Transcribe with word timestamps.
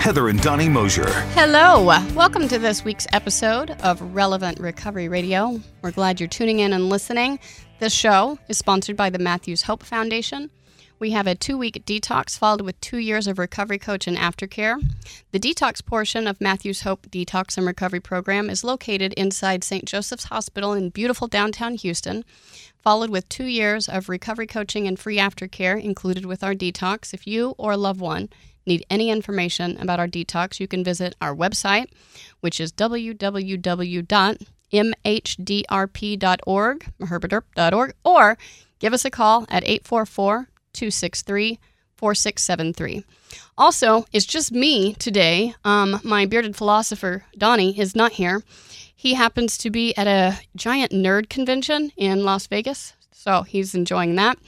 Heather 0.00 0.30
and 0.30 0.40
Donnie 0.40 0.70
Mosher. 0.70 1.10
Hello. 1.34 1.84
Welcome 2.14 2.48
to 2.48 2.58
this 2.58 2.82
week's 2.82 3.06
episode 3.12 3.72
of 3.82 4.00
Relevant 4.00 4.58
Recovery 4.58 5.08
Radio. 5.08 5.60
We're 5.82 5.90
glad 5.90 6.18
you're 6.18 6.28
tuning 6.28 6.60
in 6.60 6.72
and 6.72 6.88
listening. 6.88 7.38
This 7.80 7.92
show 7.92 8.38
is 8.48 8.56
sponsored 8.56 8.96
by 8.96 9.10
the 9.10 9.18
Matthews 9.18 9.60
Hope 9.62 9.82
Foundation. 9.82 10.48
We 10.98 11.10
have 11.10 11.26
a 11.26 11.34
two 11.34 11.58
week 11.58 11.84
detox 11.84 12.38
followed 12.38 12.62
with 12.62 12.80
two 12.80 12.96
years 12.96 13.26
of 13.26 13.38
recovery 13.38 13.78
coach 13.78 14.06
and 14.06 14.16
aftercare. 14.16 14.80
The 15.32 15.40
detox 15.40 15.84
portion 15.84 16.26
of 16.26 16.40
Matthews 16.40 16.80
Hope 16.80 17.06
Detox 17.08 17.58
and 17.58 17.66
Recovery 17.66 18.00
Program 18.00 18.48
is 18.48 18.64
located 18.64 19.12
inside 19.14 19.64
St. 19.64 19.84
Joseph's 19.84 20.24
Hospital 20.24 20.72
in 20.72 20.88
beautiful 20.88 21.26
downtown 21.26 21.74
Houston, 21.74 22.24
followed 22.82 23.10
with 23.10 23.28
two 23.28 23.46
years 23.46 23.86
of 23.86 24.08
recovery 24.08 24.46
coaching 24.46 24.86
and 24.86 24.98
free 24.98 25.18
aftercare 25.18 25.82
included 25.82 26.24
with 26.24 26.42
our 26.42 26.54
detox. 26.54 27.12
If 27.12 27.26
you 27.26 27.54
or 27.58 27.72
a 27.72 27.76
loved 27.76 28.00
one 28.00 28.30
need 28.66 28.84
any 28.90 29.10
information 29.10 29.76
about 29.80 29.98
our 29.98 30.08
detox, 30.08 30.60
you 30.60 30.68
can 30.68 30.84
visit 30.84 31.16
our 31.20 31.34
website, 31.34 31.90
which 32.40 32.60
is 32.60 32.72
www.mhdrp.org, 32.72 34.06
herberderp.org, 37.00 37.94
or 38.04 38.38
give 38.78 38.92
us 38.92 39.04
a 39.04 39.10
call 39.10 39.46
at 39.48 39.64
844 39.64 40.48
263 40.72 41.58
4673. 41.96 43.04
Also, 43.58 44.06
it's 44.12 44.24
just 44.24 44.52
me 44.52 44.94
today. 44.94 45.54
Um, 45.64 46.00
my 46.02 46.24
bearded 46.24 46.56
philosopher, 46.56 47.26
Donnie, 47.36 47.78
is 47.78 47.94
not 47.94 48.12
here. 48.12 48.42
He 48.96 49.14
happens 49.14 49.58
to 49.58 49.70
be 49.70 49.94
at 49.96 50.06
a 50.06 50.40
giant 50.56 50.92
nerd 50.92 51.28
convention 51.28 51.92
in 51.96 52.24
Las 52.24 52.46
Vegas. 52.46 52.94
So 53.20 53.42
he's 53.42 53.74
enjoying 53.74 54.14
that. 54.14 54.38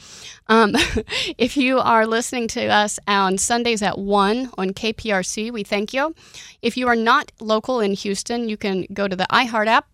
Um, 0.46 0.74
if 1.36 1.58
you 1.58 1.78
are 1.78 2.06
listening 2.06 2.48
to 2.48 2.68
us 2.68 2.98
on 3.06 3.36
Sundays 3.36 3.82
at 3.82 3.98
1 3.98 4.50
on 4.56 4.70
KPRC, 4.70 5.52
we 5.52 5.62
thank 5.62 5.92
you. 5.92 6.14
If 6.62 6.78
you 6.78 6.88
are 6.88 6.96
not 6.96 7.32
local 7.38 7.80
in 7.80 7.92
Houston, 7.92 8.48
you 8.48 8.56
can 8.56 8.86
go 8.94 9.08
to 9.08 9.14
the 9.14 9.26
iHeart 9.30 9.66
app 9.66 9.88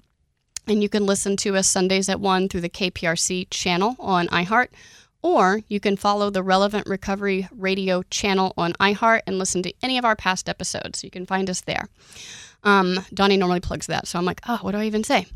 and 0.69 0.81
you 0.81 0.89
can 0.89 1.07
listen 1.07 1.37
to 1.39 1.57
us 1.57 1.67
Sundays 1.67 2.09
at 2.09 2.21
1 2.21 2.49
through 2.49 2.61
the 2.61 2.69
KPRC 2.69 3.49
channel 3.51 3.97
on 3.99 4.29
iHeart 4.29 4.69
or 5.23 5.63
you 5.67 5.81
can 5.81 5.97
follow 5.97 6.31
the 6.31 6.45
Relevant 6.45 6.87
Recovery 6.87 7.49
Radio 7.51 8.05
channel 8.05 8.55
on 8.57 8.75
iHeart 8.75 9.23
and 9.27 9.39
listen 9.39 9.65
to 9.65 9.73
any 9.83 9.99
of 9.99 10.05
our 10.05 10.15
past 10.15 10.49
episodes. 10.49 11.03
You 11.03 11.11
can 11.11 11.27
find 11.27 11.51
us 11.51 11.63
there. 11.63 11.89
Um, 12.65 12.99
Donnie 13.15 13.37
normally 13.37 13.61
plugs 13.61 13.87
that, 13.87 14.09
so 14.09 14.19
I'm 14.19 14.25
like, 14.25 14.41
oh, 14.49 14.59
what 14.63 14.73
do 14.73 14.79
I 14.79 14.85
even 14.85 15.05
say? 15.05 15.27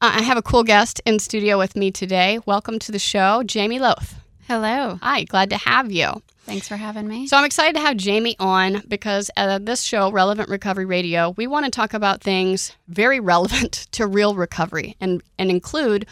Uh, 0.00 0.12
I 0.14 0.22
have 0.22 0.36
a 0.36 0.42
cool 0.42 0.62
guest 0.62 1.00
in 1.04 1.18
studio 1.18 1.58
with 1.58 1.76
me 1.76 1.90
today. 1.90 2.38
Welcome 2.46 2.78
to 2.80 2.92
the 2.92 2.98
show, 2.98 3.42
Jamie 3.42 3.78
Lowth. 3.80 4.14
Hello. 4.46 4.98
Hi, 5.02 5.24
glad 5.24 5.50
to 5.50 5.58
have 5.58 5.92
you. 5.92 6.22
Thanks 6.48 6.66
for 6.66 6.76
having 6.76 7.06
me. 7.06 7.26
So 7.26 7.36
I'm 7.36 7.44
excited 7.44 7.74
to 7.74 7.82
have 7.82 7.98
Jamie 7.98 8.34
on 8.38 8.82
because 8.88 9.30
uh, 9.36 9.58
this 9.58 9.82
show, 9.82 10.10
Relevant 10.10 10.48
Recovery 10.48 10.86
Radio, 10.86 11.34
we 11.36 11.46
want 11.46 11.66
to 11.66 11.70
talk 11.70 11.92
about 11.92 12.22
things 12.22 12.72
very 12.88 13.20
relevant 13.34 13.86
to 13.92 14.06
real 14.06 14.34
recovery 14.34 14.96
and, 15.00 15.22
and 15.38 15.50
include 15.50 16.06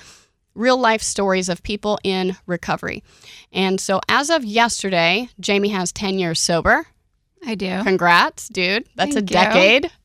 real 0.54 0.76
life 0.76 1.00
stories 1.00 1.48
of 1.48 1.62
people 1.62 1.98
in 2.04 2.36
recovery. 2.46 3.02
And 3.52 3.80
so 3.80 4.00
as 4.08 4.28
of 4.28 4.44
yesterday, 4.44 5.30
Jamie 5.40 5.68
has 5.68 5.90
10 5.92 6.18
years 6.18 6.38
sober. 6.38 6.86
I 7.46 7.54
do. 7.54 7.82
Congrats, 7.84 8.48
dude. 8.48 8.86
That's 8.96 9.14
Thank 9.14 9.30
a 9.30 9.32
decade. 9.32 9.90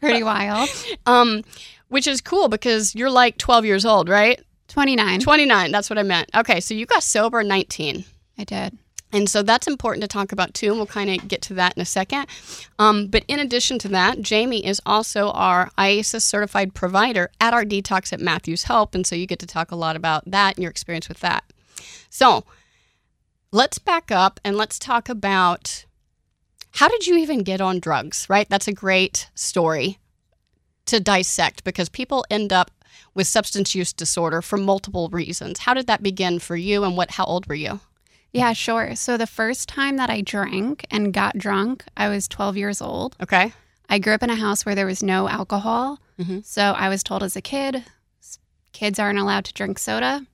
Pretty 0.00 0.22
wild. 0.22 0.68
um, 1.06 1.42
which 1.88 2.06
is 2.06 2.20
cool 2.20 2.48
because 2.48 2.94
you're 2.94 3.10
like 3.10 3.38
12 3.38 3.64
years 3.64 3.84
old, 3.84 4.08
right? 4.08 4.40
29. 4.68 5.20
29, 5.20 5.72
that's 5.72 5.88
what 5.90 5.98
I 5.98 6.02
meant. 6.02 6.30
Okay, 6.34 6.60
so 6.60 6.74
you 6.74 6.86
got 6.86 7.02
sober 7.02 7.42
19. 7.42 8.04
I 8.36 8.44
did. 8.44 8.78
And 9.10 9.28
so 9.28 9.42
that's 9.42 9.66
important 9.66 10.02
to 10.02 10.08
talk 10.08 10.32
about 10.32 10.52
too, 10.52 10.68
and 10.68 10.76
we'll 10.76 10.86
kind 10.86 11.08
of 11.10 11.28
get 11.28 11.40
to 11.42 11.54
that 11.54 11.74
in 11.76 11.80
a 11.80 11.86
second. 11.86 12.26
Um, 12.78 13.06
but 13.06 13.24
in 13.26 13.38
addition 13.38 13.78
to 13.80 13.88
that, 13.88 14.20
Jamie 14.20 14.64
is 14.64 14.82
also 14.84 15.30
our 15.30 15.70
IASIS 15.78 16.22
certified 16.22 16.74
provider 16.74 17.30
at 17.40 17.54
our 17.54 17.64
detox 17.64 18.12
at 18.12 18.20
Matthews 18.20 18.64
Hope. 18.64 18.94
And 18.94 19.06
so 19.06 19.16
you 19.16 19.26
get 19.26 19.38
to 19.38 19.46
talk 19.46 19.70
a 19.70 19.76
lot 19.76 19.96
about 19.96 20.30
that 20.30 20.56
and 20.56 20.62
your 20.62 20.70
experience 20.70 21.08
with 21.08 21.20
that. 21.20 21.44
So 22.10 22.44
let's 23.50 23.78
back 23.78 24.10
up 24.10 24.40
and 24.44 24.56
let's 24.56 24.78
talk 24.78 25.08
about 25.08 25.86
how 26.78 26.86
did 26.86 27.08
you 27.08 27.16
even 27.16 27.42
get 27.42 27.60
on 27.60 27.80
drugs, 27.80 28.26
right? 28.30 28.48
That's 28.48 28.68
a 28.68 28.72
great 28.72 29.28
story 29.34 29.98
to 30.86 31.00
dissect 31.00 31.64
because 31.64 31.88
people 31.88 32.24
end 32.30 32.52
up 32.52 32.70
with 33.14 33.26
substance 33.26 33.74
use 33.74 33.92
disorder 33.92 34.40
for 34.40 34.56
multiple 34.56 35.08
reasons. 35.08 35.58
How 35.60 35.74
did 35.74 35.88
that 35.88 36.04
begin 36.04 36.38
for 36.38 36.54
you 36.54 36.84
and 36.84 36.96
what 36.96 37.10
how 37.12 37.24
old 37.24 37.46
were 37.48 37.56
you? 37.56 37.80
Yeah, 38.32 38.52
sure. 38.52 38.94
So 38.94 39.16
the 39.16 39.26
first 39.26 39.68
time 39.68 39.96
that 39.96 40.08
I 40.08 40.20
drank 40.20 40.86
and 40.88 41.12
got 41.12 41.36
drunk, 41.36 41.84
I 41.96 42.08
was 42.08 42.28
12 42.28 42.56
years 42.56 42.80
old. 42.80 43.16
Okay. 43.20 43.52
I 43.88 43.98
grew 43.98 44.14
up 44.14 44.22
in 44.22 44.30
a 44.30 44.36
house 44.36 44.64
where 44.64 44.76
there 44.76 44.86
was 44.86 45.02
no 45.02 45.28
alcohol. 45.28 45.98
Mhm. 46.20 46.44
So 46.44 46.62
I 46.62 46.88
was 46.88 47.02
told 47.02 47.24
as 47.24 47.34
a 47.34 47.40
kid, 47.40 47.82
kids 48.72 49.00
aren't 49.00 49.18
allowed 49.18 49.46
to 49.46 49.52
drink 49.52 49.80
soda. 49.80 50.26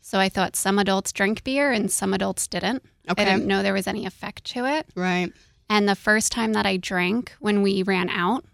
So 0.00 0.18
I 0.18 0.30
thought 0.30 0.56
some 0.56 0.78
adults 0.78 1.12
drink 1.12 1.44
beer 1.44 1.70
and 1.70 1.90
some 1.92 2.14
adults 2.14 2.46
didn't. 2.46 2.84
Okay. 3.10 3.22
I 3.22 3.26
didn't 3.26 3.46
know 3.46 3.62
there 3.62 3.74
was 3.74 3.86
any 3.86 4.06
effect 4.06 4.44
to 4.54 4.64
it. 4.64 4.86
Right. 4.94 5.30
And 5.70 5.88
the 5.88 5.94
first 5.96 6.32
time 6.32 6.52
that 6.52 6.66
I 6.66 6.76
drank, 6.76 7.32
when 7.40 7.62
we 7.62 7.82
ran 7.82 8.10
out, 8.10 8.44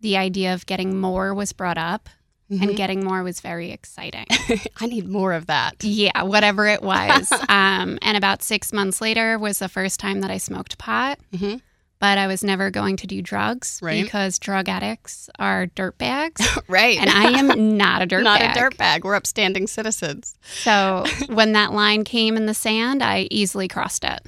the 0.00 0.16
idea 0.16 0.54
of 0.54 0.66
getting 0.66 0.98
more 0.98 1.34
was 1.34 1.52
brought 1.52 1.78
up, 1.78 2.08
Mhm. 2.50 2.62
and 2.62 2.76
getting 2.76 3.04
more 3.04 3.22
was 3.22 3.40
very 3.40 3.70
exciting. 3.72 4.26
I 4.80 4.86
need 4.86 5.08
more 5.08 5.32
of 5.32 5.46
that. 5.46 5.82
Yeah, 5.84 6.22
whatever 6.22 6.66
it 6.66 6.80
was. 6.82 7.30
um, 7.48 7.98
and 8.02 8.16
about 8.16 8.42
six 8.42 8.72
months 8.72 9.00
later 9.00 9.38
was 9.38 9.58
the 9.58 9.68
first 9.68 9.98
time 10.00 10.20
that 10.22 10.30
I 10.30 10.38
smoked 10.38 10.78
pot. 10.78 11.18
Mhm. 11.34 11.60
But 11.98 12.18
I 12.18 12.26
was 12.26 12.44
never 12.44 12.70
going 12.70 12.96
to 12.98 13.06
do 13.06 13.20
drugs 13.22 13.80
Right. 13.82 14.02
because 14.04 14.38
drug 14.38 14.68
addicts 14.68 15.28
are 15.38 15.66
dirt 15.66 15.98
bags. 15.98 16.40
Right. 16.68 16.98
and 16.98 17.08
I 17.10 17.38
am 17.38 17.76
not 17.76 18.02
a 18.02 18.06
dirt 18.06 18.22
not 18.22 18.38
bag. 18.40 18.56
a 18.56 18.60
dirt 18.60 18.76
bag. 18.76 19.04
We're 19.04 19.14
upstanding 19.16 19.66
citizens. 19.66 20.34
So 20.62 21.04
when 21.28 21.52
that 21.52 21.72
line 21.72 22.04
came 22.04 22.36
in 22.36 22.46
the 22.46 22.54
sand, 22.54 23.02
I 23.02 23.28
easily 23.30 23.66
crossed 23.66 24.04
it. 24.04 24.20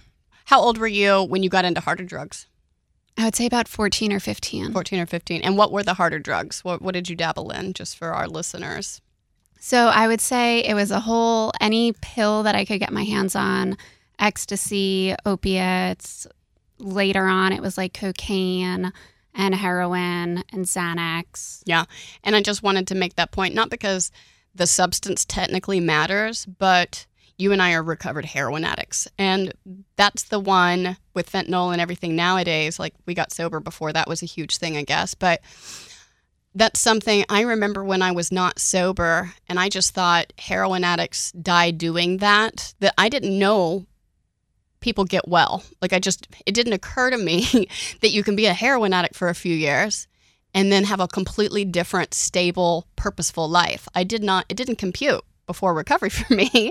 How 0.49 0.63
old 0.63 0.79
were 0.79 0.87
you 0.89 1.25
when 1.25 1.43
you 1.43 1.51
got 1.51 1.67
into 1.67 1.83
harder 1.83 2.05
drugs? 2.05 2.47
I 3.19 3.27
would 3.27 3.37
say 3.37 3.45
about 3.45 3.69
14 3.69 4.15
or 4.15 4.19
15. 4.19 4.73
14 4.73 5.01
or 5.01 5.05
15. 5.05 5.43
And 5.43 5.59
what 5.59 5.71
were 5.71 5.83
the 5.83 5.93
harder 5.93 6.19
drugs? 6.19 6.65
What, 6.65 6.81
what 6.81 6.95
did 6.95 7.11
you 7.11 7.17
dabble 7.17 7.51
in, 7.51 7.75
just 7.75 7.99
for 7.99 8.15
our 8.15 8.27
listeners? 8.27 9.03
So 9.61 9.89
I 9.89 10.07
would 10.07 10.23
say 10.23 10.61
it 10.61 10.73
was 10.73 10.91
a 10.91 11.01
whole, 11.01 11.53
any 11.61 11.93
pill 11.93 12.45
that 12.45 12.55
I 12.55 12.65
could 12.65 12.81
get 12.81 12.95
my 12.95 13.05
hands 13.05 13.37
on, 13.37 13.77
ecstasy, 14.19 15.15
opiates. 15.27 16.27
Later 16.79 17.27
on, 17.27 17.53
it 17.53 17.61
was 17.61 17.77
like 17.77 17.93
cocaine 17.93 18.91
and 19.35 19.55
heroin 19.55 20.45
and 20.51 20.65
Xanax. 20.65 21.61
Yeah. 21.67 21.85
And 22.25 22.35
I 22.35 22.41
just 22.41 22.63
wanted 22.63 22.87
to 22.87 22.95
make 22.95 23.17
that 23.17 23.33
point, 23.33 23.55
not 23.55 23.69
because 23.69 24.11
the 24.55 24.67
substance 24.67 25.27
technically 25.27 25.79
matters, 25.79 26.47
but 26.47 27.05
you 27.39 27.53
and 27.53 27.63
I 27.63 27.73
are 27.73 27.83
recovered 27.83 28.25
heroin 28.25 28.65
addicts. 28.65 29.09
And 29.17 29.55
that's 29.97 30.25
the 30.25 30.41
one 30.41 30.97
with 31.15 31.31
fentanyl 31.31 31.73
and 31.73 31.81
everything 31.81 32.17
nowadays. 32.17 32.79
Like 32.79 32.95
we 33.07 33.15
got 33.15 33.33
sober 33.33 33.61
before 33.61 33.93
that 33.93 34.09
was 34.09 34.23
a 34.23 34.27
huge 34.27 34.59
thing, 34.59 34.77
I 34.77 34.83
guess. 34.83 35.15
But 35.15 35.41
that's 36.55 36.81
something 36.81 37.25
I 37.29 37.43
remember 37.43 37.85
when 37.85 38.03
I 38.03 38.11
was 38.11 38.33
not 38.33 38.59
sober 38.59 39.33
and 39.49 39.61
I 39.61 39.69
just 39.69 39.95
thought 39.95 40.33
heroin 40.39 40.83
addicts 40.83 41.31
die 41.33 41.71
doing 41.71 42.17
that, 42.19 42.75
that 42.81 42.95
I 42.99 43.09
didn't 43.09 43.39
know 43.39 43.87
people 44.81 45.05
get 45.05 45.29
well. 45.29 45.63
Like 45.81 45.93
I 45.93 46.01
just, 46.01 46.27
it 46.45 46.55
didn't 46.55 46.73
occur 46.73 47.11
to 47.11 47.19
me 47.19 47.69
that 48.01 48.11
you 48.11 48.25
can 48.25 48.35
be 48.35 48.47
a 48.47 48.55
heroin 48.55 48.93
addict 48.93 49.15
for 49.15 49.29
a 49.29 49.35
few 49.35 49.55
years 49.55 50.09
and 50.55 50.73
then 50.73 50.85
have 50.85 50.99
a 50.99 51.07
completely 51.07 51.65
different, 51.65 52.15
stable, 52.15 52.89
purposeful 52.97 53.49
life. 53.49 53.87
I 53.95 54.03
did 54.03 54.25
not, 54.25 54.47
it 54.49 54.57
didn't 54.57 54.77
compute 54.77 55.23
before 55.49 55.75
recovery 55.75 56.11
for 56.19 56.33
me. 56.33 56.71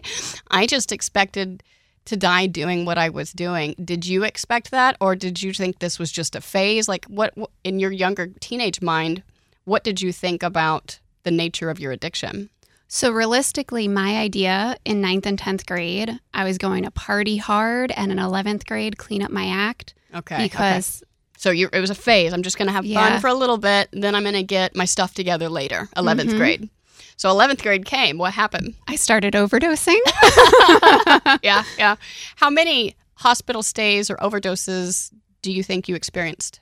I 0.50 0.66
just 0.66 0.94
expected 0.94 1.62
to 2.06 2.16
die 2.16 2.48
doing 2.48 2.86
what 2.86 2.98
I 2.98 3.10
was 3.10 3.34
doing. 3.34 3.76
Did 3.84 4.06
you 4.06 4.24
expect 4.24 4.72
that 4.72 4.96
or 5.02 5.14
did 5.14 5.44
you 5.44 5.52
think 5.52 5.80
this 5.80 6.00
was 6.00 6.10
just 6.10 6.38
a 6.38 6.42
phase? 6.42 6.88
Like 6.88 7.04
what 7.08 7.34
in 7.66 7.80
your 7.80 7.92
younger 7.92 8.28
teenage 8.40 8.82
mind, 8.82 9.24
what 9.66 9.84
did 9.84 10.02
you 10.02 10.14
think 10.14 10.42
about 10.42 11.00
the 11.24 11.32
nature 11.32 11.70
of 11.70 11.82
your 11.82 11.92
addiction? 11.92 12.50
So, 12.90 13.12
realistically, 13.12 13.90
my 13.90 14.16
idea 14.16 14.78
in 14.86 15.02
ninth 15.02 15.26
and 15.26 15.38
10th 15.38 15.66
grade, 15.66 16.18
I 16.34 16.46
was 16.46 16.58
going 16.58 16.86
to 16.86 16.92
party 16.92 17.36
hard 17.36 17.92
and 17.92 18.14
in 18.14 18.18
11th 18.18 18.66
grade, 18.66 18.98
clean 18.98 19.22
up 19.22 19.30
my 19.30 19.48
act 19.50 19.94
Okay. 20.16 20.38
because 20.44 21.04
So 21.38 21.52
you 21.52 21.68
it 21.74 21.82
was 21.82 21.90
a 21.90 21.96
phase. 21.96 22.32
I'm 22.32 22.44
just 22.44 22.58
going 22.58 22.68
to 22.68 22.74
have 22.74 22.86
Yeah. 22.86 23.10
fun 23.10 23.20
for 23.20 23.28
a 23.28 23.34
little 23.34 23.58
bit, 23.58 23.90
then 23.92 24.16
I'm 24.16 24.24
going 24.24 24.36
to 24.36 24.44
get 24.44 24.74
my 24.74 24.86
stuff 24.86 25.14
together 25.14 25.50
later. 25.50 25.90
11th 25.98 26.30
Mhm. 26.32 26.38
grade. 26.38 26.70
So 27.16 27.30
11th 27.34 27.62
grade 27.64 27.86
came. 27.86 28.18
What 28.18 28.34
happened? 28.34 28.76
I 28.88 28.96
started 28.96 29.34
overdosing. 29.34 30.00
yeah, 31.44 31.64
yeah. 31.78 31.96
How 32.38 32.50
many 32.50 32.96
hospital 33.16 33.64
stays 33.64 34.10
or 34.10 34.16
overdoses 34.18 35.12
do 35.42 35.52
you 35.52 35.64
think 35.64 35.88
you 35.90 35.96
experienced? 35.96 36.60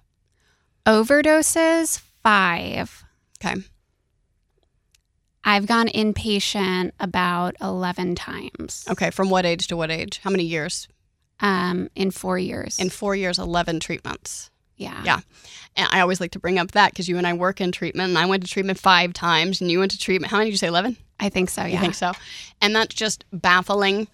Overdoses, 0.85 2.01
five. 2.23 3.03
Okay. 3.43 3.61
I've 5.43 5.67
gone 5.67 5.87
inpatient 5.89 6.91
about 6.99 7.55
11 7.61 8.15
times 8.15 8.85
Okay, 8.89 9.11
from 9.11 9.29
what 9.29 9.45
age 9.45 9.67
to 9.67 9.77
what 9.77 9.91
age? 9.91 10.19
How 10.23 10.29
many 10.31 10.43
years? 10.43 10.88
um, 11.41 11.89
in 11.95 12.11
four 12.11 12.39
years. 12.39 12.79
In 12.79 12.89
4 12.89 13.13
years 13.15 13.38
11 13.38 13.81
treatments. 13.81 14.49
Yeah. 14.77 15.01
Yeah. 15.04 15.19
And 15.75 15.88
I 15.92 16.01
always 16.01 16.22
like 16.22 16.31
to 16.31 16.39
bring 16.39 16.60
up 16.60 16.72
that 16.72 16.92
because 16.92 17.07
you 17.07 17.18
and 17.18 17.27
I 17.27 17.33
work 17.33 17.60
in 17.62 17.72
treatment, 17.72 18.10
and 18.10 18.18
I 18.18 18.25
went 18.25 18.44
to 18.44 18.50
treatment 18.50 18.80
five 18.80 19.13
times, 19.13 19.62
and 19.62 19.69
you 19.69 19.80
went 19.80 19.92
to 19.92 20.00
treatment. 20.00 20.31
How 20.31 20.38
many 20.38 20.50
did 20.50 20.54
you 20.54 20.57
say? 20.57 20.68
Eleven? 20.68 20.98
I 21.19 21.30
think 21.30 21.50
so. 21.50 21.63
Yeah. 21.63 21.80
think 21.80 21.95
so? 21.95 22.12
And 22.62 22.75
that's 22.75 22.94
just 22.94 23.25
baffling, 23.31 24.07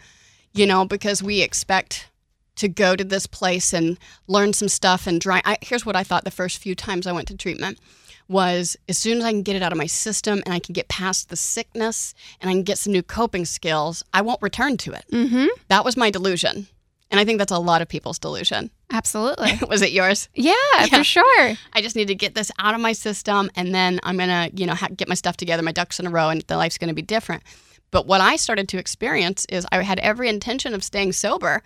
you 0.53 0.65
know, 0.65 0.85
because 0.85 1.23
we 1.23 1.41
expect 1.41 2.09
to 2.57 2.67
go 2.67 2.95
to 2.95 3.03
this 3.03 3.25
place 3.25 3.73
and 3.73 3.97
learn 4.27 4.53
some 4.53 4.67
stuff 4.67 5.07
and 5.07 5.19
dry. 5.19 5.41
I, 5.45 5.57
here's 5.61 5.85
what 5.85 5.95
I 5.95 6.03
thought 6.03 6.25
the 6.25 6.31
first 6.31 6.59
few 6.59 6.75
times 6.75 7.07
I 7.07 7.11
went 7.11 7.27
to 7.29 7.37
treatment 7.37 7.79
was 8.27 8.77
as 8.87 8.97
soon 8.97 9.17
as 9.17 9.23
I 9.25 9.31
can 9.31 9.41
get 9.41 9.55
it 9.55 9.63
out 9.63 9.71
of 9.71 9.77
my 9.77 9.87
system 9.87 10.41
and 10.45 10.53
I 10.53 10.59
can 10.59 10.73
get 10.73 10.87
past 10.87 11.29
the 11.29 11.35
sickness 11.35 12.13
and 12.39 12.49
I 12.49 12.53
can 12.53 12.63
get 12.63 12.77
some 12.77 12.93
new 12.93 13.03
coping 13.03 13.45
skills, 13.45 14.03
I 14.13 14.21
won't 14.21 14.41
return 14.41 14.77
to 14.77 14.93
it. 14.93 15.05
Mm-hmm. 15.11 15.47
That 15.67 15.83
was 15.83 15.97
my 15.97 16.09
delusion. 16.09 16.67
And 17.09 17.19
I 17.19 17.25
think 17.25 17.39
that's 17.39 17.51
a 17.51 17.59
lot 17.59 17.81
of 17.81 17.89
people's 17.89 18.19
delusion. 18.19 18.71
Absolutely. 18.91 19.59
was 19.69 19.81
it 19.81 19.91
yours? 19.91 20.29
Yeah, 20.33 20.53
Yeah. 20.79 20.85
for 20.97 21.03
sure. 21.03 21.53
I 21.73 21.81
just 21.81 21.95
need 21.95 22.07
to 22.09 22.15
get 22.15 22.35
this 22.35 22.51
out 22.59 22.75
of 22.75 22.81
my 22.81 22.93
system, 22.93 23.49
and 23.55 23.73
then 23.73 23.99
I'm 24.03 24.17
gonna, 24.17 24.49
you 24.53 24.65
know, 24.65 24.75
ha- 24.75 24.89
get 24.95 25.07
my 25.07 25.15
stuff 25.15 25.37
together, 25.37 25.63
my 25.63 25.71
ducks 25.71 25.99
in 25.99 26.07
a 26.07 26.09
row, 26.09 26.29
and 26.29 26.41
the 26.43 26.57
life's 26.57 26.77
gonna 26.77 26.93
be 26.93 27.01
different. 27.01 27.43
But 27.91 28.07
what 28.07 28.21
I 28.21 28.35
started 28.35 28.67
to 28.69 28.77
experience 28.77 29.45
is 29.49 29.65
I 29.71 29.81
had 29.83 29.99
every 29.99 30.29
intention 30.29 30.73
of 30.73 30.83
staying 30.83 31.13
sober, 31.13 31.61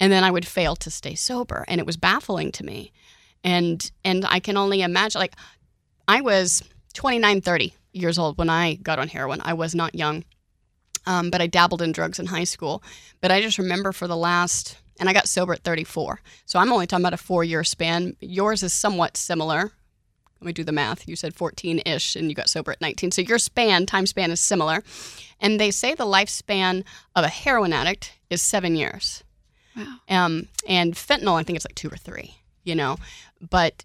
and 0.00 0.12
then 0.12 0.24
I 0.24 0.30
would 0.30 0.46
fail 0.46 0.76
to 0.76 0.90
stay 0.90 1.14
sober, 1.14 1.64
and 1.68 1.80
it 1.80 1.86
was 1.86 1.96
baffling 1.96 2.52
to 2.52 2.64
me. 2.64 2.92
And 3.44 3.90
and 4.04 4.24
I 4.28 4.40
can 4.40 4.56
only 4.56 4.82
imagine, 4.82 5.18
like, 5.20 5.34
I 6.08 6.20
was 6.20 6.62
29, 6.94 7.40
30 7.40 7.74
years 7.92 8.18
old 8.18 8.36
when 8.38 8.48
I 8.50 8.74
got 8.74 8.98
on 8.98 9.08
heroin. 9.08 9.40
I 9.44 9.54
was 9.54 9.74
not 9.74 9.94
young, 9.94 10.24
um, 11.06 11.30
but 11.30 11.40
I 11.40 11.46
dabbled 11.46 11.82
in 11.82 11.92
drugs 11.92 12.18
in 12.18 12.26
high 12.26 12.44
school. 12.44 12.82
But 13.20 13.30
I 13.30 13.40
just 13.40 13.58
remember 13.58 13.92
for 13.92 14.06
the 14.08 14.16
last, 14.16 14.76
and 14.98 15.08
I 15.08 15.12
got 15.12 15.28
sober 15.28 15.52
at 15.52 15.62
34. 15.62 16.20
So 16.44 16.58
I'm 16.58 16.72
only 16.72 16.86
talking 16.86 17.04
about 17.04 17.14
a 17.14 17.18
four 17.18 17.44
year 17.44 17.64
span. 17.64 18.16
Yours 18.20 18.62
is 18.62 18.72
somewhat 18.72 19.16
similar. 19.16 19.72
Let 20.40 20.46
me 20.46 20.52
do 20.52 20.64
the 20.64 20.72
math. 20.72 21.08
You 21.08 21.16
said 21.16 21.34
14 21.34 21.82
ish 21.86 22.14
and 22.14 22.28
you 22.28 22.34
got 22.34 22.48
sober 22.48 22.72
at 22.72 22.80
19. 22.80 23.10
So 23.10 23.22
your 23.22 23.38
span, 23.38 23.86
time 23.86 24.06
span 24.06 24.30
is 24.30 24.40
similar. 24.40 24.82
And 25.40 25.58
they 25.58 25.70
say 25.70 25.94
the 25.94 26.04
lifespan 26.04 26.84
of 27.14 27.24
a 27.24 27.28
heroin 27.28 27.72
addict 27.72 28.12
is 28.30 28.42
seven 28.42 28.76
years. 28.76 29.24
Wow. 29.76 29.96
Um, 30.08 30.48
and 30.66 30.94
fentanyl, 30.94 31.38
I 31.38 31.42
think 31.42 31.56
it's 31.56 31.66
like 31.66 31.74
two 31.74 31.88
or 31.88 31.96
three, 31.96 32.36
you 32.64 32.74
know. 32.74 32.96
But 33.40 33.84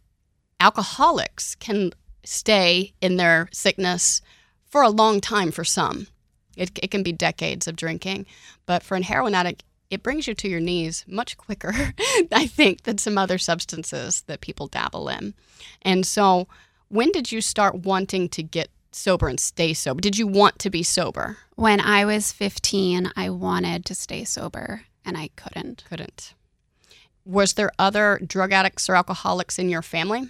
alcoholics 0.59 1.55
can 1.55 1.93
stay 2.23 2.93
in 3.01 3.17
their 3.17 3.49
sickness 3.51 4.21
for 4.65 4.81
a 4.81 4.89
long 4.89 5.19
time 5.19 5.51
for 5.51 5.63
some. 5.63 6.07
It, 6.55 6.77
it 6.81 6.91
can 6.91 7.03
be 7.03 7.11
decades 7.11 7.67
of 7.67 7.75
drinking. 7.75 8.25
But 8.65 8.83
for 8.83 8.95
an 8.95 9.03
heroin 9.03 9.35
addict, 9.35 9.63
it 9.91 10.01
brings 10.01 10.25
you 10.25 10.33
to 10.33 10.49
your 10.49 10.61
knees 10.61 11.05
much 11.07 11.37
quicker, 11.37 11.73
I 12.31 12.47
think, 12.47 12.83
than 12.83 12.97
some 12.97 13.17
other 13.17 13.37
substances 13.37 14.21
that 14.21 14.41
people 14.41 14.67
dabble 14.67 15.09
in. 15.09 15.33
And 15.81 16.05
so, 16.05 16.47
when 16.87 17.11
did 17.11 17.31
you 17.31 17.41
start 17.41 17.75
wanting 17.85 18.29
to 18.29 18.41
get 18.41 18.69
sober 18.91 19.27
and 19.27 19.39
stay 19.39 19.73
sober? 19.73 20.01
Did 20.01 20.17
you 20.17 20.27
want 20.27 20.59
to 20.59 20.69
be 20.69 20.81
sober? 20.81 21.37
When 21.55 21.79
I 21.81 22.05
was 22.05 22.31
15, 22.31 23.11
I 23.15 23.29
wanted 23.29 23.85
to 23.85 23.95
stay 23.95 24.23
sober 24.23 24.83
and 25.05 25.17
I 25.17 25.29
couldn't. 25.35 25.83
Couldn't. 25.87 26.33
Was 27.25 27.53
there 27.53 27.71
other 27.77 28.19
drug 28.25 28.51
addicts 28.51 28.89
or 28.89 28.95
alcoholics 28.95 29.59
in 29.59 29.69
your 29.69 29.81
family? 29.81 30.29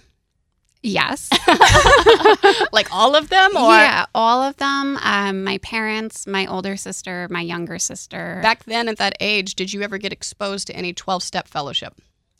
Yes. 0.82 1.30
like 2.72 2.92
all 2.92 3.14
of 3.14 3.28
them? 3.28 3.56
Or 3.56 3.70
yeah, 3.70 4.06
all 4.14 4.42
of 4.42 4.56
them. 4.56 4.98
Um, 5.02 5.44
my 5.44 5.58
parents, 5.58 6.26
my 6.26 6.46
older 6.46 6.76
sister, 6.76 7.28
my 7.30 7.40
younger 7.40 7.78
sister. 7.78 8.40
back 8.42 8.64
then 8.64 8.88
at 8.88 8.98
that 8.98 9.14
age, 9.20 9.54
did 9.54 9.72
you 9.72 9.82
ever 9.82 9.98
get 9.98 10.12
exposed 10.12 10.66
to 10.68 10.76
any 10.76 10.92
12 10.92 11.22
step 11.22 11.48
fellowship? 11.48 11.94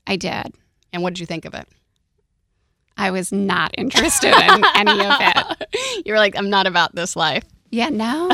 I 0.06 0.17
did. 0.17 0.55
And 0.93 1.03
what 1.03 1.15
did 1.15 1.21
you 1.21 1.27
think 1.27 1.44
of 1.44 1.55
it? 1.55 1.69
I 2.97 3.11
was 3.11 3.33
not 3.33 3.75
interested 3.79 4.35
in 4.35 4.65
any 4.75 5.05
of 5.05 5.15
it. 5.19 5.69
You 6.05 6.12
were 6.12 6.19
like, 6.19 6.37
I'm 6.37 6.50
not 6.50 6.67
about 6.67 6.94
this 6.94 7.17
life. 7.17 7.44
Yeah, 7.71 7.89
no. 7.89 8.29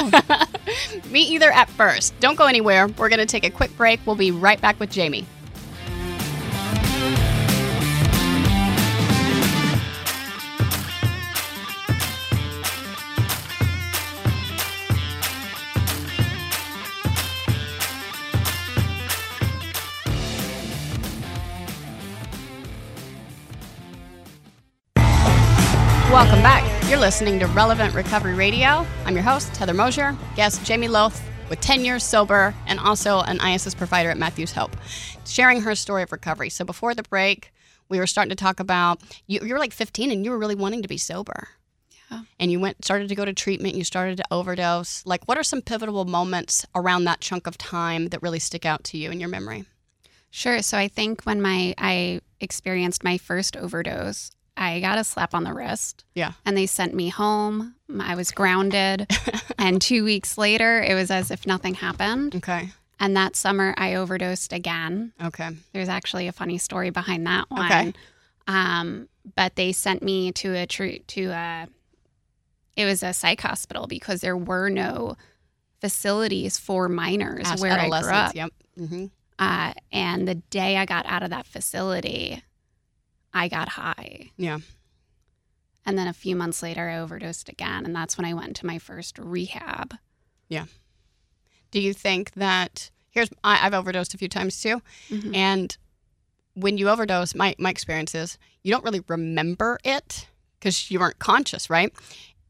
Me 1.10 1.20
either 1.20 1.50
at 1.50 1.68
first. 1.70 2.18
Don't 2.18 2.36
go 2.36 2.46
anywhere. 2.46 2.88
We're 2.88 3.08
going 3.08 3.20
to 3.20 3.26
take 3.26 3.44
a 3.44 3.50
quick 3.50 3.74
break. 3.76 4.00
We'll 4.04 4.16
be 4.16 4.30
right 4.30 4.60
back 4.60 4.80
with 4.80 4.90
Jamie. 4.90 5.26
You're 26.88 26.98
listening 26.98 27.38
to 27.40 27.46
Relevant 27.48 27.92
Recovery 27.92 28.32
Radio. 28.32 28.86
I'm 29.04 29.12
your 29.12 29.22
host, 29.22 29.54
Heather 29.58 29.74
Mosher, 29.74 30.16
guest 30.36 30.64
Jamie 30.64 30.88
Lowth, 30.88 31.20
with 31.50 31.60
10 31.60 31.84
years 31.84 32.02
sober 32.02 32.54
and 32.66 32.80
also 32.80 33.20
an 33.20 33.40
IASIS 33.40 33.76
provider 33.76 34.08
at 34.08 34.16
Matthews 34.16 34.52
Hope, 34.52 34.74
sharing 35.26 35.60
her 35.60 35.74
story 35.74 36.02
of 36.02 36.12
recovery. 36.12 36.48
So 36.48 36.64
before 36.64 36.94
the 36.94 37.02
break, 37.02 37.52
we 37.90 37.98
were 37.98 38.06
starting 38.06 38.30
to 38.30 38.36
talk 38.36 38.58
about 38.58 39.02
you, 39.26 39.40
you 39.42 39.52
were 39.52 39.58
like 39.58 39.74
15 39.74 40.10
and 40.10 40.24
you 40.24 40.30
were 40.30 40.38
really 40.38 40.54
wanting 40.54 40.80
to 40.80 40.88
be 40.88 40.96
sober. 40.96 41.48
Yeah. 42.10 42.22
And 42.40 42.50
you 42.50 42.58
went 42.58 42.82
started 42.82 43.10
to 43.10 43.14
go 43.14 43.26
to 43.26 43.34
treatment, 43.34 43.74
you 43.74 43.84
started 43.84 44.16
to 44.16 44.24
overdose. 44.30 45.04
Like 45.04 45.28
what 45.28 45.36
are 45.36 45.42
some 45.42 45.60
pivotal 45.60 46.06
moments 46.06 46.64
around 46.74 47.04
that 47.04 47.20
chunk 47.20 47.46
of 47.46 47.58
time 47.58 48.08
that 48.08 48.22
really 48.22 48.38
stick 48.38 48.64
out 48.64 48.82
to 48.84 48.96
you 48.96 49.10
in 49.10 49.20
your 49.20 49.28
memory? 49.28 49.66
Sure. 50.30 50.62
So 50.62 50.78
I 50.78 50.88
think 50.88 51.24
when 51.24 51.42
my 51.42 51.74
I 51.76 52.22
experienced 52.40 53.04
my 53.04 53.18
first 53.18 53.58
overdose, 53.58 54.30
I 54.58 54.80
got 54.80 54.98
a 54.98 55.04
slap 55.04 55.34
on 55.34 55.44
the 55.44 55.54
wrist. 55.54 56.04
Yeah. 56.14 56.32
And 56.44 56.56
they 56.56 56.66
sent 56.66 56.94
me 56.94 57.08
home. 57.08 57.74
I 58.00 58.14
was 58.16 58.30
grounded. 58.32 59.06
and 59.58 59.80
2 59.80 60.04
weeks 60.04 60.36
later, 60.36 60.82
it 60.82 60.94
was 60.94 61.10
as 61.10 61.30
if 61.30 61.46
nothing 61.46 61.74
happened. 61.74 62.34
Okay. 62.36 62.70
And 63.00 63.16
that 63.16 63.36
summer 63.36 63.74
I 63.78 63.94
overdosed 63.94 64.52
again. 64.52 65.12
Okay. 65.22 65.50
There's 65.72 65.88
actually 65.88 66.26
a 66.26 66.32
funny 66.32 66.58
story 66.58 66.90
behind 66.90 67.26
that 67.26 67.48
one. 67.50 67.66
Okay. 67.70 67.92
Um, 68.48 69.08
but 69.36 69.54
they 69.56 69.72
sent 69.72 70.02
me 70.02 70.32
to 70.32 70.54
a 70.54 70.66
tr- 70.66 71.02
to 71.06 71.24
a 71.30 71.68
it 72.76 72.84
was 72.84 73.02
a 73.02 73.12
psych 73.12 73.40
hospital 73.40 73.86
because 73.86 74.20
there 74.20 74.36
were 74.36 74.68
no 74.70 75.16
facilities 75.80 76.58
for 76.58 76.88
minors 76.88 77.46
As 77.50 77.60
where 77.60 77.72
I 77.78 77.88
grew 77.88 78.10
up. 78.10 78.34
Yep. 78.34 78.50
hmm 78.76 79.06
Uh, 79.38 79.72
and 79.92 80.26
the 80.26 80.36
day 80.36 80.76
I 80.76 80.84
got 80.86 81.06
out 81.06 81.22
of 81.22 81.30
that 81.30 81.46
facility, 81.46 82.42
I 83.38 83.48
got 83.48 83.68
high. 83.70 84.30
Yeah. 84.36 84.58
And 85.86 85.96
then 85.96 86.06
a 86.08 86.12
few 86.12 86.36
months 86.36 86.62
later, 86.62 86.88
I 86.88 86.98
overdosed 86.98 87.48
again. 87.48 87.84
And 87.86 87.94
that's 87.94 88.18
when 88.18 88.24
I 88.26 88.34
went 88.34 88.56
to 88.56 88.66
my 88.66 88.78
first 88.78 89.18
rehab. 89.18 89.94
Yeah. 90.48 90.66
Do 91.70 91.80
you 91.80 91.92
think 91.94 92.32
that 92.34 92.90
here's 93.10 93.30
I, 93.44 93.64
I've 93.66 93.74
overdosed 93.74 94.14
a 94.14 94.18
few 94.18 94.28
times 94.28 94.60
too, 94.60 94.80
Mhm. 95.10 95.34
and 95.34 95.76
when 96.54 96.78
you 96.78 96.88
overdose, 96.88 97.34
my 97.34 97.54
my 97.58 97.70
experience 97.70 98.14
is 98.14 98.38
you 98.62 98.70
don't 98.72 98.84
really 98.84 99.02
remember 99.06 99.78
it 99.84 100.26
because 100.58 100.90
you 100.90 100.98
weren't 100.98 101.18
conscious, 101.18 101.70
right? 101.70 101.92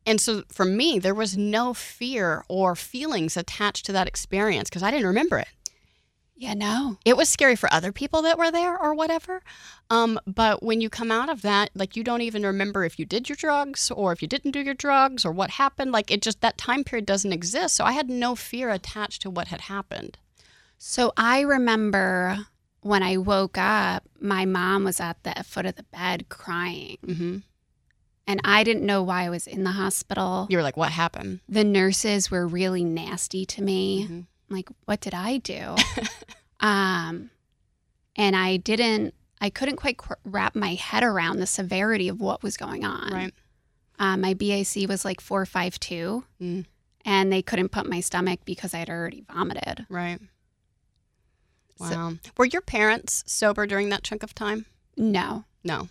And 0.07 0.21
so 0.21 0.42
for 0.50 0.64
me, 0.64 0.99
there 0.99 1.14
was 1.14 1.37
no 1.37 1.75
fear 1.75 2.45
or 2.49 2.75
feelings 2.75 3.37
attached 3.37 3.85
to 3.87 3.92
that 3.92 4.07
experience 4.09 4.68
because 4.71 4.83
I 4.83 4.90
didn't 4.90 5.07
remember 5.07 5.38
it. 5.38 5.49
Yeah, 6.40 6.54
no. 6.54 6.99
It 7.04 7.16
was 7.16 7.28
scary 7.28 7.57
for 7.57 7.71
other 7.73 7.90
people 7.90 8.23
that 8.23 8.38
were 8.38 8.52
there 8.52 8.80
or 8.80 8.95
whatever. 8.95 9.42
Um, 9.90 10.21
but 10.25 10.62
when 10.62 10.80
you 10.80 10.88
come 10.88 11.11
out 11.11 11.28
of 11.28 11.42
that, 11.42 11.71
like 11.75 11.97
you 11.97 12.04
don't 12.04 12.21
even 12.21 12.45
remember 12.45 12.85
if 12.85 12.97
you 12.97 13.04
did 13.04 13.28
your 13.28 13.35
drugs 13.35 13.90
or 13.90 14.12
if 14.12 14.23
you 14.23 14.28
didn't 14.28 14.52
do 14.52 14.61
your 14.61 14.75
drugs 14.75 15.25
or 15.25 15.33
what 15.33 15.50
happened. 15.50 15.90
Like 15.90 16.12
it 16.12 16.23
just, 16.23 16.40
that 16.40 16.57
time 16.57 16.85
period 16.85 17.07
doesn't 17.07 17.33
exist. 17.33 17.75
So 17.75 17.85
I 17.85 17.90
had 17.90 18.09
no 18.09 18.37
fear 18.37 18.71
attached 18.71 19.21
to 19.23 19.30
what 19.30 19.49
had 19.49 19.62
happened. 19.62 20.16
So 20.78 21.12
I 21.16 21.40
remember 21.40 22.47
when 22.83 23.02
I 23.02 23.16
woke 23.16 23.59
up, 23.59 24.04
my 24.21 24.45
mom 24.45 24.85
was 24.85 25.00
at 25.00 25.21
the 25.25 25.35
foot 25.45 25.66
of 25.66 25.75
the 25.75 25.83
bed 25.83 26.28
crying. 26.28 26.99
Mm-hmm. 27.04 27.38
And 28.28 28.40
I 28.45 28.62
didn't 28.62 28.87
know 28.87 29.02
why 29.02 29.25
I 29.25 29.30
was 29.30 29.49
in 29.49 29.64
the 29.64 29.73
hospital. 29.73 30.47
You 30.50 30.59
were 30.59 30.62
like, 30.62 30.76
what 30.76 30.92
happened? 30.92 31.40
The 31.49 31.64
nurses 31.64 32.30
were 32.30 32.47
really 32.47 32.85
nasty 32.85 33.45
to 33.47 33.61
me. 33.62 34.07
Mhm. 34.09 34.26
Like 34.50 34.69
what 34.87 35.00
did 35.00 35.14
i 35.14 35.38
do 35.38 35.75
um 36.61 37.31
and 38.17 38.35
i 38.37 38.57
didn't 38.57 39.14
I 39.40 39.50
couldn't 39.50 39.76
quite 39.76 39.99
qu- 39.99 40.17
wrap 40.25 40.57
my 40.57 40.75
head 40.75 41.05
around 41.05 41.37
the 41.38 41.47
severity 41.47 42.09
of 42.09 42.21
what 42.21 42.43
was 42.43 42.57
going 42.57 42.85
on. 42.85 43.12
Right. 43.12 43.33
Uh, 43.97 44.17
my 44.17 44.35
BAC 44.35 44.88
was 44.88 45.05
like 45.05 45.21
452, 45.21 46.25
Mm. 46.43 46.67
and 47.05 47.33
they 47.33 47.40
couldn't 47.40 47.69
pump 47.69 47.88
my 47.88 48.00
stomach 48.00 48.40
because 48.45 48.75
I 48.75 48.78
had 48.78 48.90
already 48.90 49.25
vomited. 49.33 49.87
Right. 49.88 50.19
So- 51.78 51.85
Wow. 51.85 52.12
Were 52.37 52.47
your 52.47 52.62
parents 52.62 53.23
sober 53.28 53.64
during 53.64 53.90
that 53.90 54.02
chunk 54.02 54.25
of 54.25 54.35
time? 54.35 54.67
No. 54.97 55.45
No. 55.62 55.88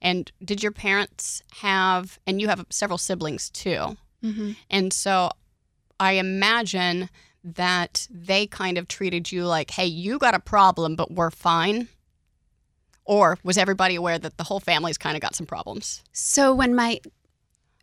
And 0.00 0.30
did 0.44 0.62
your 0.62 0.70
parents 0.70 1.42
have, 1.62 2.20
and 2.28 2.40
you 2.40 2.46
have 2.46 2.64
several 2.70 2.98
siblings 2.98 3.50
too. 3.50 3.96
Mm-hmm. 4.22 4.52
And 4.70 4.92
so 4.92 5.30
I 5.98 6.12
imagine 6.12 7.10
that 7.44 8.06
they 8.10 8.46
kind 8.46 8.78
of 8.78 8.88
treated 8.88 9.30
you 9.32 9.46
like, 9.46 9.70
hey, 9.70 9.86
you 9.86 10.18
got 10.18 10.34
a 10.34 10.40
problem, 10.40 10.96
but 10.96 11.10
we're 11.12 11.30
fine. 11.30 11.88
Or 13.04 13.38
was 13.42 13.56
everybody 13.56 13.94
aware 13.94 14.18
that 14.18 14.36
the 14.36 14.44
whole 14.44 14.60
family's 14.60 14.98
kind 14.98 15.16
of 15.16 15.22
got 15.22 15.34
some 15.34 15.46
problems? 15.46 16.02
So 16.12 16.54
when 16.54 16.74
my 16.74 17.00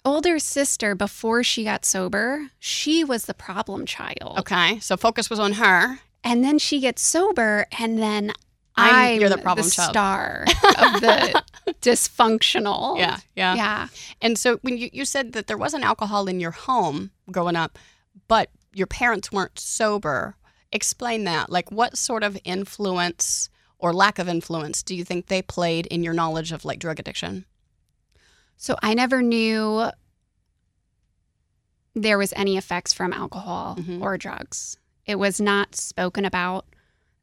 older 0.03 0.37
sister, 0.37 0.93
before 0.93 1.43
she 1.43 1.63
got 1.63 1.83
sober, 1.83 2.49
she 2.59 3.03
was 3.03 3.25
the 3.25 3.33
problem 3.33 3.85
child. 3.87 4.37
Okay. 4.39 4.79
So 4.79 4.95
focus 4.97 5.29
was 5.29 5.39
on 5.39 5.53
her. 5.53 5.99
And 6.23 6.43
then 6.43 6.59
she 6.59 6.79
gets 6.79 7.01
sober, 7.03 7.65
and 7.79 7.97
then 7.99 8.31
I'm- 8.75 8.95
I'm, 8.95 9.19
you're 9.21 9.29
the 9.29 9.37
problem 9.37 9.69
child. 9.69 9.89
star 9.91 10.43
of 10.47 11.01
the 11.01 11.43
dysfunctional. 11.81 12.97
Yeah. 12.97 13.17
Yeah. 13.35 13.55
Yeah. 13.55 13.87
And 14.21 14.37
so 14.37 14.57
when 14.57 14.77
you, 14.77 14.89
you 14.91 15.05
said 15.05 15.33
that 15.33 15.47
there 15.47 15.57
wasn't 15.57 15.83
alcohol 15.85 16.27
in 16.27 16.39
your 16.39 16.51
home 16.51 17.11
growing 17.31 17.55
up, 17.55 17.79
but 18.27 18.49
your 18.75 18.87
parents 18.87 19.31
weren't 19.31 19.57
sober, 19.57 20.35
explain 20.71 21.23
that. 21.23 21.49
Like, 21.49 21.71
what 21.71 21.97
sort 21.97 22.23
of 22.23 22.37
influence 22.43 23.49
or 23.79 23.93
lack 23.93 24.19
of 24.19 24.27
influence 24.27 24.83
do 24.83 24.93
you 24.95 25.03
think 25.05 25.27
they 25.27 25.41
played 25.41 25.85
in 25.87 26.03
your 26.03 26.13
knowledge 26.13 26.51
of 26.51 26.65
like 26.65 26.79
drug 26.79 26.99
addiction? 26.99 27.45
So 28.57 28.75
I 28.83 28.93
never 28.93 29.21
knew 29.21 29.89
there 31.93 32.17
was 32.17 32.33
any 32.35 32.57
effects 32.57 32.93
from 32.93 33.13
alcohol 33.13 33.77
Mhm. 33.77 34.01
or 34.01 34.17
drugs. 34.17 34.77
It 35.05 35.15
was 35.19 35.39
not 35.39 35.75
spoken 35.75 36.25
about. 36.25 36.65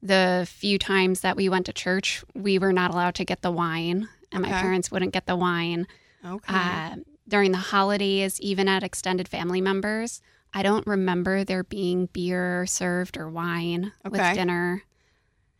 The 0.01 0.47
few 0.51 0.77
times 0.79 1.21
that 1.21 1.37
we 1.37 1.47
went 1.47 1.65
to 1.67 1.73
church, 1.73 2.23
we 2.33 2.57
were 2.59 2.73
not 2.73 2.91
allowed 2.91 3.15
to 3.15 3.25
get 3.25 3.41
the 3.41 3.51
wine, 3.51 4.09
and 4.31 4.41
my 4.41 4.49
parents 4.49 4.91
wouldn't 4.91 5.13
get 5.13 5.27
the 5.27 5.35
wine. 5.35 5.87
Okay. 6.25 6.53
Uh, 6.53 6.95
during 7.27 7.51
the 7.51 7.57
holidays, 7.57 8.39
even 8.41 8.67
at 8.67 8.83
extended 8.83 9.29
family 9.29 9.61
members, 9.61 10.21
I 10.53 10.63
don't 10.63 10.85
remember 10.85 11.43
there 11.43 11.63
being 11.63 12.07
beer 12.07 12.65
served 12.67 13.17
or 13.17 13.29
wine 13.29 13.91
Okay. 14.05 14.11
with 14.29 14.33
dinner. 14.35 14.83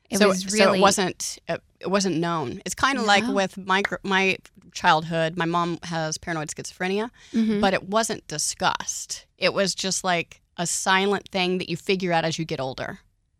It 0.10 0.20
so, 0.20 0.28
was 0.28 0.44
so 0.44 0.50
really 0.66 0.78
it 0.80 0.82
wasn't 0.82 1.40
it, 1.50 1.62
wasn't 1.90 2.18
known. 2.18 2.62
It's 2.66 2.76
kind 2.76 3.00
of 3.00 3.06
like 3.06 3.28
with 3.28 3.58
my 3.58 3.82
my 4.04 4.38
childhood. 4.72 5.38
My 5.38 5.46
mom 5.46 5.80
has 5.84 6.18
paranoid 6.18 6.50
schizophrenia, 6.50 7.10
Mhm. 7.34 7.60
but 7.62 7.74
it 7.74 7.90
wasn't 7.90 8.28
discussed. 8.28 9.26
It 9.38 9.54
was 9.54 9.74
just 9.74 10.04
like 10.04 10.42
a 10.58 10.68
silent 10.68 11.30
thing 11.30 11.58
that 11.58 11.70
you 11.70 11.76
figure 11.78 12.14
out 12.14 12.26
as 12.26 12.38
you 12.38 12.46
get 12.46 12.60
older. 12.60 13.00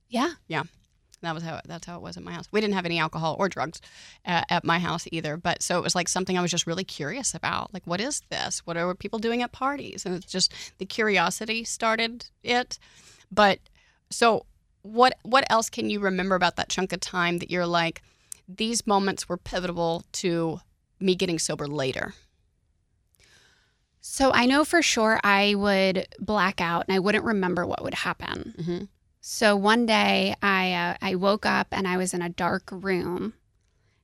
Yeah. 0.10 0.32
Yeah. 0.48 0.64
That 1.24 1.34
was 1.34 1.44
how 1.44 1.62
that's 1.66 1.86
how 1.86 1.96
it 1.96 2.02
was 2.02 2.18
at 2.18 2.24
my 2.24 2.34
house. 2.34 2.48
We 2.52 2.62
didn't 2.62 2.76
have 2.76 2.86
any 2.86 3.00
alcohol 3.00 3.36
or 3.40 3.48
drugs 3.50 3.82
at, 4.26 4.46
at 4.50 4.64
my 4.64 4.78
house 4.78 5.08
either, 5.12 5.38
but 5.38 5.64
so 5.64 5.78
it 5.80 5.84
was 5.84 5.96
like 5.96 6.10
something 6.10 6.38
I 6.38 6.42
was 6.42 6.52
just 6.52 6.68
really 6.68 6.84
curious 6.84 7.34
about. 7.34 7.74
Like, 7.74 7.88
what 7.88 8.02
is 8.02 8.22
this? 8.30 8.60
What 8.66 8.78
are 8.78 8.94
people 8.94 9.20
doing 9.20 9.42
at 9.42 9.52
parties? 9.52 10.06
And 10.06 10.16
it's 10.16 10.32
just 10.32 10.54
the 10.78 10.86
curiosity 10.86 11.64
started 11.64 12.26
it. 12.44 12.78
But 13.32 13.60
so, 14.10 14.46
what 14.82 15.18
what 15.24 15.46
else 15.50 15.70
can 15.70 15.90
you 15.90 16.00
remember 16.00 16.36
about 16.36 16.58
that 16.58 16.70
chunk 16.70 16.92
of 16.92 17.00
time 17.00 17.40
that 17.40 17.50
you're 17.50 17.66
like, 17.66 18.02
these 18.48 18.86
moments 18.86 19.30
were 19.30 19.38
pivotal 19.38 20.04
to 20.14 20.60
me 21.00 21.16
getting 21.16 21.40
sober 21.40 21.68
later? 21.68 22.14
So 24.06 24.32
I 24.34 24.46
know 24.46 24.66
for 24.66 24.82
sure 24.82 25.22
I 25.24 25.56
would 25.56 26.08
black 26.20 26.60
out 26.60 26.84
and 26.86 26.96
I 26.96 27.00
wouldn't 27.00 27.24
remember 27.24 27.66
what 27.66 27.82
would 27.82 27.94
happen. 27.94 28.54
Mm-hmm. 28.60 28.84
So 29.26 29.56
one 29.56 29.86
day 29.86 30.36
I 30.42 30.74
uh, 30.74 30.98
I 31.02 31.16
woke 31.16 31.46
up 31.46 31.68
and 31.72 31.88
I 31.88 31.96
was 31.96 32.14
in 32.14 32.22
a 32.22 32.28
dark 32.28 32.68
room, 32.74 33.34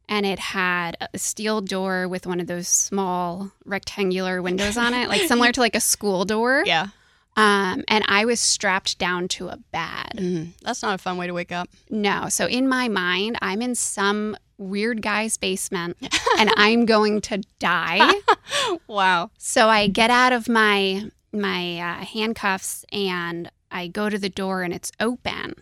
and 0.07 0.25
it 0.25 0.39
had 0.39 0.95
a 1.13 1.17
steel 1.19 1.59
door 1.59 2.07
with 2.07 2.25
one 2.25 2.39
of 2.39 2.47
those 2.47 2.69
small 2.69 3.51
rectangular 3.65 4.41
windows 4.41 4.77
on 4.77 4.93
it, 4.93 5.09
like 5.09 5.23
similar 5.27 5.51
to 5.51 5.59
like 5.59 5.75
a 5.75 5.81
school 5.81 6.23
door. 6.23 6.63
Yeah, 6.65 6.87
Um, 7.35 7.83
and 7.89 8.05
I 8.07 8.23
was 8.23 8.39
strapped 8.39 8.97
down 8.97 9.27
to 9.29 9.49
a 9.49 9.57
bed. 9.57 10.13
Mhm. 10.15 10.53
that's 10.61 10.81
not 10.81 10.95
a 10.95 10.97
fun 10.97 11.17
way 11.17 11.27
to 11.27 11.33
wake 11.33 11.51
up. 11.51 11.67
No, 11.89 12.29
so 12.29 12.45
in 12.47 12.69
my 12.69 12.87
mind, 12.87 13.37
I'm 13.41 13.61
in 13.61 13.75
some 13.75 14.37
weird 14.57 15.01
guy's 15.01 15.35
basement, 15.35 15.97
and 16.39 16.49
I'm 16.55 16.85
going 16.85 17.19
to 17.27 17.41
die. 17.59 18.13
wow. 18.87 19.31
So 19.37 19.67
I 19.67 19.87
get 19.87 20.11
out 20.11 20.31
of 20.31 20.47
my 20.47 21.11
my 21.33 21.77
uh, 21.77 22.05
handcuffs 22.05 22.85
and 22.93 23.51
I 23.71 23.87
go 23.87 24.09
to 24.09 24.17
the 24.17 24.29
door 24.29 24.63
and 24.63 24.73
it's 24.73 24.91
open. 24.99 25.55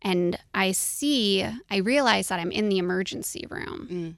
And 0.00 0.38
I 0.54 0.72
see, 0.72 1.46
I 1.70 1.76
realize 1.78 2.28
that 2.28 2.40
I'm 2.40 2.52
in 2.52 2.68
the 2.68 2.78
emergency 2.78 3.46
room. 3.50 3.88
Mm. 3.90 4.16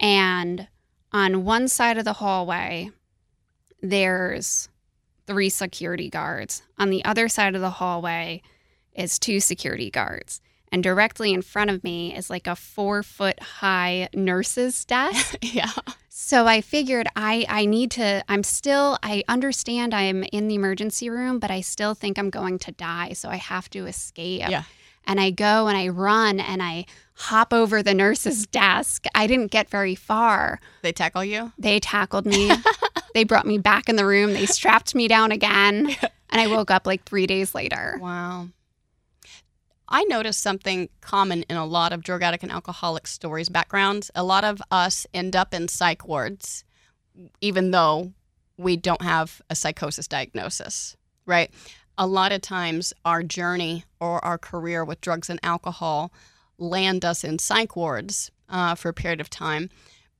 And 0.00 0.68
on 1.12 1.44
one 1.44 1.68
side 1.68 1.98
of 1.98 2.04
the 2.04 2.14
hallway, 2.14 2.90
there's 3.82 4.68
three 5.26 5.50
security 5.50 6.08
guards. 6.08 6.62
On 6.78 6.90
the 6.90 7.04
other 7.04 7.28
side 7.28 7.54
of 7.54 7.60
the 7.60 7.70
hallway 7.70 8.42
is 8.94 9.18
two 9.18 9.40
security 9.40 9.90
guards. 9.90 10.40
And 10.70 10.82
directly 10.82 11.32
in 11.32 11.42
front 11.42 11.70
of 11.70 11.82
me 11.82 12.14
is 12.14 12.30
like 12.30 12.46
a 12.46 12.56
four 12.56 13.02
foot 13.02 13.40
high 13.40 14.08
nurse's 14.14 14.84
desk. 14.84 15.36
yeah. 15.42 15.72
So 16.08 16.46
I 16.46 16.60
figured 16.60 17.06
I, 17.14 17.46
I 17.48 17.64
need 17.64 17.92
to, 17.92 18.24
I'm 18.28 18.42
still, 18.42 18.98
I 19.02 19.22
understand 19.28 19.94
I'm 19.94 20.24
in 20.24 20.48
the 20.48 20.56
emergency 20.56 21.08
room, 21.08 21.38
but 21.38 21.50
I 21.50 21.60
still 21.60 21.94
think 21.94 22.18
I'm 22.18 22.28
going 22.28 22.58
to 22.60 22.72
die. 22.72 23.12
So 23.12 23.28
I 23.28 23.36
have 23.36 23.70
to 23.70 23.86
escape. 23.86 24.40
Yeah. 24.48 24.64
And 25.06 25.20
I 25.20 25.30
go 25.30 25.68
and 25.68 25.78
I 25.78 25.88
run 25.88 26.38
and 26.40 26.62
I 26.62 26.84
hop 27.14 27.54
over 27.54 27.82
the 27.82 27.94
nurse's 27.94 28.46
desk. 28.46 29.06
I 29.14 29.26
didn't 29.26 29.50
get 29.50 29.70
very 29.70 29.94
far. 29.94 30.60
They 30.82 30.92
tackle 30.92 31.24
you. 31.24 31.52
They 31.58 31.80
tackled 31.80 32.26
me. 32.26 32.50
they 33.14 33.24
brought 33.24 33.46
me 33.46 33.56
back 33.58 33.88
in 33.88 33.96
the 33.96 34.04
room. 34.04 34.34
They 34.34 34.44
strapped 34.46 34.94
me 34.94 35.08
down 35.08 35.32
again. 35.32 35.96
And 36.30 36.40
I 36.42 36.46
woke 36.48 36.70
up 36.70 36.86
like 36.86 37.04
three 37.04 37.26
days 37.26 37.54
later. 37.54 37.98
Wow. 38.02 38.48
I 39.88 40.04
noticed 40.04 40.40
something 40.40 40.90
common 41.00 41.44
in 41.44 41.56
a 41.56 41.64
lot 41.64 41.92
of 41.92 42.02
drug 42.02 42.22
addict 42.22 42.42
and 42.42 42.52
alcoholic 42.52 43.06
stories 43.06 43.48
backgrounds. 43.48 44.10
A 44.14 44.22
lot 44.22 44.44
of 44.44 44.60
us 44.70 45.06
end 45.14 45.34
up 45.34 45.54
in 45.54 45.68
psych 45.68 46.06
wards, 46.06 46.64
even 47.40 47.70
though 47.70 48.12
we 48.58 48.76
don't 48.76 49.02
have 49.02 49.40
a 49.48 49.54
psychosis 49.54 50.06
diagnosis, 50.06 50.96
right? 51.24 51.50
A 51.96 52.06
lot 52.06 52.32
of 52.32 52.42
times, 52.42 52.92
our 53.04 53.22
journey 53.22 53.84
or 53.98 54.24
our 54.24 54.38
career 54.38 54.84
with 54.84 55.00
drugs 55.00 55.30
and 55.30 55.40
alcohol 55.42 56.12
land 56.58 57.04
us 57.04 57.24
in 57.24 57.38
psych 57.38 57.74
wards 57.74 58.30
uh, 58.48 58.74
for 58.74 58.90
a 58.90 58.94
period 58.94 59.20
of 59.20 59.30
time 59.30 59.70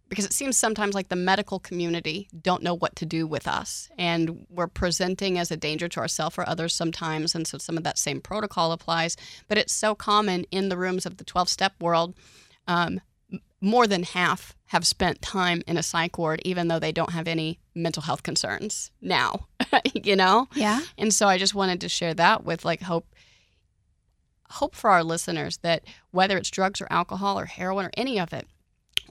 because 0.08 0.24
it 0.24 0.32
seems 0.32 0.56
sometimes 0.56 0.94
like 0.94 1.08
the 1.08 1.16
medical 1.16 1.58
community 1.58 2.28
don't 2.40 2.62
know 2.62 2.74
what 2.74 2.96
to 2.96 3.06
do 3.06 3.26
with 3.26 3.46
us. 3.46 3.88
And 3.98 4.46
we're 4.48 4.66
presenting 4.66 5.38
as 5.38 5.50
a 5.50 5.56
danger 5.56 5.88
to 5.88 6.00
ourselves 6.00 6.38
or 6.38 6.48
others 6.48 6.74
sometimes 6.74 7.34
and 7.34 7.46
so 7.46 7.58
some 7.58 7.76
of 7.76 7.84
that 7.84 7.98
same 7.98 8.20
protocol 8.20 8.72
applies. 8.72 9.16
But 9.48 9.58
it's 9.58 9.72
so 9.72 9.94
common 9.94 10.44
in 10.50 10.68
the 10.68 10.78
rooms 10.78 11.04
of 11.06 11.18
the 11.18 11.24
12-step 11.24 11.74
world 11.80 12.14
um, 12.66 13.00
more 13.60 13.86
than 13.86 14.02
half 14.02 14.54
have 14.66 14.86
spent 14.86 15.20
time 15.22 15.62
in 15.66 15.76
a 15.76 15.82
psych 15.82 16.18
ward 16.18 16.40
even 16.44 16.68
though 16.68 16.78
they 16.78 16.92
don't 16.92 17.12
have 17.12 17.26
any 17.26 17.58
mental 17.74 18.02
health 18.02 18.22
concerns 18.22 18.90
now 19.00 19.48
you 19.94 20.14
know? 20.14 20.48
Yeah. 20.54 20.80
and 20.96 21.12
so 21.12 21.26
I 21.26 21.38
just 21.38 21.54
wanted 21.54 21.80
to 21.80 21.88
share 21.88 22.14
that 22.14 22.44
with 22.44 22.64
like 22.64 22.82
hope 22.82 23.06
hope 24.50 24.74
for 24.74 24.90
our 24.90 25.04
listeners 25.04 25.58
that 25.58 25.84
whether 26.10 26.38
it's 26.38 26.50
drugs 26.50 26.80
or 26.80 26.86
alcohol 26.90 27.38
or 27.38 27.46
heroin 27.46 27.86
or 27.86 27.90
any 27.94 28.18
of 28.18 28.32
it 28.32 28.46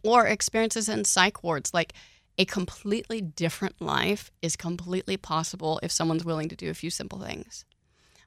or 0.03 0.27
experiences 0.27 0.89
in 0.89 1.05
psych 1.05 1.43
wards 1.43 1.73
like 1.73 1.93
a 2.37 2.45
completely 2.45 3.21
different 3.21 3.81
life 3.81 4.31
is 4.41 4.55
completely 4.55 5.17
possible 5.17 5.79
if 5.81 5.91
someone's 5.91 6.25
willing 6.25 6.49
to 6.49 6.55
do 6.55 6.69
a 6.69 6.75
few 6.75 6.89
simple 6.89 7.19
things. 7.19 7.65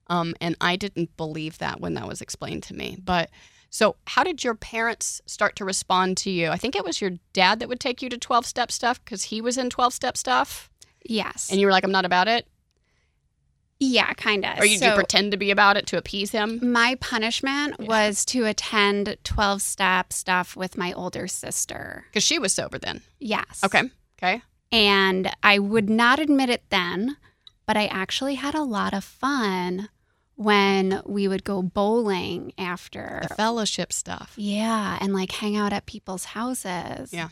Um, 0.09 0.35
and 0.41 0.57
I 0.61 0.75
didn't 0.75 1.17
believe 1.17 1.59
that 1.59 1.81
when 1.81 1.95
that 1.95 2.09
was 2.09 2.21
explained 2.21 2.65
to 2.65 2.75
me. 2.75 2.99
But 3.03 3.31
so, 3.71 3.95
how 4.09 4.25
did 4.25 4.43
your 4.43 4.57
parents 4.57 5.23
start 5.27 5.55
to 5.57 5.65
respond 5.65 6.17
to 6.19 6.31
you? 6.31 6.49
I 6.49 6.57
think 6.57 6.75
it 6.75 6.85
was 6.85 7.01
your 7.01 7.13
dad 7.33 7.61
that 7.61 7.69
would 7.69 7.79
take 7.79 8.03
you 8.03 8.09
to 8.09 8.19
12 8.19 8.45
step 8.45 8.73
stuff 8.73 9.03
because 9.05 9.25
he 9.25 9.41
was 9.41 9.57
in 9.57 9.71
12 9.71 9.95
step 9.95 10.17
stuff. 10.17 10.69
Yes. 11.05 11.49
And 11.51 11.61
you 11.61 11.67
were 11.67 11.73
like, 11.73 11.85
I'm 11.85 11.93
not 11.93 12.05
about 12.05 12.27
it. 12.27 12.49
Yeah, 13.81 14.13
kind 14.15 14.45
of. 14.45 14.59
Or 14.61 14.65
you 14.67 14.79
do 14.79 14.95
pretend 14.95 15.33
to 15.33 15.37
be 15.39 15.51
about 15.51 15.77
it 15.77 15.87
to 15.89 15.97
appease 15.99 16.31
him? 16.31 16.61
My 16.63 16.97
punishment 17.01 17.75
Yeah. 17.79 17.87
was 17.87 18.25
to 18.27 18.45
attend 18.45 19.17
12 19.25 19.63
step 19.63 20.13
stuff 20.13 20.55
with 20.55 20.77
my 20.77 20.93
older 20.93 21.27
sister. 21.27 22.05
Because 22.11 22.23
she 22.23 22.39
was 22.39 22.53
sober 22.55 22.79
then. 22.79 23.01
Yes. 23.19 23.61
Okay. 23.65 23.83
Okay. 24.19 24.43
And 24.71 25.31
I 25.43 25.59
would 25.59 25.89
not 25.91 26.19
admit 26.21 26.51
it 26.51 26.63
then, 26.71 27.17
but 27.67 27.77
I 27.77 27.87
actually 27.87 28.35
had 28.37 28.55
a 28.55 28.63
lot 28.63 28.93
of 28.95 29.03
fun 29.03 29.89
when 30.37 31.03
we 31.07 31.27
would 31.27 31.43
go 31.45 31.63
bowling 31.63 32.53
after. 32.57 33.21
The 33.29 33.35
fellowship 33.35 33.93
stuff. 33.93 34.35
Yeah, 34.37 34.97
and 35.01 35.13
like 35.13 35.33
hang 35.33 35.57
out 35.57 35.73
at 35.73 35.87
people's 35.87 36.27
houses. 36.27 37.13
Yeah. 37.13 37.29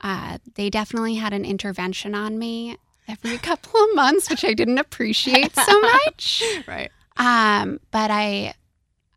Uh, 0.00 0.38
they 0.54 0.70
definitely 0.70 1.14
had 1.16 1.32
an 1.34 1.44
intervention 1.44 2.14
on 2.14 2.38
me 2.38 2.76
every 3.10 3.38
couple 3.38 3.78
of 3.80 3.94
months, 3.94 4.30
which 4.30 4.44
I 4.44 4.54
didn't 4.54 4.78
appreciate 4.78 5.54
so 5.54 5.80
much. 6.06 6.42
Right. 6.66 6.90
Um, 7.16 7.80
but 7.90 8.10
I, 8.10 8.54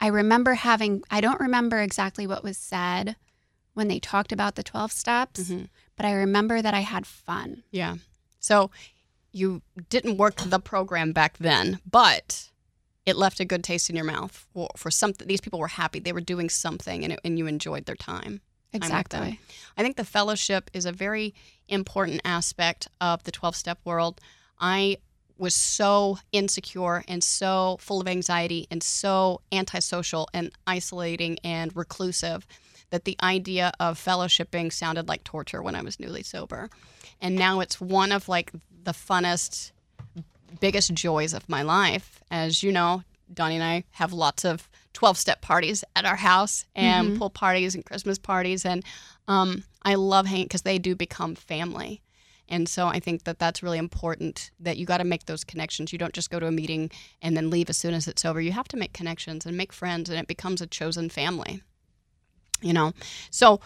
I 0.02 0.08
remember 0.08 0.54
having. 0.56 1.04
I 1.10 1.22
don't 1.22 1.40
remember 1.40 1.80
exactly 1.80 2.28
what 2.28 2.44
was 2.44 2.58
said 2.58 3.16
when 3.74 3.88
they 3.88 4.00
talked 4.00 4.32
about 4.32 4.56
the 4.56 4.64
twelve 4.64 4.92
steps, 4.92 5.42
Mhm. 5.50 5.70
but 5.96 6.06
I 6.06 6.14
remember 6.14 6.62
that 6.62 6.74
I 6.74 6.82
had 6.82 7.06
fun. 7.08 7.64
Yeah. 7.72 7.96
So 8.40 8.70
you 9.32 9.62
didn't 9.90 10.18
work 10.18 10.36
the 10.46 10.60
program 10.60 11.12
back 11.14 11.38
then, 11.40 11.80
but 11.90 12.50
it 13.06 13.16
left 13.16 13.40
a 13.40 13.46
good 13.46 13.64
taste 13.64 13.90
in 13.90 13.96
your 13.96 14.06
mouth 14.06 14.46
for, 14.54 14.70
for 14.78 14.92
something. 14.92 15.28
These 15.28 15.42
people 15.42 15.60
were 15.60 15.68
happy. 15.68 16.00
They 16.00 16.14
were 16.14 16.22
doing 16.22 16.50
something 16.50 17.04
and, 17.04 17.14
it, 17.14 17.20
and 17.26 17.38
you 17.38 17.48
enjoyed 17.48 17.86
their 17.86 17.96
time. 17.96 18.42
Exactly. 18.74 19.40
I 19.78 19.84
think 19.84 19.98
the 19.98 20.06
fellowship 20.06 20.70
is 20.74 20.86
a 20.86 20.92
very 20.92 21.34
important 21.68 22.22
aspect 22.26 22.88
of 23.00 23.24
the 23.24 23.32
12 23.32 23.56
step 23.56 23.80
world. 23.86 24.20
I 24.60 24.98
was 25.38 25.56
so 25.56 26.20
insecure 26.32 27.04
and 27.08 27.24
so 27.24 27.78
full 27.80 28.00
of 28.00 28.08
anxiety 28.08 28.68
and 28.70 28.82
so 28.84 29.42
antisocial 29.52 30.28
and 30.34 30.52
isolating 30.68 31.38
and 31.44 31.76
reclusive 31.76 32.46
that 32.92 33.06
the 33.06 33.18
idea 33.24 33.72
of 33.80 34.00
fellowshipping 34.00 34.72
sounded 34.72 35.08
like 35.08 35.24
torture 35.24 35.62
when 35.62 35.76
I 35.76 35.82
was 35.82 36.00
newly 36.00 36.24
sober. 36.24 36.70
And 37.20 37.36
now 37.36 37.60
it's 37.60 37.82
one 37.82 38.12
of 38.12 38.30
like 38.30 38.52
the 38.84 38.92
funnest, 38.92 39.72
biggest 40.60 40.94
joys 40.94 41.34
of 41.34 41.50
my 41.50 41.64
life. 41.64 42.22
As 42.30 42.62
you 42.62 42.72
know, 42.72 43.04
Donnie 43.34 43.56
and 43.56 43.64
I 43.64 43.84
have 43.92 44.14
lots 44.14 44.46
of 44.46 44.70
12 44.94 45.18
step 45.18 45.42
parties 45.42 45.84
at 45.96 46.06
our 46.06 46.16
house 46.16 46.66
and 46.76 47.18
pool 47.18 47.30
parties 47.30 47.76
and 47.76 47.86
Christmas 47.86 48.18
parties. 48.18 48.66
And 48.66 48.84
um, 49.28 49.64
I 49.84 49.96
love 49.96 50.26
hanging 50.26 50.46
because 50.46 50.62
they 50.62 50.78
do 50.78 50.96
become 50.96 51.36
family. 51.36 52.02
And 52.50 52.68
so 52.68 52.88
I 52.88 53.00
think 53.00 53.24
that 53.24 53.40
that's 53.40 53.64
really 53.64 53.78
important 53.78 54.52
that 54.60 54.78
you 54.78 54.86
got 54.86 54.98
to 54.98 55.04
make 55.04 55.26
those 55.26 55.44
connections. 55.44 55.92
You 55.92 56.00
don't 56.00 56.14
just 56.14 56.30
go 56.30 56.40
to 56.40 56.48
a 56.48 56.52
meeting 56.52 56.92
and 57.22 57.36
then 57.36 57.50
leave 57.50 57.70
as 57.70 57.78
soon 57.78 57.94
as 57.94 58.08
it's 58.08 58.26
over. 58.26 58.42
You 58.42 58.52
have 58.52 58.68
to 58.70 58.78
make 58.78 58.94
connections 58.94 59.46
and 59.46 59.58
make 59.58 59.74
friends, 59.74 60.10
and 60.10 60.20
it 60.20 60.28
becomes 60.28 60.62
a 60.62 60.68
chosen 60.68 61.10
family. 61.10 61.64
You 62.62 62.74
know? 62.74 62.94
So 63.32 63.60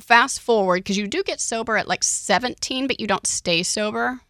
fast 0.00 0.40
forward, 0.40 0.84
because 0.84 0.96
you 0.96 1.08
do 1.08 1.22
get 1.22 1.40
sober 1.40 1.76
at 1.76 1.88
like 1.88 2.04
17, 2.04 2.86
but 2.86 3.00
you 3.00 3.06
don't 3.06 3.26
stay 3.26 3.62
sober. 3.62 4.20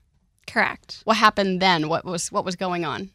Correct. 0.46 1.00
What 1.04 1.18
happened 1.18 1.60
then? 1.60 1.88
What 1.88 2.04
was 2.04 2.32
what 2.32 2.44
was 2.44 2.56
going 2.56 2.84
on? 2.84 3.10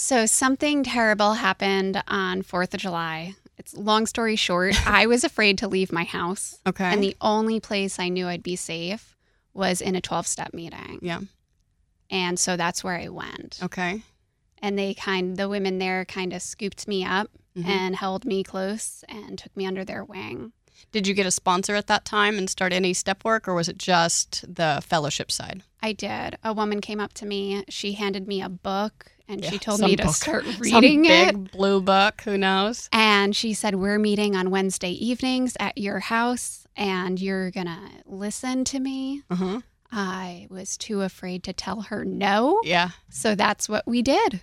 So 0.00 0.26
something 0.26 0.84
terrible 0.84 1.32
happened 1.32 2.00
on 2.06 2.42
4th 2.42 2.72
of 2.72 2.78
July. 2.78 3.34
It's 3.56 3.74
long 3.76 4.06
story 4.06 4.36
short, 4.36 4.76
I 4.86 5.06
was 5.06 5.24
afraid 5.24 5.58
to 5.58 5.66
leave 5.66 5.90
my 5.90 6.04
house. 6.04 6.60
Okay. 6.64 6.84
And 6.84 7.02
the 7.02 7.16
only 7.20 7.58
place 7.58 7.98
I 7.98 8.08
knew 8.08 8.28
I'd 8.28 8.44
be 8.44 8.54
safe 8.54 9.16
was 9.54 9.80
in 9.80 9.96
a 9.96 10.00
12 10.00 10.24
step 10.28 10.54
meeting. 10.54 11.00
yeah. 11.02 11.20
And 12.10 12.38
so 12.38 12.56
that's 12.56 12.84
where 12.84 12.94
I 12.96 13.08
went. 13.08 13.58
Okay. 13.60 14.02
And 14.62 14.78
they 14.78 14.94
kind 14.94 15.36
the 15.36 15.48
women 15.48 15.78
there 15.78 16.04
kind 16.04 16.32
of 16.32 16.42
scooped 16.42 16.86
me 16.86 17.04
up 17.04 17.28
Mhm. 17.56 17.66
and 17.66 17.96
held 17.96 18.24
me 18.24 18.44
close 18.44 19.02
and 19.08 19.36
took 19.36 19.54
me 19.56 19.66
under 19.66 19.84
their 19.84 20.04
wing. 20.04 20.52
Did 20.92 21.06
you 21.06 21.14
get 21.14 21.26
a 21.26 21.30
sponsor 21.30 21.74
at 21.74 21.86
that 21.88 22.04
time 22.04 22.38
and 22.38 22.48
start 22.48 22.72
any 22.72 22.94
step 22.94 23.24
work, 23.24 23.46
or 23.48 23.54
was 23.54 23.68
it 23.68 23.78
just 23.78 24.44
the 24.52 24.82
fellowship 24.84 25.30
side? 25.30 25.62
I 25.82 25.92
did. 25.92 26.36
A 26.42 26.52
woman 26.52 26.80
came 26.80 26.98
up 27.00 27.12
to 27.14 27.26
me. 27.26 27.64
She 27.68 27.92
handed 27.92 28.26
me 28.26 28.42
a 28.42 28.48
book 28.48 29.12
and 29.28 29.42
Yeah, 29.44 29.50
she 29.50 29.58
told 29.58 29.80
me 29.80 29.94
to 29.96 30.04
book. 30.06 30.14
start 30.14 30.44
Some 30.46 30.60
reading 30.60 31.04
it. 31.04 31.32
big 31.34 31.50
blue 31.52 31.80
book. 31.80 32.22
Who 32.22 32.38
knows? 32.38 32.88
And 32.92 33.36
she 33.36 33.52
said, 33.54 33.74
We're 33.76 33.98
meeting 33.98 34.34
on 34.34 34.50
Wednesday 34.50 34.90
evenings 34.92 35.56
at 35.60 35.76
your 35.78 36.00
house 36.00 36.66
and 36.74 37.20
you're 37.20 37.50
going 37.50 37.66
to 37.66 37.78
listen 38.06 38.64
to 38.64 38.80
me. 38.80 39.22
Uh 39.30 39.34
huh. 39.36 39.60
I 39.92 40.46
was 40.50 40.76
too 40.76 41.02
afraid 41.02 41.44
to 41.44 41.52
tell 41.52 41.82
her 41.82 42.04
no. 42.04 42.60
Yeah. 42.64 42.90
So 43.10 43.34
that's 43.34 43.68
what 43.68 43.86
we 43.86 44.02
did. 44.02 44.40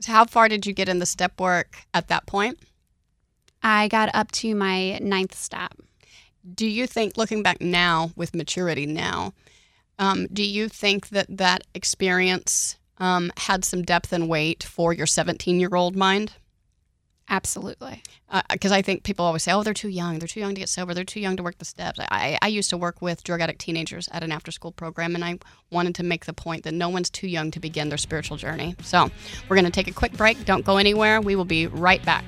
So 0.00 0.12
how 0.12 0.24
far 0.24 0.48
did 0.48 0.66
you 0.66 0.72
get 0.72 0.88
in 0.88 0.98
the 1.00 1.06
step 1.06 1.38
work 1.40 1.78
at 1.94 2.08
that 2.08 2.26
point? 2.26 2.58
I 3.62 3.88
got 3.88 4.10
up 4.14 4.30
to 4.32 4.54
my 4.54 4.98
ninth 4.98 5.34
step. 5.36 5.74
Do 6.54 6.66
you 6.66 6.86
think, 6.86 7.16
looking 7.16 7.42
back 7.42 7.60
now 7.60 8.10
with 8.16 8.34
maturity 8.34 8.86
now, 8.86 9.32
um, 9.98 10.26
do 10.32 10.42
you 10.42 10.68
think 10.68 11.10
that 11.10 11.26
that 11.28 11.62
experience 11.74 12.76
um, 12.98 13.30
had 13.36 13.64
some 13.64 13.82
depth 13.82 14.12
and 14.12 14.28
weight 14.28 14.64
for 14.64 14.92
your 14.92 15.06
17 15.06 15.60
year 15.60 15.74
old 15.74 15.94
mind? 15.94 16.32
Absolutely. 17.28 18.02
Because 18.50 18.72
I 18.72 18.82
think 18.82 19.04
people 19.04 19.24
always 19.24 19.42
say, 19.42 19.52
oh, 19.52 19.62
they're 19.62 19.72
too 19.72 19.88
young. 19.88 20.18
They're 20.18 20.28
too 20.28 20.40
young 20.40 20.54
to 20.54 20.60
get 20.60 20.68
sober. 20.68 20.92
They're 20.92 21.04
too 21.04 21.20
young 21.20 21.36
to 21.36 21.42
work 21.42 21.56
the 21.58 21.64
steps. 21.64 21.98
I, 21.98 22.36
I 22.42 22.48
used 22.48 22.68
to 22.70 22.76
work 22.76 23.00
with 23.00 23.24
drug 23.24 23.40
addict 23.40 23.60
teenagers 23.60 24.08
at 24.12 24.22
an 24.22 24.32
after 24.32 24.50
school 24.50 24.72
program, 24.72 25.14
and 25.14 25.24
I 25.24 25.38
wanted 25.70 25.94
to 25.94 26.02
make 26.02 26.26
the 26.26 26.34
point 26.34 26.64
that 26.64 26.74
no 26.74 26.88
one's 26.90 27.08
too 27.08 27.28
young 27.28 27.50
to 27.52 27.60
begin 27.60 27.88
their 27.88 27.96
spiritual 27.96 28.36
journey. 28.36 28.74
So 28.82 29.08
we're 29.48 29.56
going 29.56 29.64
to 29.64 29.70
take 29.70 29.88
a 29.88 29.94
quick 29.94 30.12
break. 30.12 30.44
Don't 30.44 30.64
go 30.64 30.76
anywhere. 30.76 31.20
We 31.20 31.36
will 31.36 31.46
be 31.46 31.68
right 31.68 32.04
back. 32.04 32.24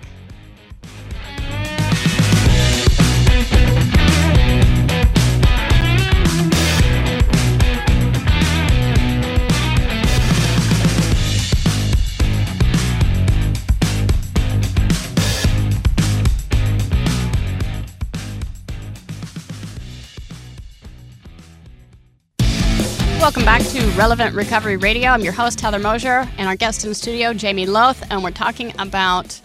Welcome 23.25 23.47
back 23.47 23.63
to 23.63 23.81
Relevant 23.97 24.37
Recovery 24.37 24.77
Radio. 24.77 25.09
I'm 25.09 25.23
your 25.23 25.33
host, 25.33 25.59
Heather 25.59 25.79
Mosher, 25.79 26.29
and 26.37 26.47
our 26.47 26.57
guest 26.57 26.85
in 26.85 26.93
studio, 26.93 27.33
Jamie 27.33 27.65
Lowth, 27.65 28.07
and 28.11 28.23
we're 28.23 28.31
talking 28.31 28.79
about, 28.79 29.41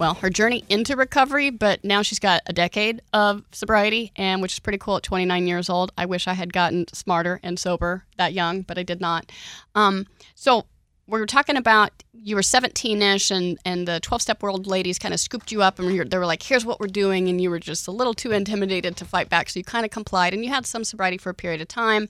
well, 0.00 0.14
her 0.14 0.30
journey 0.30 0.64
into 0.70 0.96
recovery, 0.96 1.50
but 1.50 1.84
now 1.84 2.00
she's 2.00 2.18
got 2.18 2.40
a 2.46 2.54
decade 2.54 3.02
of 3.12 3.44
sobriety, 3.52 4.12
and 4.16 4.40
which 4.40 4.54
is 4.54 4.58
pretty 4.58 4.78
cool 4.78 4.96
at 4.96 5.02
29 5.02 5.46
years 5.46 5.68
old. 5.68 5.92
I 5.98 6.06
wish 6.06 6.26
I 6.26 6.32
had 6.32 6.54
gotten 6.54 6.86
smarter 6.94 7.38
and 7.42 7.58
sober 7.58 8.04
that 8.16 8.32
young, 8.32 8.62
but 8.62 8.78
I 8.78 8.82
did 8.82 8.98
not. 8.98 9.30
Um, 9.74 10.06
so 10.34 10.64
we 11.06 11.20
were 11.20 11.26
talking 11.26 11.58
about 11.58 11.92
you 12.14 12.34
were 12.34 12.40
17ish, 12.40 13.30
and 13.30 13.58
and 13.66 13.86
the 13.86 14.00
12 14.00 14.22
step 14.22 14.42
world 14.42 14.66
ladies 14.66 14.98
kind 14.98 15.12
of 15.12 15.20
scooped 15.20 15.52
you 15.52 15.62
up, 15.62 15.78
and 15.78 16.10
they 16.10 16.16
were 16.18 16.24
like, 16.24 16.42
"Here's 16.42 16.64
what 16.64 16.80
we're 16.80 16.86
doing," 16.86 17.28
and 17.28 17.38
you 17.38 17.50
were 17.50 17.60
just 17.60 17.86
a 17.86 17.92
little 17.92 18.14
too 18.14 18.32
intimidated 18.32 18.96
to 18.96 19.04
fight 19.04 19.28
back, 19.28 19.50
so 19.50 19.58
you 19.60 19.64
kind 19.64 19.84
of 19.84 19.90
complied, 19.90 20.32
and 20.32 20.42
you 20.42 20.50
had 20.50 20.64
some 20.64 20.82
sobriety 20.82 21.18
for 21.18 21.28
a 21.28 21.34
period 21.34 21.60
of 21.60 21.68
time. 21.68 22.08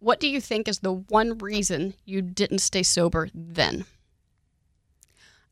What 0.00 0.18
do 0.18 0.26
you 0.26 0.40
think 0.40 0.66
is 0.66 0.80
the 0.80 0.92
one 0.92 1.38
reason 1.38 1.94
you 2.04 2.20
didn't 2.20 2.58
stay 2.58 2.82
sober 2.82 3.28
then? 3.32 3.84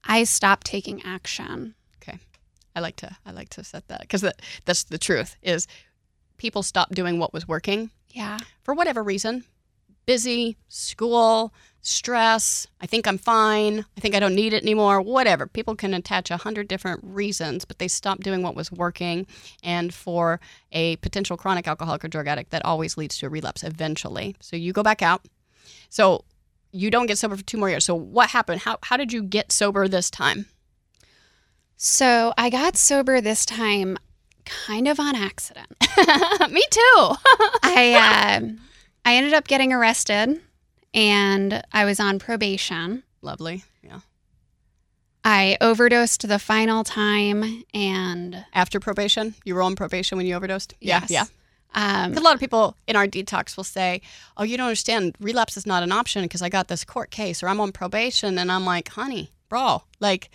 I 0.05 0.25
stopped 0.25 0.67
taking 0.67 1.03
action. 1.05 1.75
Okay. 2.03 2.19
I 2.75 2.81
like 2.81 2.97
to 2.97 3.17
I 3.27 3.33
like 3.33 3.49
to 3.51 3.65
set 3.65 3.89
that 3.89 4.01
because 4.03 4.21
that, 4.23 4.41
that's 4.65 4.85
the 4.85 4.99
truth 4.99 5.37
is 5.43 5.67
people 6.37 6.63
stop 6.63 6.91
doing 6.95 7.19
what 7.19 7.33
was 7.33 7.49
working 7.49 7.91
Yeah. 8.11 8.39
for 8.63 8.75
whatever 8.75 9.03
reason. 9.03 9.45
Busy, 10.07 10.57
school, 10.69 11.53
stress, 11.83 12.67
I 12.81 12.87
think 12.87 13.07
I'm 13.07 13.19
fine, 13.19 13.85
I 13.97 14.01
think 14.01 14.15
I 14.15 14.21
don't 14.21 14.35
need 14.35 14.55
it 14.55 14.63
anymore, 14.63 15.03
whatever. 15.03 15.47
People 15.47 15.75
can 15.77 15.93
attach 15.93 16.31
a 16.31 16.39
hundred 16.39 16.67
different 16.67 17.01
reasons, 17.03 17.67
but 17.67 17.79
they 17.79 17.89
stopped 17.89 18.23
doing 18.23 18.43
what 18.43 18.55
was 18.57 18.73
working. 18.73 19.27
And 19.63 19.93
for 19.93 20.41
a 20.73 20.97
potential 20.97 21.37
chronic 21.37 21.69
alcoholic 21.69 22.05
or 22.05 22.09
drug 22.09 22.27
addict, 22.27 22.51
that 22.53 22.65
always 22.65 22.97
leads 22.97 23.19
to 23.19 23.27
a 23.27 23.29
relapse 23.29 23.63
eventually. 23.63 24.35
So 24.41 24.57
you 24.57 24.73
go 24.73 24.83
back 24.83 25.03
out. 25.03 25.27
So 25.91 26.25
you 26.73 26.91
don't 26.91 27.07
get 27.07 27.19
sober 27.19 27.37
for 27.37 27.43
two 27.45 27.57
more 27.59 27.71
years. 27.71 27.85
So 27.85 27.95
what 27.95 28.31
happened? 28.31 28.61
How, 28.63 28.79
how 28.83 28.97
did 28.97 29.13
you 29.13 29.23
get 29.23 29.53
sober 29.53 29.89
this 29.89 30.11
time? 30.11 30.47
So 31.77 32.35
I 32.37 32.51
got 32.51 32.77
sober 32.77 33.21
this 33.21 33.47
time 33.47 33.97
kind 34.45 34.89
of 34.89 34.99
on 34.99 35.15
accident. 35.15 35.69
Me 36.51 36.63
too. 36.71 36.81
I 37.63 38.37
um 38.37 38.61
I 39.05 39.15
ended 39.17 39.35
up 39.35 39.47
getting 39.47 39.73
arrested 39.73 40.41
and 40.95 41.63
I 41.73 41.85
was 41.85 42.01
on 42.01 42.19
probation. 42.19 43.03
Lovely. 43.23 43.63
Yeah. 43.83 44.01
I 45.25 45.57
overdosed 45.61 46.27
the 46.27 46.39
final 46.39 46.85
time 46.85 47.65
and 47.75 48.45
After 48.55 48.81
probation, 48.81 49.35
you 49.45 49.55
were 49.55 49.63
on 49.63 49.77
probation 49.77 50.17
when 50.19 50.27
you 50.27 50.35
overdosed. 50.35 50.75
yes. 50.81 51.11
Yeah. 51.11 51.23
Yeah. 51.23 51.25
Um, 51.75 52.15
A 52.15 52.21
lot 52.21 52.35
of 52.35 52.41
people 52.41 52.77
in 52.87 52.97
our 52.97 53.07
detox 53.07 53.57
will 53.57 53.65
say, 53.65 54.01
"Oh, 54.37 54.43
you 54.43 54.57
don't 54.57 54.67
understand. 54.67 55.17
Relapse 55.21 55.57
is 55.57 55.67
not 55.67 55.83
an 55.83 55.93
option 55.93 56.23
because 56.23 56.43
I 56.43 56.49
got 56.49 56.69
this 56.69 56.85
court 56.85 57.11
case 57.11 57.43
or 57.43 57.49
I'm 57.49 57.61
on 57.61 57.73
probation." 57.73 58.39
And 58.39 58.51
I'm 58.51 58.65
like, 58.65 58.89
"Honey, 58.89 59.33
bro, 59.49 59.83
like, 60.01 60.31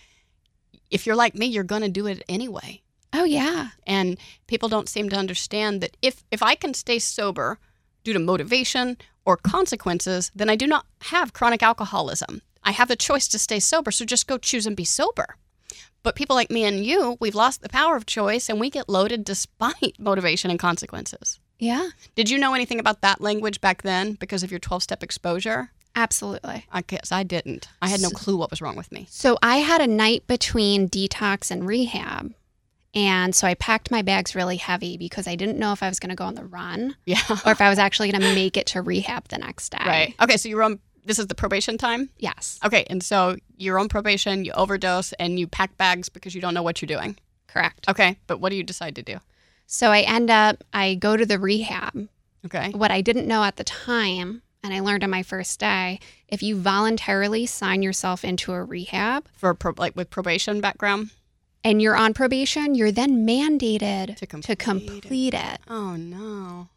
if 0.92 1.06
you're 1.06 1.16
like 1.16 1.36
me, 1.36 1.48
you're 1.48 1.64
gonna 1.64 1.90
do 1.90 2.08
it 2.08 2.24
anyway." 2.30 2.82
oh 3.14 3.24
yeah. 3.24 3.70
And 3.86 4.18
people 4.48 4.70
don't 4.70 4.90
seem 4.90 5.08
to 5.10 5.16
understand 5.16 5.82
that 5.82 5.96
if 6.02 6.24
if 6.32 6.42
I 6.44 6.56
can 6.56 6.74
stay 6.74 7.00
sober 7.00 7.60
due 8.04 8.14
to 8.14 8.20
motivation 8.20 8.98
or 9.26 9.38
consequences, 9.38 10.32
then 10.36 10.50
I 10.50 10.56
do 10.56 10.68
not 10.68 10.86
have 11.14 11.34
chronic 11.34 11.64
alcoholism. 11.64 12.42
I 12.64 12.72
have 12.72 12.88
the 12.88 12.96
choice 12.96 13.28
to 13.30 13.40
stay 13.40 13.60
sober, 13.60 13.92
so 13.92 14.06
just 14.06 14.28
go 14.28 14.38
choose 14.38 14.66
and 14.66 14.76
be 14.76 14.86
sober. 14.86 15.38
But 16.04 16.16
people 16.16 16.36
like 16.36 16.52
me 16.52 16.66
and 16.66 16.86
you, 16.86 17.18
we've 17.20 17.34
lost 17.36 17.62
the 17.62 17.70
power 17.70 17.96
of 17.96 18.06
choice 18.06 18.50
and 18.50 18.60
we 18.60 18.70
get 18.70 18.90
loaded 18.90 19.24
despite 19.24 19.96
motivation 19.98 20.52
and 20.52 20.60
consequences. 20.60 21.40
Yeah, 21.60 21.90
Did 22.16 22.30
you 22.30 22.38
know 22.38 22.54
anything 22.54 22.80
about 22.80 23.00
that 23.02 23.22
language 23.22 23.62
back 23.62 23.84
then 23.84 24.14
because 24.14 24.44
of 24.44 24.52
your 24.52 24.60
12 24.60 24.84
step 24.84 25.02
exposure? 25.04 25.72
absolutely. 25.96 26.66
I 26.72 26.82
guess 26.82 27.12
I 27.12 27.22
didn't. 27.22 27.68
I 27.80 27.88
had 27.88 28.02
no 28.02 28.10
clue 28.10 28.36
what 28.36 28.50
was 28.50 28.62
wrong 28.64 28.76
with 28.76 28.92
me. 28.92 29.06
So 29.12 29.38
I 29.44 29.58
had 29.58 29.80
a 29.80 29.86
night 29.86 30.26
between 30.26 30.90
detox 30.90 31.52
and 31.52 31.68
rehab. 31.68 32.34
And 32.96 33.34
so 33.36 33.46
I 33.48 33.54
packed 33.54 33.92
my 33.92 34.02
bags 34.02 34.34
really 34.34 34.58
heavy 34.58 34.98
because 34.98 35.28
I 35.28 35.36
didn't 35.36 35.60
know 35.60 35.72
if 35.72 35.84
I 35.84 35.90
was 35.90 36.00
going 36.00 36.10
to 36.10 36.16
go 36.16 36.26
on 36.26 36.34
the 36.34 36.46
run 36.46 36.96
Yeah. 37.06 37.22
or 37.46 37.52
if 37.52 37.62
I 37.62 37.70
was 37.70 37.78
actually 37.78 38.12
going 38.12 38.22
to 38.24 38.34
make 38.34 38.58
it 38.58 38.66
to 38.68 38.82
rehab 38.82 39.28
the 39.28 39.38
next 39.38 39.70
day. 39.70 39.78
Right. 39.86 40.16
Okay, 40.20 40.36
so 40.38 40.50
you're 40.50 40.64
on, 40.64 40.80
this 41.06 41.20
is 41.20 41.28
the 41.28 41.36
probation 41.36 41.78
time? 41.78 42.10
Yes, 42.18 42.60
Okay, 42.66 42.86
and 42.90 43.04
so 43.04 43.36
you're 43.58 43.80
on 43.80 43.90
probation, 43.90 44.46
you 44.46 44.52
overdose, 44.54 45.14
and 45.14 45.40
you 45.40 45.48
pack 45.48 45.78
bags 45.78 46.10
because 46.10 46.34
you 46.36 46.42
don't 46.42 46.54
know 46.54 46.64
what 46.64 46.82
you're 46.82 46.88
doing. 46.88 47.18
correct. 47.48 47.88
Okay, 47.90 48.18
but 48.28 48.40
what 48.40 48.50
do 48.50 48.56
you 48.56 48.64
decide 48.64 48.96
to 48.96 49.04
do? 49.04 49.18
So 49.68 49.92
I 49.92 50.02
end 50.02 50.30
up, 50.30 50.64
I 50.74 50.96
go 50.96 51.16
to 51.18 51.26
the 51.26 51.40
rehab. 51.40 52.08
Okay. 52.46 52.72
What 52.72 52.92
I 52.92 53.02
didn't 53.02 53.28
know 53.28 53.44
at 53.44 53.56
the 53.56 53.64
time, 53.64 54.42
and 54.64 54.74
I 54.74 54.80
learned 54.82 55.04
on 55.04 55.10
my 55.10 55.24
first 55.24 55.60
day, 55.60 56.00
if 56.28 56.44
you 56.44 56.56
voluntarily 56.58 57.46
sign 57.46 57.82
yourself 57.84 58.24
into 58.26 58.52
a 58.54 58.64
rehab 58.64 59.28
For 59.38 59.54
pro- 59.54 59.74
like 59.78 59.96
with 59.96 60.10
probation 60.10 60.62
background? 60.62 61.12
and 61.66 61.82
you're 61.82 61.96
on 61.96 62.14
probation, 62.14 62.76
you're 62.76 62.92
then 62.92 63.26
mandated 63.26 64.18
To 64.18 64.26
to 64.26 64.56
complete 64.56 64.60
complete, 64.60 65.34
it. 65.34 65.60
Oh 65.70 65.96
no. 65.96 66.68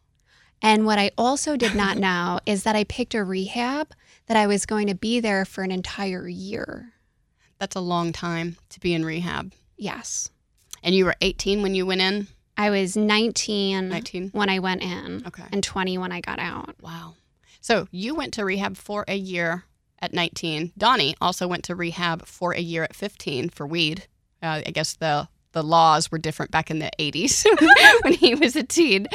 And 0.61 0.85
what 0.85 0.99
I 0.99 1.11
also 1.17 1.55
did 1.55 1.75
not 1.75 1.97
know 2.07 2.39
is 2.45 2.63
that 2.63 2.75
I 2.75 2.83
picked 2.83 3.13
a 3.15 3.23
rehab 3.23 3.93
that 4.27 4.37
I 4.37 4.47
was 4.47 4.65
going 4.65 4.87
to 4.87 4.95
be 4.95 5.19
there 5.19 5.45
for 5.45 5.63
an 5.63 5.71
entire 5.71 6.27
year. 6.27 6.93
That's 7.59 7.75
a 7.75 7.79
long 7.81 8.11
time 8.11 8.57
to 8.69 8.79
be 8.79 8.93
in 8.93 9.05
rehab. 9.05 9.53
Yes. 9.77 10.29
And 10.83 10.93
you 10.93 11.05
were 11.05 11.15
18 11.21 11.61
when 11.61 11.75
you 11.75 11.85
went 11.85 12.01
in? 12.01 12.27
I 12.55 12.69
was 12.71 12.97
19 12.97 13.89
19? 13.89 14.29
when 14.33 14.49
I 14.49 14.59
went 14.59 14.81
in 14.81 15.23
Okay. 15.27 15.43
and 15.51 15.63
20 15.63 15.97
when 15.97 16.11
I 16.11 16.21
got 16.21 16.39
out. 16.39 16.75
Wow. 16.81 17.15
So 17.61 17.87
you 17.91 18.15
went 18.15 18.33
to 18.35 18.45
rehab 18.45 18.77
for 18.77 19.05
a 19.07 19.15
year 19.15 19.65
at 19.99 20.13
19. 20.13 20.73
Donnie 20.77 21.15
also 21.21 21.47
went 21.47 21.63
to 21.65 21.75
rehab 21.75 22.25
for 22.25 22.53
a 22.53 22.59
year 22.61 22.83
at 22.83 22.95
15 22.95 23.49
for 23.49 23.65
weed. 23.67 24.07
Uh, 24.41 24.61
I 24.65 24.71
guess 24.71 24.93
the 24.95 25.27
the 25.57 25.63
laws 25.63 26.11
were 26.11 26.19
different 26.19 26.51
back 26.51 26.69
in 26.69 26.77
the 26.77 26.91
80s 26.99 27.43
when 28.03 28.13
he 28.13 28.35
was 28.35 28.55
a 28.55 28.61
teen. 28.61 29.07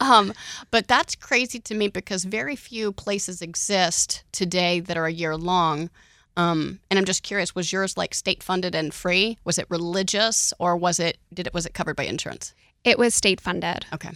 Um, 0.00 0.32
but 0.70 0.88
that's 0.88 1.14
crazy 1.14 1.60
to 1.60 1.74
me 1.74 1.88
because 1.88 2.24
very 2.24 2.56
few 2.56 2.90
places 2.90 3.42
exist 3.42 4.24
today 4.32 4.80
that 4.80 4.96
are 4.96 5.04
a 5.04 5.12
year 5.12 5.36
long. 5.36 5.90
Um, 6.38 6.80
and 6.88 6.98
I'm 6.98 7.04
just 7.04 7.22
curious, 7.22 7.54
was 7.54 7.70
yours 7.70 7.98
like 7.98 8.14
state 8.14 8.42
funded 8.42 8.74
and 8.74 8.94
free? 8.94 9.36
Was 9.44 9.58
it 9.58 9.66
religious 9.68 10.54
or 10.58 10.74
was 10.74 10.98
it 10.98 11.18
did 11.34 11.46
it 11.46 11.52
was 11.52 11.66
it 11.66 11.74
covered 11.74 11.96
by 11.96 12.04
insurance? 12.04 12.54
It 12.82 12.98
was 12.98 13.14
state 13.14 13.42
funded. 13.42 13.84
Okay. 13.92 14.12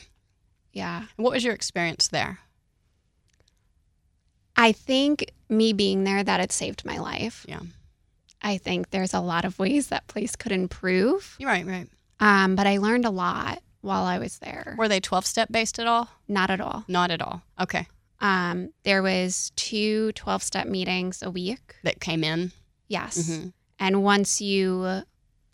Yeah. 0.73 1.01
And 1.01 1.25
what 1.25 1.35
was 1.35 1.45
your 1.45 1.53
experience 1.53 2.09
there? 2.09 2.39
I 4.57 4.73
think 4.73 5.33
me 5.51 5.75
being 5.75 6.05
there 6.05 6.25
that 6.25 6.41
it 6.41 6.51
saved 6.51 6.87
my 6.87 6.97
life. 6.97 7.45
Yeah. 7.47 7.61
I 8.45 8.59
think 8.59 8.91
there's 8.91 9.13
a 9.15 9.21
lot 9.21 9.45
of 9.45 9.59
ways 9.59 9.89
that 9.89 10.07
place 10.07 10.37
could 10.37 10.53
improve. 10.53 11.35
You're 11.39 11.49
right, 11.51 11.67
right. 11.67 11.89
Um, 12.21 12.55
but 12.55 12.67
I 12.67 12.77
learned 12.79 13.05
a 13.07 13.11
lot 13.11 13.61
while 13.81 14.05
I 14.05 14.19
was 14.19 14.39
there. 14.39 14.77
Were 14.79 14.87
they 14.89 15.01
12 15.01 15.27
step 15.27 15.49
based 15.51 15.79
at 15.81 15.87
all? 15.87 16.09
Not 16.29 16.51
at 16.51 16.61
all. 16.61 16.85
Not 16.87 17.11
at 17.11 17.21
all. 17.23 17.43
Okay. 17.61 17.89
Um, 18.21 18.71
there 18.85 19.03
was 19.03 19.51
two 19.57 20.13
12 20.13 20.43
step 20.43 20.67
meetings 20.69 21.23
a 21.23 21.31
week. 21.31 21.75
That 21.83 22.01
came 22.01 22.23
in. 22.23 22.53
Yes. 22.87 23.19
Mhm. 23.31 23.53
And 23.79 24.05
once 24.05 24.41
you 24.41 25.03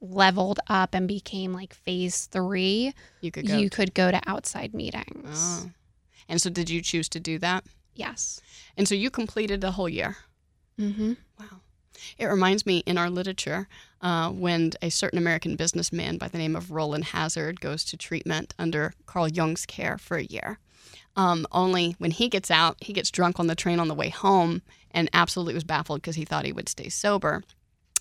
leveled 0.01 0.61
up 0.69 0.95
and 0.95 1.07
became 1.09 1.53
like 1.53 1.75
phase 1.75 2.27
three, 2.27 2.93
You 3.21 3.31
could 3.31 3.47
go. 3.49 3.57
you 3.59 3.71
could 3.71 3.95
go 3.95 4.11
to 4.11 4.21
outside 4.27 4.75
meetings. 4.75 5.63
Oh. 5.65 5.71
And 6.29 6.41
so, 6.41 6.51
did 6.51 6.71
you 6.71 6.81
choose 6.83 7.09
to 7.11 7.21
do 7.21 7.39
that? 7.39 7.65
Yes. 7.95 8.41
And 8.77 8.87
so, 8.87 8.95
you 8.95 9.11
completed 9.11 9.61
the 9.61 9.73
whole 9.73 9.89
year. 9.89 10.17
Mm-hmm. 10.79 11.15
Wow. 11.39 11.61
It 12.19 12.27
reminds 12.27 12.67
me 12.67 12.79
in 12.87 12.99
our 12.99 13.11
literature 13.11 13.69
uh, 14.01 14.31
when 14.31 14.73
a 14.81 14.91
certain 14.91 15.19
American 15.19 15.57
businessman 15.57 16.19
by 16.19 16.29
the 16.29 16.39
name 16.39 16.57
of 16.57 16.71
Rowland 16.71 17.05
Hazard 17.07 17.61
goes 17.61 17.85
to 17.85 17.97
treatment 17.97 18.55
under 18.59 18.95
Carl 19.07 19.29
Jung's 19.29 19.67
care 19.67 19.99
for 19.99 20.17
a 20.17 20.25
year. 20.25 20.59
Um, 21.17 21.47
only 21.53 21.97
when 21.99 22.11
he 22.11 22.29
gets 22.29 22.51
out, 22.51 22.77
he 22.81 22.93
gets 22.93 23.11
drunk 23.11 23.39
on 23.41 23.47
the 23.47 23.55
train 23.55 23.81
on 23.81 23.89
the 23.89 23.95
way 23.95 24.09
home 24.09 24.63
and 24.91 25.11
absolutely 25.13 25.55
was 25.55 25.65
baffled 25.65 26.01
because 26.01 26.17
he 26.17 26.25
thought 26.25 26.45
he 26.45 26.53
would 26.53 26.69
stay 26.69 26.89
sober. 26.89 27.43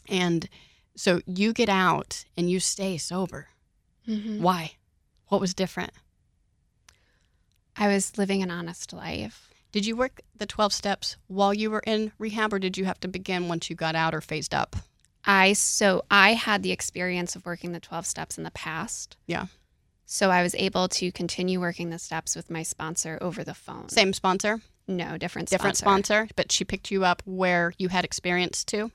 And 0.08 0.48
so 0.96 1.22
you 1.26 1.54
get 1.54 1.70
out 1.70 2.26
and 2.38 2.50
you 2.50 2.60
stay 2.60 2.98
sober. 2.98 3.48
Mm-hmm. 4.08 4.42
Why? 4.42 4.74
What 5.28 5.42
was 5.42 5.54
different? 5.54 5.92
I 7.76 7.88
was 7.88 8.18
living 8.18 8.42
an 8.44 8.52
honest 8.52 8.94
life. 8.94 9.49
Did 9.72 9.86
you 9.86 9.96
work 9.96 10.22
the 10.36 10.46
12 10.46 10.74
steps 10.74 11.18
while 11.28 11.54
you 11.54 11.70
were 11.70 11.84
in 11.86 12.12
rehab, 12.18 12.54
or 12.54 12.60
did 12.60 12.78
you 12.78 12.86
have 12.86 13.00
to 13.02 13.08
begin 13.08 13.48
once 13.48 13.70
you 13.70 13.76
got 13.76 13.96
out 13.96 14.16
or 14.16 14.22
phased 14.22 14.54
up? 14.54 14.76
I 15.26 15.54
so 15.54 16.06
I 16.10 16.34
had 16.34 16.64
the 16.64 16.72
experience 16.72 17.36
of 17.36 17.46
working 17.46 17.72
the 17.72 17.80
12 17.80 18.06
steps 18.06 18.38
in 18.38 18.44
the 18.44 18.52
past. 18.52 19.18
Yeah. 19.28 19.48
So 20.06 20.32
I 20.32 20.42
was 20.42 20.56
able 20.56 20.88
to 20.90 21.12
continue 21.12 21.60
working 21.60 21.92
the 21.92 22.00
steps 22.00 22.36
with 22.36 22.50
my 22.50 22.64
sponsor 22.64 23.20
over 23.22 23.44
the 23.44 23.54
phone. 23.54 23.90
Same 23.90 24.12
sponsor, 24.14 24.62
No, 24.88 25.18
different 25.18 25.50
different 25.50 25.78
sponsor, 25.78 26.28
but 26.36 26.52
she 26.52 26.66
picked 26.66 26.90
you 26.90 27.06
up 27.06 27.22
where 27.26 27.74
you 27.78 27.90
had 27.90 28.06
experience 28.06 28.64
too? 28.64 28.92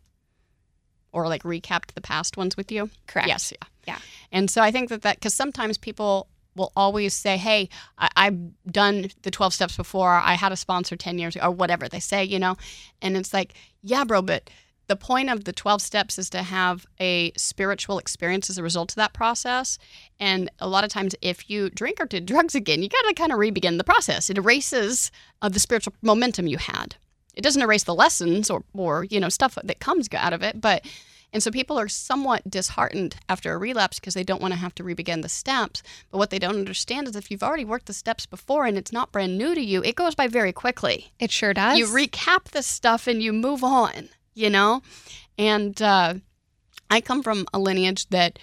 Or 1.12 1.28
like 1.28 1.44
recapped 1.44 1.92
the 1.94 2.00
past 2.00 2.36
ones 2.36 2.56
with 2.56 2.72
you? 2.72 2.90
Correct. 3.06 3.28
Yes, 3.28 3.52
yeah. 3.52 3.68
Yeah. 3.86 3.98
And 4.32 4.50
so 4.50 4.60
I 4.60 4.72
think 4.72 4.88
that 4.88 5.02
that, 5.02 5.16
because 5.16 5.34
sometimes 5.34 5.78
people 5.78 6.26
will 6.54 6.72
always 6.76 7.14
say, 7.14 7.36
hey, 7.36 7.68
I, 7.98 8.08
I've 8.16 8.38
done 8.70 9.08
the 9.22 9.30
12 9.30 9.54
steps 9.54 9.76
before, 9.76 10.10
I 10.10 10.34
had 10.34 10.52
a 10.52 10.56
sponsor 10.56 10.96
10 10.96 11.18
years 11.18 11.36
ago, 11.36 11.46
or 11.46 11.50
whatever 11.50 11.88
they 11.88 12.00
say, 12.00 12.24
you 12.24 12.38
know? 12.38 12.56
And 13.02 13.16
it's 13.16 13.32
like, 13.32 13.54
yeah, 13.82 14.04
bro, 14.04 14.22
but 14.22 14.50
the 14.86 14.96
point 14.96 15.30
of 15.30 15.44
the 15.44 15.52
12 15.52 15.80
steps 15.80 16.18
is 16.18 16.28
to 16.30 16.42
have 16.42 16.86
a 17.00 17.32
spiritual 17.36 17.98
experience 17.98 18.50
as 18.50 18.58
a 18.58 18.62
result 18.62 18.92
of 18.92 18.96
that 18.96 19.14
process. 19.14 19.78
And 20.20 20.50
a 20.58 20.68
lot 20.68 20.84
of 20.84 20.90
times, 20.90 21.14
if 21.22 21.48
you 21.48 21.70
drink 21.70 22.00
or 22.00 22.06
did 22.06 22.26
drugs 22.26 22.54
again, 22.54 22.82
you 22.82 22.88
got 22.88 23.02
to 23.02 23.14
kind 23.14 23.32
of 23.32 23.38
re 23.38 23.50
begin 23.50 23.78
the 23.78 23.84
process. 23.84 24.30
It 24.30 24.38
erases 24.38 25.10
uh, 25.42 25.48
the 25.48 25.60
spiritual 25.60 25.94
momentum 26.02 26.46
you 26.46 26.58
had. 26.58 26.96
It 27.34 27.42
doesn't 27.42 27.62
erase 27.62 27.84
the 27.84 27.94
lessons 27.94 28.48
or, 28.48 28.62
or, 28.74 29.04
you 29.04 29.18
know, 29.18 29.28
stuff 29.28 29.58
that 29.62 29.80
comes 29.80 30.08
out 30.12 30.32
of 30.32 30.42
it, 30.42 30.60
but 30.60 30.86
and 31.34 31.42
so 31.42 31.50
people 31.50 31.78
are 31.78 31.88
somewhat 31.88 32.48
disheartened 32.48 33.16
after 33.28 33.52
a 33.52 33.58
relapse 33.58 33.98
because 33.98 34.14
they 34.14 34.22
don't 34.22 34.40
want 34.40 34.54
to 34.54 34.60
have 34.60 34.74
to 34.76 34.84
re-begin 34.84 35.20
the 35.20 35.28
steps. 35.28 35.82
But 36.12 36.18
what 36.18 36.30
they 36.30 36.38
don't 36.38 36.54
understand 36.54 37.08
is 37.08 37.16
if 37.16 37.28
you've 37.28 37.42
already 37.42 37.64
worked 37.64 37.86
the 37.86 37.92
steps 37.92 38.24
before 38.24 38.66
and 38.66 38.78
it's 38.78 38.92
not 38.92 39.10
brand 39.10 39.36
new 39.36 39.52
to 39.52 39.60
you, 39.60 39.82
it 39.82 39.96
goes 39.96 40.14
by 40.14 40.28
very 40.28 40.52
quickly. 40.52 41.12
It 41.18 41.32
sure 41.32 41.52
does. 41.52 41.76
You 41.76 41.86
recap 41.86 42.44
the 42.44 42.62
stuff 42.62 43.08
and 43.08 43.20
you 43.20 43.32
move 43.32 43.64
on, 43.64 44.10
you 44.32 44.48
know? 44.48 44.82
And 45.36 45.82
uh, 45.82 46.14
I 46.88 47.00
come 47.00 47.20
from 47.20 47.46
a 47.52 47.58
lineage 47.58 48.08
that 48.10 48.38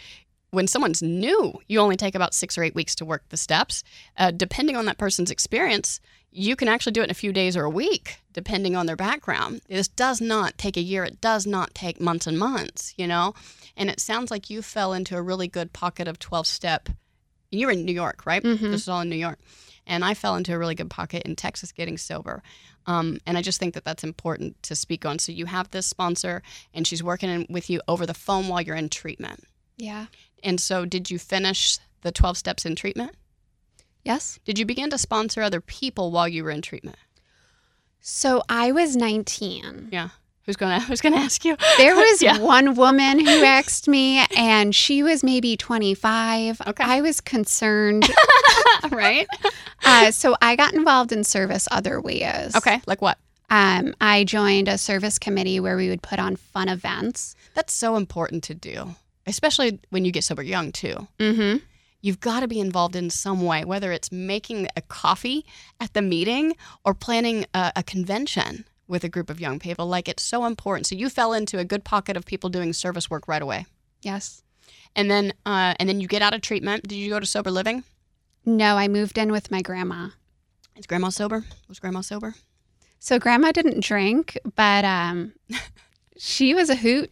when 0.49 0.67
someone's 0.67 1.01
new, 1.01 1.54
you 1.69 1.80
only 1.80 1.95
take 1.95 2.13
about 2.13 2.34
six 2.34 2.58
or 2.58 2.63
eight 2.63 2.75
weeks 2.75 2.93
to 2.95 3.06
work 3.06 3.23
the 3.30 3.38
steps. 3.38 3.86
Uh, 4.17 4.32
depending 4.32 4.75
on 4.75 4.84
that 4.84 4.97
person's 4.97 5.32
experience, 5.32 6.01
you 6.32 6.56
can 6.56 6.67
actually 6.67 6.94
do 6.94 7.02
it 7.02 7.06
in 7.06 7.10
a 7.12 7.13
few 7.15 7.34
days 7.34 7.58
or 7.58 7.63
a 7.65 7.70
week, 7.70 8.17
depending 8.34 8.76
on 8.76 8.86
their 8.86 8.96
background. 8.96 9.62
This 9.67 9.88
does 9.88 10.22
not 10.22 10.58
take 10.58 10.78
a 10.78 10.82
year. 10.82 11.04
It 11.04 11.20
does 11.22 11.46
not 11.46 11.76
take 11.76 12.00
months 12.00 12.26
and 12.28 12.39
months, 12.39 12.94
you 12.98 13.06
know? 13.08 13.34
And 13.76 13.89
it 13.89 14.00
sounds 14.00 14.32
like 14.32 14.50
you 14.50 14.62
fell 14.62 14.94
into 14.94 15.17
a 15.17 15.22
really 15.22 15.48
good 15.48 15.74
pocket 15.74 16.08
of 16.08 16.20
12 16.20 16.48
step. 16.48 16.89
You're 17.52 17.72
in 17.72 17.84
New 17.86 17.91
York, 17.94 18.26
right? 18.26 18.41
Mhm. 18.44 18.60
This 18.72 18.84
is 18.84 18.88
all 18.89 19.02
in 19.02 19.10
New 19.10 19.15
York. 19.17 19.39
And 19.86 20.06
I 20.06 20.13
fell 20.13 20.36
into 20.36 20.54
a 20.54 20.58
really 20.58 20.76
good 20.76 20.89
pocket 20.89 21.24
in 21.24 21.36
Texas 21.36 21.72
getting 21.72 21.98
sober. 21.98 22.44
Um, 22.86 23.20
and 23.26 23.38
I 23.38 23.41
just 23.41 23.60
think 23.60 23.74
that 23.74 23.84
that's 23.84 24.04
important 24.04 24.62
to 24.63 24.76
speak 24.76 25.06
on. 25.06 25.20
So 25.20 25.32
you 25.32 25.48
have 25.48 25.70
this 25.72 25.86
sponsor, 25.86 26.41
and 26.74 26.88
she's 26.88 27.04
working 27.04 27.30
in- 27.30 27.48
with 27.50 27.70
you 27.70 27.82
over 27.88 28.06
the 28.06 28.13
phone 28.13 28.48
while 28.48 28.62
you're 28.62 28.76
in 28.76 28.89
treatment. 28.89 29.44
yeah. 29.78 30.06
And 30.44 30.60
so, 30.60 30.86
did 30.86 31.12
you 31.12 31.20
finish 31.20 31.78
the 32.02 32.12
12 32.12 32.36
steps 32.38 32.65
in 32.65 32.76
treatment? 32.76 33.12
Yes. 34.03 34.39
Did 34.45 34.57
you 34.59 34.65
begin 34.65 34.89
to 34.89 34.97
sponsor 34.97 35.41
other 35.41 35.61
people 35.61 36.11
while 36.11 36.27
you 36.27 36.43
were 36.43 36.51
in 36.51 36.61
treatment? 36.61 36.97
So 37.99 38.41
I 38.49 38.71
was 38.71 38.95
19. 38.95 39.89
Yeah. 39.91 40.09
Who's 40.45 40.55
gonna 40.55 40.79
Who's 40.87 41.01
gonna 41.01 41.17
ask 41.17 41.45
you? 41.45 41.55
There 41.77 41.95
was 41.95 42.21
Yeah. 42.21 42.39
one 42.39 42.73
woman 42.75 43.19
who 43.19 43.43
asked 43.43 43.87
me, 43.87 44.25
and 44.35 44.73
she 44.75 45.03
was 45.03 45.23
maybe 45.23 45.55
25. 45.55 46.61
Okay. 46.67 46.83
I 46.83 47.01
was 47.01 47.21
concerned. 47.21 48.09
right? 48.91 49.27
uh, 49.85 50.09
so 50.11 50.35
I 50.41 50.55
got 50.55 50.73
involved 50.73 51.11
in 51.11 51.23
service 51.23 51.67
other 51.71 52.01
ways. 52.01 52.55
Okay. 52.55 52.81
Like 52.87 53.01
what? 53.01 53.19
Um, 53.51 53.93
I 54.01 54.23
joined 54.23 54.67
a 54.67 54.77
service 54.77 55.19
committee 55.19 55.59
where 55.59 55.75
we 55.77 55.89
would 55.89 56.01
put 56.01 56.17
on 56.19 56.37
fun 56.37 56.69
events. 56.69 57.35
That's 57.53 57.73
so 57.73 57.97
important 57.97 58.43
to 58.45 58.55
do, 58.55 58.95
especially 59.27 59.79
when 59.89 60.05
you 60.05 60.11
get 60.11 60.23
sober 60.23 60.41
young 60.41 60.71
too. 60.71 61.07
Mm-hmm. 61.19 61.57
You've 62.01 62.19
got 62.19 62.39
to 62.39 62.47
be 62.47 62.59
involved 62.59 62.95
in 62.95 63.09
some 63.09 63.43
way, 63.45 63.63
whether 63.63 63.91
it's 63.91 64.11
making 64.11 64.67
a 64.75 64.81
coffee 64.81 65.45
at 65.79 65.93
the 65.93 66.01
meeting 66.01 66.55
or 66.83 66.93
planning 66.93 67.45
a, 67.53 67.71
a 67.77 67.83
convention 67.83 68.65
with 68.87 69.03
a 69.03 69.09
group 69.09 69.29
of 69.29 69.39
young 69.39 69.59
people. 69.59 69.85
Like 69.87 70.09
it's 70.09 70.23
so 70.23 70.45
important. 70.45 70.87
So 70.87 70.95
you 70.95 71.09
fell 71.09 71.31
into 71.33 71.59
a 71.59 71.65
good 71.65 71.83
pocket 71.83 72.17
of 72.17 72.25
people 72.25 72.49
doing 72.49 72.73
service 72.73 73.09
work 73.09 73.27
right 73.27 73.41
away, 73.41 73.65
Yes. 74.01 74.43
and 74.95 75.09
then 75.11 75.33
uh, 75.45 75.75
and 75.79 75.87
then 75.87 76.01
you 76.01 76.07
get 76.07 76.21
out 76.21 76.33
of 76.33 76.41
treatment. 76.41 76.87
Did 76.87 76.95
you 76.95 77.09
go 77.09 77.19
to 77.19 77.25
sober 77.25 77.51
living? 77.51 77.83
No, 78.45 78.75
I 78.77 78.87
moved 78.87 79.17
in 79.19 79.31
with 79.31 79.51
my 79.51 79.61
grandma. 79.61 80.09
Is 80.75 80.87
grandma 80.87 81.09
sober? 81.09 81.45
Was 81.69 81.79
grandma 81.79 82.01
sober? 82.01 82.33
So 82.97 83.19
grandma 83.19 83.51
didn't 83.51 83.83
drink, 83.83 84.37
but 84.55 84.83
um, 84.85 85.33
she 86.17 86.53
was 86.55 86.69
a 86.69 86.75
hoot. 86.75 87.11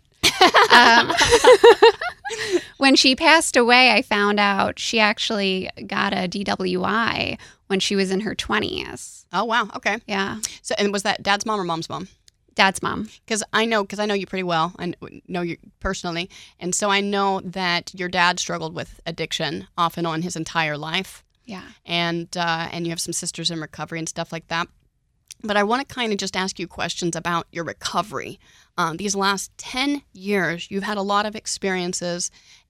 Um, 0.71 1.11
when 2.77 2.95
she 2.95 3.15
passed 3.15 3.55
away, 3.55 3.91
I 3.91 4.01
found 4.01 4.39
out 4.39 4.79
she 4.79 4.99
actually 4.99 5.69
got 5.87 6.13
a 6.13 6.27
DWI 6.27 7.37
when 7.67 7.79
she 7.79 7.95
was 7.95 8.11
in 8.11 8.21
her 8.21 8.35
20s. 8.35 9.25
Oh 9.31 9.43
wow. 9.45 9.67
Okay. 9.75 9.97
Yeah. 10.07 10.39
So 10.61 10.75
and 10.77 10.91
was 10.91 11.03
that 11.03 11.21
dad's 11.21 11.45
mom 11.45 11.59
or 11.59 11.63
mom's 11.63 11.89
mom? 11.89 12.07
Dad's 12.55 12.81
mom. 12.81 13.07
because 13.25 13.43
I 13.53 13.65
know 13.65 13.83
because 13.83 13.99
I 13.99 14.05
know 14.05 14.13
you 14.15 14.25
pretty 14.25 14.43
well. 14.43 14.73
I 14.77 14.91
kn- 14.91 15.21
know 15.27 15.41
you 15.41 15.57
personally, 15.79 16.29
and 16.59 16.73
so 16.75 16.89
I 16.89 16.99
know 16.99 17.41
that 17.45 17.93
your 17.93 18.09
dad 18.09 18.39
struggled 18.39 18.73
with 18.73 18.99
addiction 19.05 19.67
off 19.77 19.97
and 19.97 20.05
on 20.05 20.23
his 20.23 20.35
entire 20.35 20.77
life, 20.77 21.23
Yeah. 21.45 21.63
and 21.85 22.27
uh, 22.35 22.67
and 22.71 22.85
you 22.85 22.89
have 22.91 22.99
some 22.99 23.13
sisters 23.13 23.49
in 23.49 23.61
recovery 23.61 23.99
and 23.99 24.09
stuff 24.09 24.33
like 24.33 24.47
that. 24.49 24.67
But 25.41 25.57
I 25.57 25.63
want 25.63 25.87
to 25.87 25.93
kind 25.93 26.11
of 26.11 26.17
just 26.17 26.35
ask 26.35 26.59
you 26.59 26.67
questions 26.67 27.15
about 27.15 27.47
your 27.51 27.63
recovery. 27.63 28.39
Um, 28.77 28.97
these 28.97 29.15
last 29.15 29.51
ten 29.57 30.01
years, 30.13 30.69
you've 30.69 30.83
had 30.83 30.97
a 30.97 31.01
lot 31.01 31.25
of 31.25 31.35
experiences, 31.35 32.29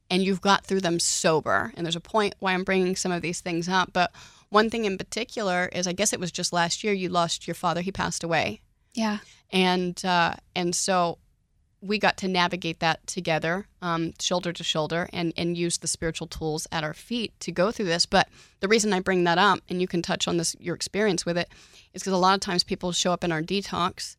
and 0.09 0.23
you've 0.23 0.41
got 0.41 0.65
through 0.65 0.81
them 0.81 0.99
sober. 0.99 1.71
And 1.75 1.85
there's 1.85 1.95
a 1.95 1.99
point 2.01 2.35
why 2.39 2.53
I'm 2.53 2.63
bringing 2.63 2.95
some 2.95 3.11
of 3.11 3.21
these 3.21 3.41
things 3.41 3.67
up, 3.69 3.91
but 3.93 4.11
one 4.49 4.69
thing 4.69 4.85
in 4.85 4.97
particular 4.97 5.69
is 5.73 5.85
I 5.87 5.93
guess 5.93 6.13
it 6.13 6.19
was 6.19 6.31
just 6.31 6.51
last 6.53 6.83
year 6.83 6.93
you 6.93 7.09
lost 7.09 7.47
your 7.47 7.53
father. 7.55 7.81
He 7.81 7.91
passed 7.91 8.23
away 8.23 8.61
Yeah. 8.95 9.19
and 9.51 10.03
uh, 10.03 10.33
and 10.55 10.75
so 10.75 11.19
we 11.81 11.97
got 11.97 12.17
to 12.17 12.27
navigate 12.27 12.79
that 12.79 13.05
together, 13.07 13.67
um, 13.81 14.13
shoulder 14.19 14.51
to 14.53 14.63
shoulder, 14.63 15.09
and 15.13 15.33
and 15.37 15.57
use 15.57 15.77
the 15.77 15.87
spiritual 15.87 16.27
tools 16.27 16.67
at 16.71 16.83
our 16.83 16.93
feet 16.93 17.33
to 17.41 17.51
go 17.51 17.71
through 17.71 17.85
this. 17.85 18.05
But 18.05 18.27
the 18.59 18.67
reason 18.67 18.93
I 18.93 18.99
bring 18.99 19.23
that 19.23 19.37
up, 19.37 19.59
and 19.69 19.81
you 19.81 19.87
can 19.87 20.01
touch 20.01 20.27
on 20.27 20.37
this 20.37 20.55
your 20.59 20.75
experience 20.75 21.25
with 21.25 21.37
it, 21.37 21.49
is 21.93 22.01
because 22.01 22.13
a 22.13 22.17
lot 22.17 22.33
of 22.33 22.41
times 22.41 22.63
people 22.63 22.91
show 22.91 23.13
up 23.13 23.23
in 23.23 23.31
our 23.31 23.41
detox 23.41 24.17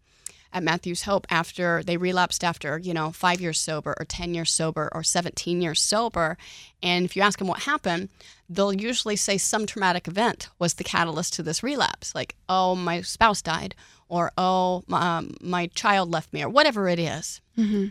at 0.53 0.63
Matthew's 0.63 1.03
Hope 1.03 1.27
after 1.31 1.83
they 1.83 1.97
relapsed 1.97 2.43
after 2.45 2.79
you 2.79 2.95
know 2.95 3.11
five 3.11 3.41
years 3.41 3.59
sober 3.59 3.95
or 3.99 4.05
ten 4.05 4.35
years 4.35 4.51
sober 4.51 4.89
or 4.93 5.03
seventeen 5.03 5.61
years 5.61 5.81
sober, 5.81 6.37
and 6.83 7.05
if 7.05 7.17
you 7.17 7.23
ask 7.23 7.39
them 7.39 7.49
what 7.49 7.61
happened, 7.63 8.09
they'll 8.49 8.73
usually 8.73 9.17
say 9.17 9.39
some 9.39 9.67
traumatic 9.67 10.09
event 10.09 10.49
was 10.59 10.75
the 10.75 10.85
catalyst 10.85 11.35
to 11.35 11.43
this 11.43 11.63
relapse, 11.63 12.15
like 12.15 12.37
oh 12.49 12.75
my 12.75 13.01
spouse 13.01 13.43
died 13.43 13.75
or 14.09 14.33
oh 14.37 14.83
my, 14.89 15.19
um, 15.19 15.35
my 15.41 15.69
child 15.69 16.11
left 16.11 16.33
me 16.33 16.43
or 16.43 16.49
whatever 16.49 16.89
it 16.89 16.99
is. 16.99 17.41
Hmm 17.57 17.89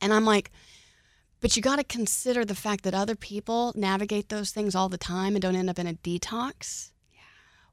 and 0.00 0.12
i'm 0.12 0.24
like 0.24 0.50
but 1.40 1.54
you 1.54 1.62
got 1.62 1.76
to 1.76 1.84
consider 1.84 2.44
the 2.44 2.54
fact 2.54 2.82
that 2.82 2.94
other 2.94 3.14
people 3.14 3.72
navigate 3.76 4.28
those 4.28 4.50
things 4.50 4.74
all 4.74 4.88
the 4.88 4.98
time 4.98 5.34
and 5.34 5.42
don't 5.42 5.54
end 5.54 5.70
up 5.70 5.78
in 5.78 5.86
a 5.86 5.94
detox. 5.94 6.90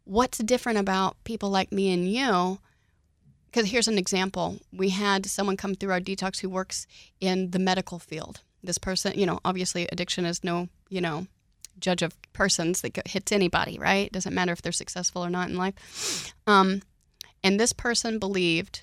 What's 0.03 0.37
different 0.37 0.77
about 0.77 1.15
people 1.23 1.49
like 1.49 1.71
me 1.71 1.91
and 1.91 2.07
you 2.07 2.59
because 3.55 3.71
here's 3.71 3.87
an 3.87 3.97
example. 3.97 4.57
We 4.73 4.89
had 4.89 5.25
someone 5.27 5.55
come 5.55 5.75
through 5.75 5.93
our 5.93 6.01
detox 6.01 6.41
who 6.41 6.49
works 6.49 6.85
in 7.21 7.51
the 7.51 7.59
medical 7.59 7.99
field. 7.99 8.41
This 8.61 8.77
person 8.77 9.17
you 9.17 9.25
know 9.25 9.39
obviously 9.45 9.87
addiction 9.91 10.25
is 10.25 10.43
no 10.43 10.67
you 10.89 10.99
know 10.99 11.27
judge 11.79 12.01
of 12.01 12.19
persons 12.33 12.81
that 12.81 13.07
hits 13.07 13.31
anybody 13.31 13.79
right? 13.79 14.11
Doesn't 14.11 14.33
matter 14.33 14.51
if 14.51 14.61
they're 14.61 14.73
successful 14.73 15.23
or 15.23 15.29
not 15.29 15.47
in 15.47 15.55
life. 15.55 16.33
Um, 16.45 16.81
and 17.45 17.57
this 17.57 17.71
person 17.71 18.19
believed 18.19 18.81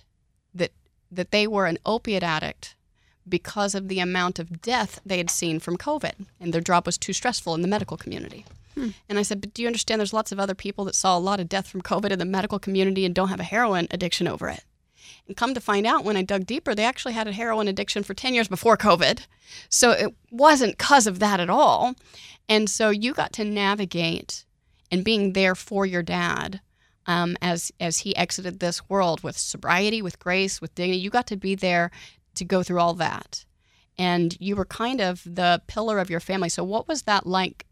that 0.55 0.73
that 1.11 1.33
they 1.33 1.47
were 1.47 1.67
an 1.67 1.79
opiate 1.85 2.23
addict 2.23 2.75
because 3.29 3.75
of 3.75 3.89
the 3.89 4.01
amount 4.01 4.39
of 4.39 4.63
death 4.63 5.01
they 5.05 5.19
had 5.19 5.29
seen 5.29 5.61
from 5.61 5.77
COVID, 5.77 6.27
and 6.41 6.55
their 6.55 6.63
job 6.63 6.87
was 6.87 6.97
too 6.97 7.13
stressful 7.13 7.55
in 7.55 7.61
the 7.61 7.69
medical 7.69 7.99
community. 7.99 8.47
And 9.09 9.19
I 9.19 9.23
said, 9.23 9.41
"But 9.41 9.55
do 9.55 9.63
you 9.63 9.69
understand? 9.69 10.01
There's 10.01 10.13
lots 10.13 10.33
of 10.33 10.41
other 10.41 10.55
people 10.55 10.85
that 10.87 10.95
saw 10.95 11.17
a 11.17 11.21
lot 11.21 11.41
of 11.41 11.49
death 11.49 11.69
from 11.69 11.83
COVID 11.83 12.11
in 12.11 12.19
the 12.19 12.25
medical 12.25 12.59
community 12.59 13.05
and 13.05 13.15
don't 13.15 13.29
have 13.29 13.41
a 13.41 13.45
heroin 13.45 13.89
addiction 13.91 14.27
over 14.27 14.49
it." 14.49 14.65
And 15.27 15.37
come 15.37 15.55
to 15.55 15.61
find 15.61 15.87
out, 15.87 16.05
when 16.05 16.17
I 16.17 16.23
dug 16.23 16.47
deeper, 16.47 16.75
they 16.75 16.85
actually 16.85 17.13
had 17.13 17.29
a 17.29 17.33
heroin 17.33 17.69
addiction 17.69 18.03
for 18.03 18.15
10 18.15 18.35
years 18.35 18.49
before 18.49 18.77
COVID. 18.77 19.27
So 19.69 19.91
it 19.93 20.15
wasn't 20.31 20.79
because 20.79 21.07
of 21.07 21.21
that 21.21 21.39
at 21.39 21.51
all. 21.51 21.95
And 22.49 22.69
so 22.69 22.91
you 22.91 23.13
got 23.13 23.33
to 23.35 23.45
navigate 23.45 24.45
and 24.91 25.05
being 25.05 25.33
there 25.33 25.55
for 25.55 25.87
your 25.87 26.03
dad 26.03 26.61
um, 27.07 27.37
as 27.43 27.73
as 27.81 27.99
he 27.99 28.15
exited 28.17 28.61
this 28.61 28.89
world 28.89 29.23
with 29.23 29.37
sobriety, 29.37 30.03
with 30.03 30.19
grace, 30.19 30.61
with 30.61 30.75
dignity. 30.75 31.01
You 31.01 31.11
got 31.11 31.27
to 31.29 31.37
be 31.37 31.55
there 31.55 31.91
to 32.35 32.45
go 32.45 32.63
through 32.63 32.81
all 32.81 32.95
that, 32.95 33.45
and 33.99 34.37
you 34.41 34.57
were 34.57 34.65
kind 34.65 35.01
of 35.01 35.23
the 35.25 35.63
pillar 35.67 35.99
of 35.99 36.11
your 36.11 36.21
family. 36.21 36.49
So 36.49 36.65
what 36.65 36.89
was 36.89 37.03
that 37.03 37.27
like? 37.27 37.67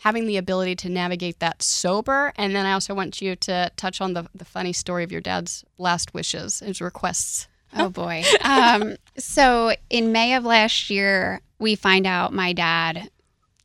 Having 0.00 0.26
the 0.26 0.36
ability 0.36 0.76
to 0.76 0.88
navigate 0.88 1.40
that 1.40 1.62
sober, 1.62 2.32
and 2.36 2.54
then 2.54 2.66
I 2.66 2.72
also 2.72 2.94
want 2.94 3.20
you 3.20 3.36
to 3.36 3.70
touch 3.76 4.00
on 4.00 4.14
the 4.14 4.26
the 4.34 4.44
funny 4.44 4.72
story 4.72 5.04
of 5.04 5.12
your 5.12 5.20
dad's 5.20 5.64
last 5.78 6.14
wishes, 6.14 6.60
his 6.60 6.80
requests. 6.80 7.48
Oh 7.76 7.88
boy. 7.90 8.24
um, 8.42 8.96
so 9.16 9.74
in 9.90 10.12
May 10.12 10.34
of 10.34 10.44
last 10.44 10.90
year, 10.90 11.40
we 11.58 11.74
find 11.74 12.06
out 12.06 12.32
my 12.32 12.52
dad, 12.52 13.10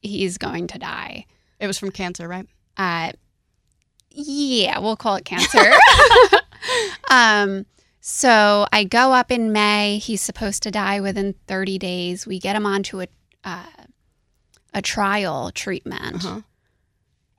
he's 0.02 0.38
going 0.38 0.67
to 0.67 0.78
die. 0.80 1.26
It 1.60 1.67
was 1.67 1.80
from 1.80 1.91
cancer, 1.91 2.28
right? 2.28 2.48
Uh, 2.78 3.13
yeah, 4.12 4.80
we'll 4.80 4.95
call 4.95 5.15
it 5.15 5.26
cancer. 5.26 5.71
um, 7.10 7.65
so 8.02 8.67
I 8.71 8.84
go 8.84 9.13
up 9.13 9.32
in 9.32 9.52
May. 9.52 9.98
He's 9.98 10.21
supposed 10.21 10.63
to 10.63 10.71
die 10.71 11.00
within 11.02 11.36
30 11.48 11.78
days. 11.78 12.28
We 12.28 12.39
get 12.39 12.56
him 12.56 12.65
onto 12.65 13.02
a 13.02 13.08
uh, 13.43 13.65
a 14.76 14.82
trial 14.82 15.50
treatment. 15.52 16.24
Uh-huh. 16.24 16.42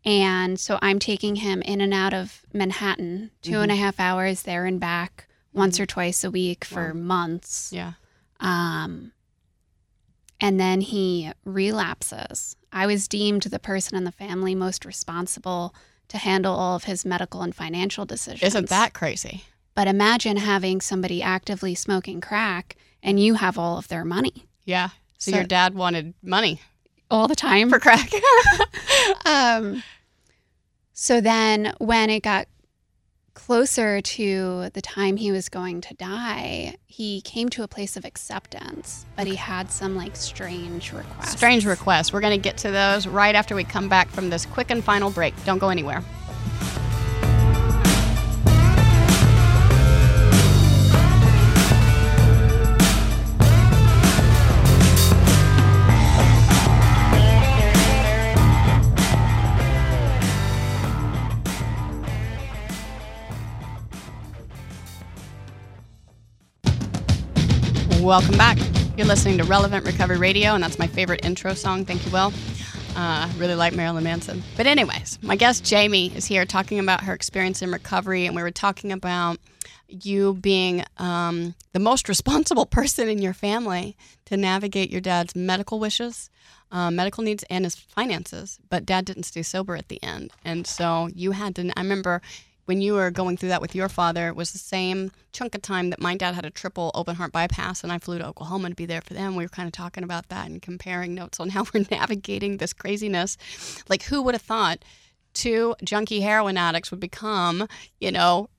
And 0.05 0.59
so 0.59 0.79
I'm 0.83 0.99
taking 0.99 1.37
him 1.37 1.63
in 1.63 1.81
and 1.81 1.93
out 1.93 2.15
of 2.15 2.43
Manhattan, 2.53 3.31
two 3.43 3.59
and 3.61 3.71
a 3.73 3.77
half 3.77 3.99
hours 4.01 4.43
there 4.43 4.65
and 4.65 4.81
back, 4.81 5.29
once 5.53 5.79
or 5.81 5.87
twice 5.87 6.23
a 6.25 6.31
week 6.31 6.65
for 6.65 6.95
months. 6.95 7.71
Yeah. 7.73 7.93
Um, 8.41 9.13
and 10.41 10.61
then 10.61 10.81
he 10.81 11.33
relapses. 11.45 12.57
I 12.73 12.87
was 12.87 13.09
deemed 13.09 13.43
the 13.43 13.59
person 13.59 13.97
in 13.97 14.05
the 14.05 14.13
family 14.13 14.55
most 14.55 14.85
responsible 14.85 15.75
to 16.09 16.19
handle 16.19 16.55
all 16.55 16.77
of 16.77 16.85
his 16.85 17.05
medical 17.05 17.43
and 17.43 17.55
financial 17.55 18.05
decisions. 18.05 18.43
Isn't 18.43 18.69
that 18.69 18.93
crazy? 18.93 19.45
But 19.75 19.89
imagine 19.89 20.37
having 20.37 20.81
somebody 20.81 21.21
actively 21.23 21.75
smoking 21.75 22.21
crack 22.21 22.77
and 23.03 23.19
you 23.19 23.35
have 23.35 23.59
all 23.59 23.77
of 23.79 23.89
their 23.89 24.05
money 24.05 24.47
Yeah. 24.65 24.91
So, 25.19 25.31
So- 25.33 25.37
your 25.39 25.47
dad 25.47 25.75
wanted 25.75 26.15
money 26.23 26.61
all 27.11 27.29
the 27.29 27.37
time. 27.37 27.71
for 27.71 27.79
crack. 27.79 28.11
um, 29.27 29.83
so 30.93 31.21
then 31.21 31.75
when 31.79 32.11
it 32.11 32.23
got 32.23 32.49
closer 33.35 34.01
to 34.01 34.71
the 34.73 34.81
time 34.81 35.17
he 35.17 35.31
was 35.31 35.49
going 35.49 35.81
to 35.83 35.95
die, 35.95 36.75
he 36.87 37.21
came 37.21 37.49
to 37.51 37.63
a 37.63 37.69
place 37.69 37.97
of 37.97 38.05
acceptance, 38.05 39.05
but 39.15 39.27
he 39.27 39.37
had 39.37 39.71
some 39.71 39.95
like 39.95 40.17
strange 40.17 40.93
requests. 40.93 41.33
Strange 41.33 41.67
requests. 41.67 42.13
We're 42.13 42.23
going 42.23 42.37
to 42.37 42.43
get 42.43 42.57
to 42.59 42.71
those 42.71 43.07
right 43.07 43.35
after 43.35 43.55
we 43.55 43.63
come 43.63 43.89
back 43.89 44.09
from 44.09 44.31
this 44.31 44.47
quick 44.47 44.71
and 44.71 44.83
final 44.83 45.11
break. 45.11 45.35
Don't 45.45 45.59
go 45.59 45.69
anywhere. 45.69 46.03
Welcome 68.07 68.39
back. 68.39 68.57
You're 68.97 69.09
listening 69.09 69.37
to 69.39 69.45
Relevant 69.45 69.85
Recovery 69.85 70.17
Radio, 70.17 70.55
and 70.55 70.63
that's 70.63 70.79
my 70.79 70.87
favorite 70.87 71.25
intro 71.25 71.55
song. 71.55 71.85
Thank 71.85 72.07
you, 72.07 72.13
Will. 72.13 72.33
Uh, 72.95 73.29
really 73.37 73.57
like 73.57 73.75
Marilyn 73.75 74.05
Manson. 74.05 74.45
But, 74.57 74.69
anyways, 74.69 75.19
my 75.23 75.35
guest 75.35 75.65
Jamie 75.65 76.15
is 76.15 76.25
here 76.25 76.45
talking 76.45 76.79
about 76.79 77.03
her 77.03 77.13
experience 77.13 77.63
in 77.63 77.73
recovery, 77.73 78.25
and 78.25 78.37
we 78.37 78.43
were 78.43 78.53
talking 78.53 78.93
about 78.93 79.41
you 79.89 80.35
being 80.35 80.85
um, 80.99 81.57
the 81.73 81.81
most 81.81 82.09
responsible 82.09 82.65
person 82.65 83.09
in 83.09 83.19
your 83.19 83.35
family 83.35 83.97
to 84.27 84.37
navigate 84.37 84.89
your 84.89 85.01
dad's 85.01 85.35
medical 85.35 85.81
wishes, 85.81 86.31
uh, 86.71 86.93
medical 86.93 87.25
needs, 87.25 87.43
and 87.51 87.65
his 87.65 87.75
finances. 87.75 88.61
But 88.71 88.87
dad 88.87 89.05
didn't 89.05 89.25
stay 89.25 89.43
sober 89.43 89.75
at 89.75 89.89
the 89.89 90.01
end. 90.01 90.31
And 90.45 90.65
so 90.65 91.09
you 91.13 91.33
had 91.33 91.57
to, 91.57 91.73
I 91.77 91.83
remember 91.83 92.23
when 92.67 92.81
you 92.81 92.95
were 92.95 93.11
going 93.11 93.37
through 93.37 93.49
that 93.49 93.61
with 93.61 93.75
your 93.75 93.89
father, 93.89 94.29
it 94.29 94.37
was 94.37 94.53
the 94.53 94.59
same 94.59 95.13
chunk 95.33 95.55
of 95.55 95.63
time 95.63 95.91
that 95.91 96.01
my 96.01 96.17
dad 96.17 96.35
had 96.35 96.45
a 96.45 96.51
triple 96.51 96.91
open 96.95 97.17
heart 97.17 97.33
bypass, 97.33 97.83
and 97.83 97.93
I 97.93 97.99
flew 97.99 98.19
to 98.19 98.27
Oklahoma 98.27 98.69
to 98.69 98.75
be 98.75 98.87
there 98.87 99.01
for 99.01 99.15
them. 99.15 99.37
We 99.37 99.45
were 99.45 99.49
kind 99.49 99.69
of 99.69 99.73
talking 99.73 100.05
about 100.05 100.29
that 100.29 100.49
and 100.49 100.61
comparing 100.61 101.15
notes 101.15 101.41
on 101.41 101.49
how 101.51 101.65
we're 101.73 101.87
navigating 101.91 102.57
this 102.57 102.73
craziness. 102.73 103.39
Like, 103.89 104.03
who 104.05 104.21
would 104.23 104.35
have 104.35 104.43
thought 104.43 104.85
two 105.33 105.77
junkie 105.85 106.21
heroin 106.21 106.57
addicts 106.57 106.91
would 106.91 107.01
become, 107.01 107.69
you 108.01 108.11
know, 108.11 108.51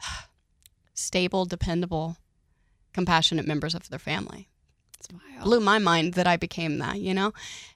stable, 0.94 1.44
dependable, 1.44 2.16
compassionate 2.92 3.46
members 3.46 3.74
of 3.74 3.88
their 3.88 3.98
family. 3.98 4.49
Blew 5.42 5.60
my 5.60 5.78
mind 5.78 6.14
that 6.14 6.26
I 6.26 6.36
became 6.36 6.78
that, 6.78 7.00
you 7.00 7.14
know, 7.14 7.32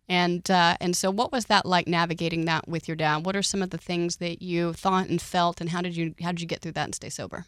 and 0.09 0.49
uh, 0.51 0.77
and 0.81 0.95
so 0.97 1.11
what 1.11 1.33
was 1.33 1.47
that 1.47 1.65
like 1.65 1.89
navigating 1.89 2.45
that 2.45 2.69
with 2.69 2.87
your 2.89 2.97
dad? 2.97 3.25
What 3.25 3.37
are 3.37 3.43
some 3.43 3.63
of 3.63 3.71
the 3.71 3.79
things 3.79 4.17
that 4.17 4.43
you 4.43 4.73
thought 4.75 5.09
and 5.09 5.21
felt, 5.21 5.61
and 5.61 5.71
how 5.71 5.81
did 5.81 5.97
you 5.97 6.15
how 6.23 6.33
did 6.33 6.41
you 6.43 6.47
get 6.47 6.61
through 6.61 6.73
that 6.73 6.85
and 6.85 6.95
stay 6.95 7.09
sober? 7.09 7.47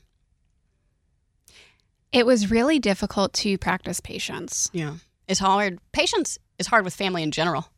It 2.13 2.25
was 2.25 2.51
really 2.51 2.79
difficult 2.79 3.33
to 3.35 3.59
practice 3.59 4.01
patience. 4.01 4.71
Yeah, 4.73 4.95
it's 5.29 5.41
hard. 5.41 5.79
Patience 5.93 6.39
is 6.59 6.69
hard 6.69 6.85
with 6.85 6.95
family 6.95 7.23
in 7.23 7.31
general. 7.31 7.69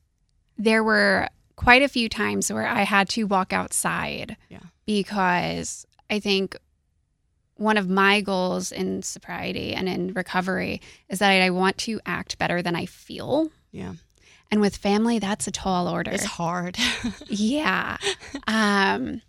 There 0.56 0.84
were 0.84 1.28
quite 1.56 1.82
a 1.82 1.88
few 1.88 2.08
times 2.08 2.52
where 2.52 2.66
I 2.66 2.82
had 2.82 3.08
to 3.10 3.24
walk 3.24 3.52
outside 3.52 4.36
Yeah. 4.48 4.60
because 4.86 5.86
I 6.08 6.20
think 6.20 6.56
one 7.58 7.76
of 7.76 7.88
my 7.88 8.20
goals 8.22 8.72
in 8.72 9.02
sobriety 9.02 9.74
and 9.74 9.88
in 9.88 10.14
recovery 10.14 10.80
is 11.10 11.18
that 11.18 11.30
I 11.30 11.50
want 11.50 11.76
to 11.78 12.00
act 12.06 12.38
better 12.38 12.62
than 12.62 12.74
I 12.74 12.86
feel. 12.86 13.50
Yeah, 13.72 13.94
And 14.50 14.60
with 14.62 14.76
family, 14.76 15.18
that's 15.18 15.46
a 15.46 15.50
tall 15.50 15.88
order. 15.88 16.10
it's 16.12 16.24
hard. 16.24 16.78
Yeah. 17.28 17.98
um, 18.46 19.20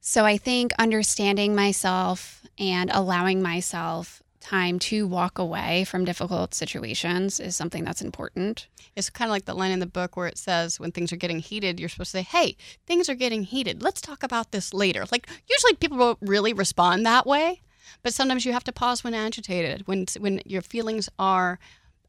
so 0.00 0.24
I 0.24 0.36
think 0.38 0.72
understanding 0.78 1.54
myself 1.54 2.46
and 2.58 2.90
allowing 2.92 3.42
myself 3.42 4.22
time 4.46 4.78
to 4.78 5.08
walk 5.08 5.38
away 5.38 5.82
from 5.84 6.04
difficult 6.04 6.54
situations 6.54 7.40
is 7.40 7.56
something 7.56 7.84
that's 7.84 8.00
important. 8.00 8.68
It's 8.94 9.10
kind 9.10 9.28
of 9.28 9.32
like 9.32 9.44
the 9.44 9.54
line 9.54 9.72
in 9.72 9.80
the 9.80 9.86
book 9.86 10.16
where 10.16 10.28
it 10.28 10.38
says 10.38 10.78
when 10.78 10.92
things 10.92 11.12
are 11.12 11.16
getting 11.16 11.40
heated, 11.40 11.80
you're 11.80 11.88
supposed 11.88 12.12
to 12.12 12.18
say, 12.18 12.22
"Hey, 12.22 12.56
things 12.86 13.08
are 13.08 13.16
getting 13.16 13.42
heated. 13.42 13.82
Let's 13.82 14.00
talk 14.00 14.22
about 14.22 14.52
this 14.52 14.72
later." 14.72 15.04
Like 15.10 15.28
usually 15.50 15.74
people 15.74 15.98
don't 15.98 16.18
really 16.20 16.52
respond 16.52 17.04
that 17.04 17.26
way, 17.26 17.62
but 18.04 18.14
sometimes 18.14 18.44
you 18.44 18.52
have 18.52 18.64
to 18.64 18.72
pause 18.72 19.02
when 19.02 19.14
agitated, 19.14 19.86
when 19.88 20.06
when 20.20 20.40
your 20.46 20.62
feelings 20.62 21.08
are 21.18 21.58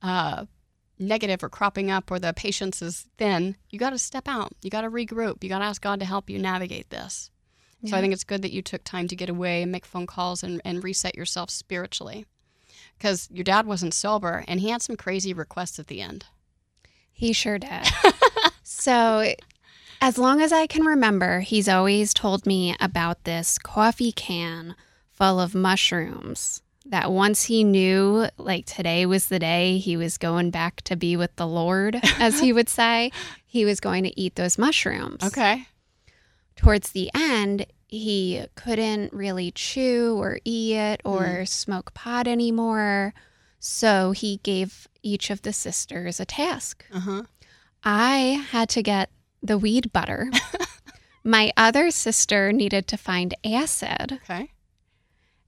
uh, 0.04 0.46
negative 1.00 1.44
or 1.44 1.50
cropping 1.50 1.90
up, 1.90 2.12
or 2.12 2.20
the 2.20 2.34
patience 2.34 2.84
is 2.84 3.08
thin. 3.18 3.56
You 3.72 3.80
got 3.80 3.92
to 3.92 3.98
step 3.98 4.28
out. 4.28 4.54
You 4.62 4.70
got 4.70 4.82
to 4.82 4.92
regroup. 4.92 5.44
You 5.44 5.50
got 5.50 5.60
to 5.60 5.66
ask 5.66 5.82
God 5.82 6.00
to 6.02 6.06
help 6.06 6.30
you 6.30 6.38
navigate 6.38 6.92
this. 6.92 7.32
So 7.86 7.96
I 7.96 8.02
think 8.02 8.12
it's 8.12 8.24
good 8.24 8.42
that 8.42 8.52
you 8.52 8.62
took 8.62 8.84
time 8.84 9.08
to 9.08 9.16
get 9.16 9.30
away 9.30 9.62
and 9.62 9.72
make 9.72 9.86
phone 9.86 10.08
calls 10.08 10.44
and, 10.44 10.62
and 10.66 10.84
reset 10.84 11.16
yourself 11.16 11.50
spiritually. 11.50 12.26
Because 12.98 13.30
your 13.32 13.44
dad 13.44 13.68
wasn't 13.68 13.94
sober 13.94 14.44
and 14.48 14.60
he 14.60 14.70
had 14.70 14.82
some 14.82 14.96
crazy 14.96 15.34
requests 15.34 15.78
at 15.78 15.88
the 15.88 16.02
end. 16.02 16.26
He 17.12 17.34
sure 17.34 17.60
did. 17.60 17.86
so, 18.64 19.34
as 20.02 20.18
long 20.18 20.42
as 20.42 20.52
I 20.52 20.68
can 20.68 20.86
remember, 20.86 21.42
he's 21.42 21.70
always 21.70 22.14
told 22.14 22.46
me 22.46 22.76
about 22.80 23.24
this 23.24 23.58
coffee 23.58 24.12
can 24.12 24.76
full 25.12 25.40
of 25.40 25.56
mushrooms. 25.56 26.62
That 26.86 27.12
once 27.12 27.44
he 27.44 27.64
knew, 27.64 28.28
like 28.38 28.66
today 28.66 29.06
was 29.06 29.28
the 29.28 29.40
day 29.40 29.78
he 29.78 29.98
was 29.98 30.18
going 30.18 30.52
back 30.52 30.82
to 30.84 30.96
be 30.96 31.18
with 31.18 31.36
the 31.36 31.48
Lord, 31.48 32.00
as 32.20 32.40
he 32.40 32.54
would 32.54 32.70
say, 32.70 33.12
he 33.46 33.66
was 33.66 33.80
going 33.80 34.04
to 34.04 34.20
eat 34.20 34.36
those 34.36 34.58
mushrooms. 34.58 35.24
Okay. 35.24 35.68
Towards 36.58 36.92
the 36.92 37.10
end, 37.14 37.66
he 37.88 38.46
couldn't 38.56 39.14
really 39.14 39.52
chew 39.52 40.18
or 40.18 40.40
eat 40.44 40.98
or 41.06 41.46
smoke 41.46 41.94
pot 41.94 42.28
anymore. 42.28 43.14
So 43.60 44.12
he 44.12 44.38
gave 44.44 44.88
each 45.02 45.30
of 45.30 45.42
the 45.42 45.54
sisters 45.54 46.20
a 46.20 46.26
task. 46.26 46.86
Uh 46.94 47.00
huh. 47.00 47.24
I 47.84 48.46
had 48.52 48.70
to 48.70 48.84
get 48.84 49.10
the 49.42 49.58
weed 49.58 49.94
butter. 49.94 50.30
My 51.24 51.52
other 51.58 51.92
sister 51.92 52.52
needed 52.52 52.88
to 52.88 52.98
find 52.98 53.34
acid. 53.46 54.20
Okay. 54.24 54.52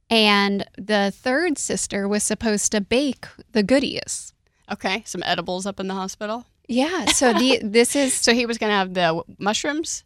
And 0.10 0.66
the 0.78 1.12
third 1.16 1.58
sister 1.58 2.08
was 2.08 2.24
supposed 2.24 2.72
to 2.72 2.82
bake 2.82 3.28
the 3.52 3.64
goodies. 3.64 4.34
Okay. 4.72 5.04
Some 5.06 5.24
edibles 5.26 5.66
up 5.66 5.80
in 5.80 5.88
the 5.88 5.94
hospital. 5.94 6.46
Yeah. 6.68 7.06
So 7.06 7.34
the 7.34 7.60
this 7.64 7.96
is 7.96 8.14
So 8.22 8.34
he 8.34 8.46
was 8.46 8.58
going 8.58 8.72
to 8.72 8.76
have 8.76 8.94
the 8.94 9.24
mushrooms, 9.38 10.04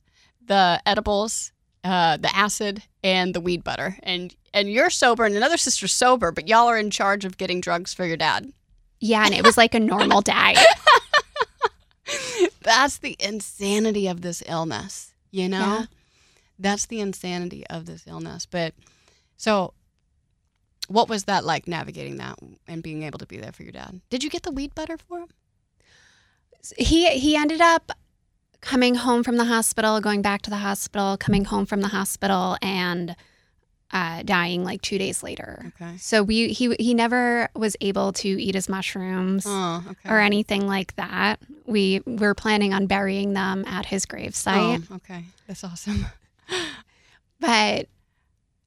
the 0.48 0.82
edibles, 0.86 1.52
uh, 1.84 2.18
the 2.18 2.34
acid, 2.36 2.84
and 3.04 3.34
the 3.34 3.42
weed 3.42 3.64
butter. 3.64 3.98
And 4.04 4.36
and 4.54 4.72
you're 4.72 4.90
sober, 4.90 5.26
and 5.26 5.36
another 5.36 5.58
sister's 5.58 5.94
sober, 5.94 6.32
but 6.32 6.48
y'all 6.48 6.68
are 6.68 6.78
in 6.78 6.92
charge 6.92 7.26
of 7.26 7.38
getting 7.38 7.60
drugs 7.60 7.94
for 7.94 8.06
your 8.06 8.18
dad. 8.18 8.52
yeah, 9.00 9.26
and 9.26 9.34
it 9.34 9.44
was 9.44 9.58
like 9.58 9.74
a 9.74 9.80
normal 9.80 10.22
diet. 10.22 10.60
That's 12.62 13.00
the 13.00 13.16
insanity 13.20 14.08
of 14.08 14.22
this 14.22 14.44
illness, 14.48 15.14
you 15.32 15.50
know? 15.50 15.58
Yeah. 15.58 15.86
That's 16.60 16.86
the 16.86 17.02
insanity 17.02 17.66
of 17.68 17.86
this 17.86 18.06
illness. 18.08 18.46
But 18.46 18.74
so, 19.38 19.74
what 20.88 21.10
was 21.10 21.26
that 21.26 21.44
like 21.44 21.68
navigating 21.68 22.18
that 22.18 22.38
and 22.68 22.84
being 22.84 23.04
able 23.04 23.20
to 23.20 23.26
be 23.26 23.38
there 23.38 23.52
for 23.52 23.64
your 23.64 23.72
dad? 23.72 24.02
Did 24.10 24.24
you 24.24 24.30
get 24.30 24.44
the 24.44 24.52
weed 24.52 24.76
butter 24.76 24.98
for 24.98 25.20
him? 25.20 25.30
He 26.78 27.10
he 27.20 27.36
ended 27.36 27.60
up 27.60 27.92
coming 28.64 28.96
home 28.96 29.24
from 29.24 29.38
the 29.38 29.46
hospital, 29.46 30.00
going 30.02 30.22
back 30.22 30.42
to 30.44 30.50
the 30.50 30.58
hospital, 30.58 31.18
coming 31.18 31.46
home 31.46 31.66
from 31.66 31.82
the 31.82 31.90
hospital, 31.90 32.58
and 32.62 33.16
uh, 33.92 34.24
dying 34.24 34.64
like 34.64 34.82
two 34.82 34.98
days 34.98 35.22
later. 35.22 35.72
Okay. 35.80 35.98
So 35.98 36.24
we 36.24 36.48
he 36.50 36.76
he 36.80 36.94
never 36.94 37.50
was 37.56 37.76
able 37.82 38.12
to 38.14 38.28
eat 38.28 38.56
his 38.56 38.68
mushrooms. 38.68 39.46
Oh, 39.48 39.84
okay. 39.92 40.10
or 40.10 40.20
anything 40.20 40.66
like 40.68 40.96
that. 40.96 41.40
We 41.66 42.02
were 42.06 42.34
planning 42.34 42.74
on 42.74 42.88
burying 42.88 43.34
them 43.34 43.64
at 43.66 43.86
his 43.86 44.06
gravesite. 44.06 44.88
Oh, 44.90 44.96
okay. 44.96 45.26
That's 45.48 45.64
awesome. 45.64 46.06
But 47.40 47.88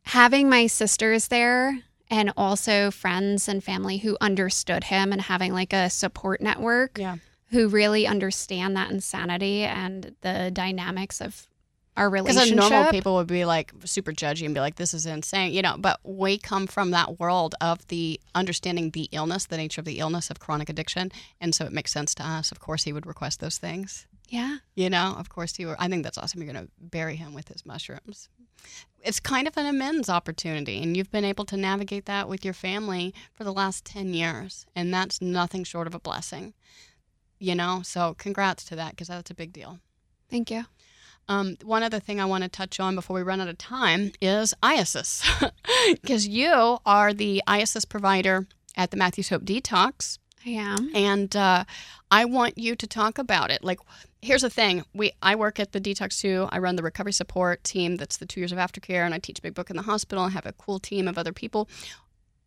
having 0.02 0.50
my 0.50 0.66
sisters 0.66 1.28
there 1.28 1.78
and 2.10 2.30
also 2.36 2.90
friends 2.90 3.48
and 3.48 3.64
family 3.64 3.98
who 3.98 4.18
understood 4.20 4.84
him 4.84 5.12
and 5.12 5.22
having 5.22 5.54
like 5.54 5.72
a 5.72 5.88
support 5.88 6.40
network 6.42 6.98
Yeah. 6.98 7.16
Who 7.50 7.68
really 7.68 8.06
understand 8.06 8.76
that 8.76 8.90
insanity 8.90 9.62
and 9.62 10.14
the 10.22 10.50
dynamics 10.52 11.20
of 11.20 11.46
our 11.96 12.10
relationship. 12.10 12.54
Because 12.56 12.70
normal 12.70 12.90
people 12.90 13.14
would 13.14 13.26
be 13.26 13.46
like 13.46 13.72
super 13.84 14.12
judgy 14.12 14.44
and 14.44 14.54
be 14.54 14.60
like, 14.60 14.74
"This 14.74 14.92
is 14.92 15.06
insane," 15.06 15.52
you 15.54 15.62
know. 15.62 15.76
But 15.78 15.98
we 16.04 16.36
come 16.36 16.66
from 16.66 16.90
that 16.90 17.18
world 17.18 17.54
of 17.60 17.86
the 17.88 18.20
understanding 18.34 18.90
the 18.90 19.08
illness, 19.12 19.46
the 19.46 19.56
nature 19.56 19.80
of 19.80 19.86
the 19.86 19.98
illness 19.98 20.28
of 20.28 20.38
chronic 20.38 20.68
addiction, 20.68 21.10
and 21.40 21.54
so 21.54 21.64
it 21.64 21.72
makes 21.72 21.92
sense 21.92 22.14
to 22.16 22.26
us. 22.26 22.52
Of 22.52 22.60
course, 22.60 22.84
he 22.84 22.92
would 22.92 23.06
request 23.06 23.40
those 23.40 23.56
things. 23.58 24.06
yeah. 24.28 24.58
You 24.74 24.90
know, 24.90 25.14
of 25.16 25.28
course, 25.30 25.58
you 25.58 25.68
were. 25.68 25.76
I 25.78 25.88
think 25.88 26.02
that's 26.02 26.18
awesome. 26.18 26.42
You're 26.42 26.52
going 26.52 26.66
to 26.66 26.72
bury 26.78 27.16
him 27.16 27.32
with 27.32 27.48
his 27.48 27.64
mushrooms. 27.64 28.28
It's 29.02 29.20
kind 29.20 29.46
of 29.46 29.56
an 29.56 29.66
amends 29.66 30.08
opportunity, 30.10 30.82
and 30.82 30.96
you've 30.96 31.12
been 31.12 31.24
able 31.24 31.44
to 31.46 31.56
navigate 31.56 32.06
that 32.06 32.28
with 32.28 32.44
your 32.44 32.54
family 32.54 33.14
for 33.32 33.44
the 33.44 33.52
last 33.52 33.84
10 33.84 34.12
years, 34.12 34.66
and 34.74 34.92
that's 34.92 35.22
nothing 35.22 35.62
short 35.64 35.86
of 35.86 35.94
a 35.94 36.00
blessing. 36.00 36.54
You 37.38 37.54
know, 37.54 37.80
so 37.84 38.14
congrats 38.14 38.64
to 38.66 38.76
that 38.76 38.92
because 38.92 39.08
that's 39.08 39.30
a 39.30 39.34
big 39.34 39.52
deal. 39.52 39.78
Thank 40.30 40.50
you. 40.50 40.64
Um, 41.28 41.56
one 41.64 41.82
other 41.82 41.98
thing 41.98 42.20
I 42.20 42.24
want 42.24 42.44
to 42.44 42.48
touch 42.48 42.78
on 42.78 42.94
before 42.94 43.16
we 43.16 43.22
run 43.22 43.40
out 43.40 43.48
of 43.48 43.58
time 43.58 44.12
is 44.20 44.54
IASIS, 44.62 45.50
because 45.92 46.26
you 46.28 46.78
are 46.86 47.12
the 47.12 47.42
IASIS 47.48 47.88
provider 47.88 48.46
at 48.76 48.90
the 48.90 48.96
Matthews 48.96 49.28
Hope 49.30 49.42
Detox. 49.42 50.18
I 50.44 50.50
am. 50.50 50.90
and 50.94 51.34
uh, 51.34 51.64
I 52.12 52.24
want 52.24 52.56
you 52.56 52.76
to 52.76 52.86
talk 52.86 53.18
about 53.18 53.50
it. 53.50 53.64
Like, 53.64 53.80
here's 54.22 54.42
the 54.42 54.50
thing: 54.50 54.84
we 54.94 55.10
I 55.20 55.34
work 55.34 55.58
at 55.58 55.72
the 55.72 55.80
Detox 55.80 56.20
too. 56.20 56.48
I 56.52 56.58
run 56.58 56.76
the 56.76 56.84
recovery 56.84 57.12
support 57.12 57.64
team. 57.64 57.96
That's 57.96 58.16
the 58.16 58.26
two 58.26 58.40
years 58.40 58.52
of 58.52 58.58
aftercare, 58.58 59.04
and 59.04 59.12
I 59.12 59.18
teach 59.18 59.42
Big 59.42 59.54
Book 59.54 59.70
in 59.70 59.76
the 59.76 59.82
hospital. 59.82 60.24
I 60.24 60.28
have 60.30 60.46
a 60.46 60.52
cool 60.52 60.78
team 60.78 61.08
of 61.08 61.18
other 61.18 61.32
people. 61.32 61.68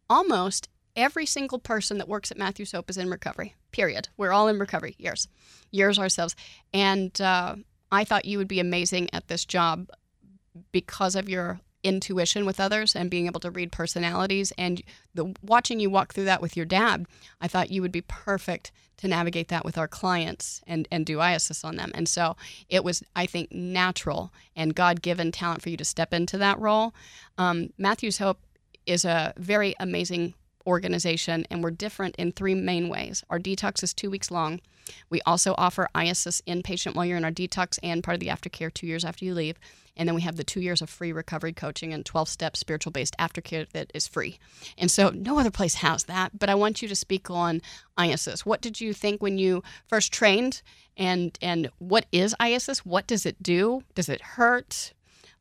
Almost 0.10 0.70
every 0.96 1.26
single 1.26 1.60
person 1.60 1.98
that 1.98 2.08
works 2.08 2.32
at 2.32 2.38
Matthews 2.38 2.72
Hope 2.72 2.90
is 2.90 2.98
in 2.98 3.10
recovery. 3.10 3.56
Period. 3.72 4.10
We're 4.18 4.32
all 4.32 4.48
in 4.48 4.60
recovery. 4.60 4.96
Years, 4.98 5.28
years 5.72 6.00
ourselves, 6.00 6.36
and 6.74 7.20
uh, 7.22 7.56
I 7.92 8.04
thought 8.04 8.26
you 8.26 8.38
would 8.38 8.48
be 8.48 8.60
amazing 8.60 9.10
at 9.14 9.28
this 9.28 9.46
job 9.46 9.90
because 10.72 11.16
of 11.16 11.30
your 11.30 11.60
intuition 11.82 12.46
with 12.46 12.60
others 12.60 12.96
and 12.96 13.10
being 13.10 13.26
able 13.26 13.40
to 13.40 13.50
read 13.50 13.72
personalities 13.72 14.52
and 14.58 14.82
the 15.14 15.34
watching 15.42 15.80
you 15.80 15.90
walk 15.90 16.14
through 16.14 16.26
that 16.26 16.42
with 16.42 16.58
your 16.58 16.66
dad 16.66 17.06
I 17.40 17.48
thought 17.48 17.72
you 17.72 17.82
would 17.82 17.94
be 17.94 18.02
perfect 18.02 18.74
to 19.00 19.08
navigate 19.08 19.48
that 19.48 19.64
with 19.64 19.78
our 19.78 19.88
clients 19.88 20.62
and, 20.68 20.86
and 20.92 21.06
do 21.06 21.18
IASIS 21.18 21.64
on 21.64 21.78
them. 21.78 21.92
And 21.96 22.08
so 22.08 22.36
it 22.68 22.84
was, 22.84 23.02
I 23.16 23.26
think, 23.26 23.50
natural 23.52 24.34
and 24.58 24.76
God 24.76 25.02
given 25.02 25.32
talent 25.32 25.62
for 25.62 25.70
you 25.70 25.78
to 25.78 25.86
step 25.86 26.14
into 26.14 26.38
that 26.40 26.60
role. 26.60 26.94
Um, 27.38 27.70
Matthews 27.78 28.18
Hope 28.18 28.40
is 28.86 29.06
a 29.06 29.34
very 29.38 29.74
amazing 29.80 30.34
organization, 30.70 31.46
and 31.50 31.62
we're 31.62 31.72
different 31.72 32.16
in 32.16 32.32
three 32.32 32.56
main 32.56 32.88
ways. 32.88 33.24
Our 33.30 33.40
detox 33.40 33.84
is 33.84 33.94
two 33.94 34.10
weeks 34.10 34.32
long. 34.32 34.62
We 35.10 35.22
also 35.26 35.54
offer 35.58 35.90
IASIS 35.94 36.42
inpatient 36.44 36.96
while 36.96 37.06
you're 37.06 37.18
in 37.18 37.26
our 37.26 37.32
detox 37.32 37.78
and 37.84 38.04
part 38.04 38.16
of 38.16 38.20
the 38.20 38.28
aftercare 38.28 38.74
two 38.74 38.88
years 38.88 39.06
after 39.06 39.26
you 39.26 39.34
leave. 39.34 39.60
And 39.98 40.08
then 40.08 40.16
we 40.16 40.22
have 40.22 40.38
the 40.38 40.44
two 40.46 40.62
years 40.62 40.82
of 40.82 40.90
free 40.90 41.12
recovery 41.12 41.52
coaching 41.52 41.94
and 41.94 42.06
12 42.06 42.30
step 42.30 42.56
spiritual 42.56 42.92
based 42.92 43.16
aftercare 43.20 43.70
that 43.72 43.92
is 43.94 44.08
free. 44.08 44.40
And 44.78 44.90
so 44.90 45.10
no 45.10 45.38
other 45.38 45.52
place 45.52 45.76
has 45.76 46.06
that. 46.06 46.40
But 46.40 46.50
I 46.50 46.56
want 46.56 46.82
you 46.82 46.88
to 46.88 46.96
speak 46.96 47.30
on 47.30 47.62
IASIS. 47.98 48.42
What 48.46 48.62
did 48.62 48.80
you 48.80 48.94
think 48.94 49.22
when 49.22 49.38
you 49.38 49.62
first 49.88 50.14
trained? 50.14 50.62
And, 50.96 51.38
and 51.42 51.70
what 51.80 52.06
is 52.12 52.34
IASIS? 52.40 52.80
What 52.80 53.08
does 53.08 53.26
it 53.26 53.44
do? 53.44 53.84
Does 53.94 54.10
it 54.10 54.22
hurt? 54.22 54.94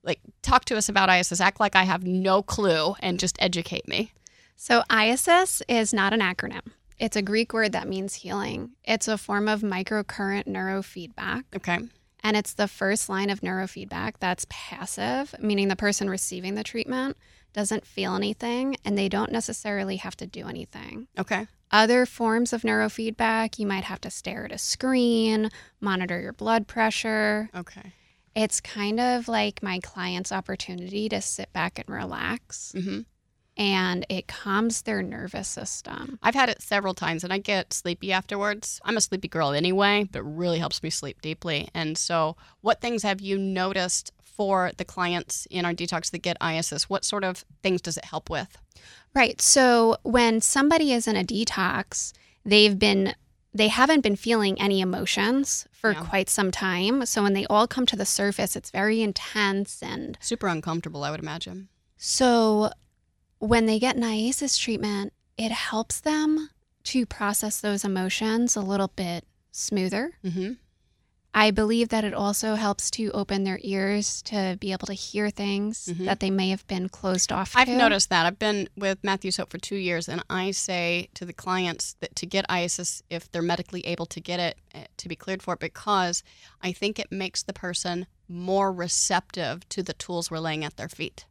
like 0.04 0.20
talk 0.42 0.64
to 0.64 0.76
us 0.76 0.88
about 0.88 1.08
IASIS. 1.08 1.40
Act 1.40 1.60
like 1.60 1.76
I 1.76 1.82
have 1.84 2.04
no 2.04 2.42
clue 2.42 2.94
and 3.00 3.18
just 3.18 3.36
educate 3.40 3.86
me. 3.86 4.12
So, 4.60 4.82
IASIS 4.90 5.62
is 5.68 5.94
not 5.94 6.12
an 6.12 6.18
acronym. 6.18 6.72
It's 6.98 7.14
a 7.14 7.22
Greek 7.22 7.52
word 7.52 7.70
that 7.72 7.86
means 7.86 8.14
healing. 8.14 8.72
It's 8.82 9.06
a 9.06 9.16
form 9.16 9.46
of 9.46 9.60
microcurrent 9.60 10.48
neurofeedback. 10.48 11.44
Okay. 11.54 11.78
And 12.24 12.36
it's 12.36 12.54
the 12.54 12.66
first 12.66 13.08
line 13.08 13.30
of 13.30 13.40
neurofeedback 13.40 14.14
that's 14.18 14.46
passive, 14.50 15.32
meaning 15.38 15.68
the 15.68 15.76
person 15.76 16.10
receiving 16.10 16.56
the 16.56 16.64
treatment 16.64 17.16
doesn't 17.52 17.86
feel 17.86 18.16
anything 18.16 18.76
and 18.84 18.98
they 18.98 19.08
don't 19.08 19.30
necessarily 19.30 19.94
have 19.96 20.16
to 20.16 20.26
do 20.26 20.48
anything. 20.48 21.06
Okay. 21.16 21.46
Other 21.70 22.04
forms 22.04 22.52
of 22.52 22.62
neurofeedback, 22.62 23.60
you 23.60 23.66
might 23.66 23.84
have 23.84 24.00
to 24.00 24.10
stare 24.10 24.44
at 24.44 24.52
a 24.52 24.58
screen, 24.58 25.50
monitor 25.80 26.20
your 26.20 26.32
blood 26.32 26.66
pressure. 26.66 27.48
Okay. 27.54 27.92
It's 28.34 28.60
kind 28.60 28.98
of 28.98 29.28
like 29.28 29.62
my 29.62 29.78
client's 29.78 30.32
opportunity 30.32 31.08
to 31.10 31.20
sit 31.20 31.52
back 31.52 31.78
and 31.78 31.88
relax. 31.88 32.72
hmm 32.76 33.02
And 33.58 34.06
it 34.08 34.28
calms 34.28 34.82
their 34.82 35.02
nervous 35.02 35.48
system. 35.48 36.18
I've 36.22 36.36
had 36.36 36.48
it 36.48 36.62
several 36.62 36.94
times 36.94 37.24
and 37.24 37.32
I 37.32 37.38
get 37.38 37.72
sleepy 37.72 38.12
afterwards. 38.12 38.80
I'm 38.84 38.96
a 38.96 39.00
sleepy 39.00 39.26
girl 39.28 39.50
anyway, 39.50 40.08
but 40.10 40.20
it 40.20 40.24
really 40.24 40.60
helps 40.60 40.80
me 40.82 40.90
sleep 40.90 41.20
deeply. 41.20 41.68
And 41.74 41.98
so, 41.98 42.36
what 42.60 42.80
things 42.80 43.02
have 43.02 43.20
you 43.20 43.36
noticed 43.36 44.12
for 44.22 44.70
the 44.76 44.84
clients 44.84 45.46
in 45.50 45.64
our 45.64 45.72
detox 45.74 46.12
that 46.12 46.18
get 46.22 46.38
IASIS? 46.40 46.84
What 46.84 47.04
sort 47.04 47.24
of 47.24 47.44
things 47.64 47.80
does 47.82 47.96
it 47.96 48.04
help 48.04 48.30
with? 48.30 48.56
Right. 49.12 49.40
So 49.40 49.96
when 50.04 50.40
somebody 50.40 50.92
is 50.92 51.08
in 51.08 51.16
a 51.16 51.24
detox, 51.24 52.12
they've 52.44 52.78
been 52.78 53.14
they 53.54 53.68
haven't 53.68 54.02
been 54.02 54.14
feeling 54.14 54.60
any 54.60 54.80
emotions 54.80 55.66
for 55.72 55.92
Yeah. 55.92 56.04
quite 56.04 56.28
some 56.30 56.52
time. 56.52 57.04
So 57.06 57.22
when 57.24 57.32
they 57.32 57.46
all 57.46 57.66
come 57.66 57.86
to 57.86 57.96
the 57.96 58.04
surface, 58.04 58.54
it's 58.54 58.70
very 58.70 59.00
intense 59.02 59.82
and 59.82 60.16
Super 60.20 60.46
uncomfortable, 60.46 61.02
I 61.02 61.10
would 61.10 61.18
imagine. 61.18 61.68
so 61.96 62.70
when 63.38 63.66
they 63.66 63.78
get 63.78 63.96
an 63.96 64.02
IASIS 64.02 64.58
treatment, 64.58 65.12
it 65.36 65.52
helps 65.52 66.00
them 66.00 66.50
to 66.84 67.06
process 67.06 67.60
those 67.60 67.84
emotions 67.84 68.56
a 68.56 68.60
little 68.60 68.88
bit 68.88 69.24
smoother. 69.52 70.12
hmm 70.22 70.52
I 71.34 71.50
believe 71.52 71.90
that 71.90 72.04
it 72.04 72.14
also 72.14 72.54
helps 72.56 72.90
to 72.92 73.10
open 73.12 73.44
their 73.44 73.60
ears 73.62 74.22
to 74.22 74.56
be 74.58 74.72
able 74.72 74.86
to 74.86 74.94
hear 74.94 75.28
things 75.30 75.86
Mhm. 75.92 76.06
that 76.06 76.20
they 76.20 76.30
may 76.30 76.48
have 76.48 76.66
been 76.66 76.88
closed 76.88 77.30
off 77.30 77.54
I've 77.54 77.68
to. 77.68 77.76
noticed 77.76 78.08
that. 78.08 78.24
I've 78.26 78.38
been 78.38 78.68
with 78.76 79.04
Matthews 79.04 79.36
Hope 79.36 79.50
for 79.50 79.58
two 79.58 79.76
years, 79.76 80.08
and 80.08 80.24
I 80.30 80.50
say 80.50 81.10
to 81.14 81.26
the 81.26 81.34
clients 81.34 81.94
that 82.00 82.16
to 82.16 82.26
get 82.26 82.46
IASIS, 82.48 83.02
if 83.10 83.30
they're 83.30 83.42
medically 83.42 83.82
able 83.86 84.06
to 84.06 84.20
get 84.20 84.40
it, 84.40 84.58
eh, 84.74 84.86
to 84.96 85.08
be 85.08 85.14
cleared 85.14 85.42
for 85.42 85.54
it, 85.54 85.60
because 85.60 86.24
I 86.62 86.72
think 86.72 86.98
it 86.98 87.12
makes 87.12 87.42
the 87.42 87.52
person 87.52 88.06
more 88.26 88.72
receptive 88.72 89.68
to 89.68 89.82
the 89.82 89.92
tools 89.94 90.30
we're 90.30 90.38
laying 90.40 90.64
at 90.64 90.76
their 90.76 90.88
feet. 90.88 91.26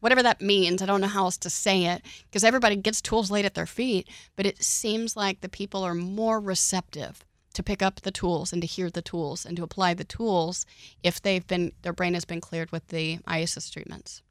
Whatever 0.00 0.22
that 0.22 0.40
means, 0.40 0.82
I 0.82 0.86
don't 0.86 1.00
know 1.00 1.06
how 1.06 1.24
else 1.24 1.36
to 1.38 1.50
say 1.50 1.84
it, 1.86 2.02
because 2.24 2.42
everybody 2.44 2.76
gets 2.76 3.00
tools 3.00 3.30
laid 3.30 3.44
at 3.44 3.54
their 3.54 3.66
feet, 3.66 4.08
but 4.36 4.46
it 4.46 4.62
seems 4.62 5.16
like 5.16 5.40
the 5.40 5.48
people 5.48 5.82
are 5.82 5.94
more 5.94 6.40
receptive 6.40 7.24
to 7.54 7.62
pick 7.62 7.82
up 7.82 8.00
the 8.00 8.10
tools 8.12 8.52
and 8.52 8.62
to 8.62 8.66
hear 8.66 8.90
the 8.90 9.02
tools 9.02 9.44
and 9.44 9.56
to 9.56 9.62
apply 9.62 9.92
the 9.94 10.04
tools 10.04 10.64
if 11.02 11.20
they've 11.20 11.46
been 11.46 11.72
their 11.82 11.92
brain 11.92 12.14
has 12.14 12.24
been 12.24 12.40
cleared 12.40 12.70
with 12.72 12.86
the 12.88 13.18
IASIS 13.26 13.70
treatments. 13.72 14.22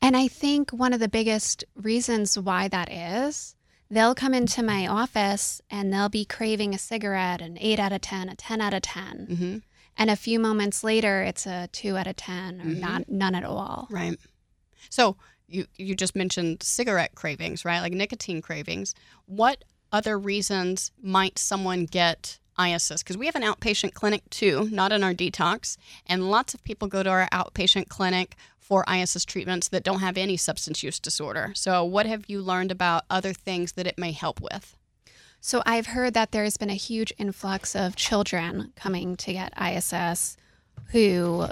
And 0.00 0.16
I 0.16 0.28
think 0.28 0.70
one 0.70 0.92
of 0.92 1.00
the 1.00 1.08
biggest 1.08 1.64
reasons 1.74 2.38
why 2.38 2.68
that 2.68 2.90
is, 2.92 3.54
they'll 3.90 4.14
come 4.14 4.34
into 4.34 4.62
my 4.62 4.86
office 4.86 5.60
and 5.70 5.92
they'll 5.92 6.08
be 6.08 6.24
craving 6.24 6.74
a 6.74 6.78
cigarette, 6.78 7.40
an 7.40 7.56
8 7.60 7.78
out 7.78 7.92
of 7.92 8.00
10, 8.02 8.28
a 8.28 8.36
10 8.36 8.60
out 8.60 8.74
of 8.74 8.82
10. 8.82 9.26
Mm-hmm. 9.30 9.56
And 9.98 10.10
a 10.10 10.16
few 10.16 10.38
moments 10.38 10.84
later, 10.84 11.22
it's 11.22 11.46
a 11.46 11.68
2 11.72 11.96
out 11.96 12.06
of 12.06 12.16
10 12.16 12.60
or 12.60 12.64
Mhm. 12.64 12.78
not, 12.80 13.08
none 13.08 13.34
at 13.34 13.44
all. 13.44 13.86
Right. 13.90 14.18
So 14.90 15.16
you 15.48 15.66
you 15.76 15.94
just 15.94 16.16
mentioned 16.16 16.62
cigarette 16.62 17.14
cravings, 17.14 17.64
right? 17.64 17.80
Like 17.80 17.92
nicotine 17.92 18.42
cravings. 18.42 18.94
What 19.26 19.64
other 19.92 20.18
reasons 20.18 20.90
might 21.00 21.38
someone 21.38 21.86
get 21.86 22.38
IASIS? 22.58 22.98
Because 22.98 23.16
we 23.16 23.26
have 23.26 23.36
an 23.36 23.42
outpatient 23.42 23.94
clinic 23.94 24.28
too, 24.30 24.68
not 24.70 24.92
in 24.92 25.04
our 25.04 25.14
detox, 25.14 25.76
and 26.06 26.30
lots 26.30 26.54
of 26.54 26.64
people 26.64 26.88
go 26.88 27.02
to 27.02 27.10
our 27.10 27.28
outpatient 27.32 27.88
clinic 27.88 28.36
for 28.58 28.84
IASIS 28.86 29.24
treatments 29.24 29.68
that 29.68 29.84
don't 29.84 30.00
have 30.00 30.16
any 30.16 30.36
substance 30.36 30.82
use 30.82 30.98
disorder. 30.98 31.52
So 31.54 31.84
what 31.84 32.06
have 32.06 32.24
you 32.26 32.40
learned 32.42 32.72
about 32.72 33.04
other 33.08 33.32
things 33.32 33.72
that 33.72 33.86
it 33.86 33.96
may 33.96 34.10
help 34.10 34.40
with? 34.40 34.76
So 35.40 35.62
I've 35.64 35.86
heard 35.86 36.14
that 36.14 36.32
there's 36.32 36.56
been 36.56 36.70
a 36.70 36.74
huge 36.74 37.12
influx 37.18 37.76
of 37.76 37.94
children 37.94 38.72
coming 38.74 39.14
to 39.16 39.32
get 39.32 39.54
IASIS 39.54 40.36
who, 40.90 41.46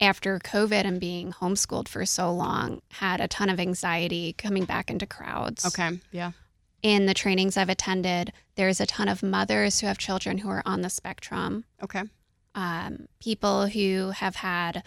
after 0.00 0.38
COVID 0.38 0.84
and 0.84 0.98
being 1.00 1.32
homeschooled 1.32 1.88
for 1.88 2.04
so 2.06 2.32
long, 2.32 2.80
had 2.92 3.20
a 3.20 3.28
ton 3.28 3.48
of 3.48 3.60
anxiety 3.60 4.32
coming 4.32 4.64
back 4.64 4.90
into 4.90 5.06
crowds. 5.06 5.64
Okay. 5.66 5.98
Yeah. 6.12 6.32
In 6.82 7.06
the 7.06 7.14
trainings 7.14 7.56
I've 7.56 7.68
attended, 7.68 8.32
there's 8.54 8.80
a 8.80 8.86
ton 8.86 9.08
of 9.08 9.22
mothers 9.22 9.80
who 9.80 9.86
have 9.86 9.98
children 9.98 10.38
who 10.38 10.48
are 10.48 10.62
on 10.64 10.80
the 10.80 10.88
spectrum, 10.90 11.64
Okay. 11.82 12.02
um, 12.54 13.06
people 13.20 13.66
who 13.66 14.10
have 14.10 14.36
had 14.36 14.82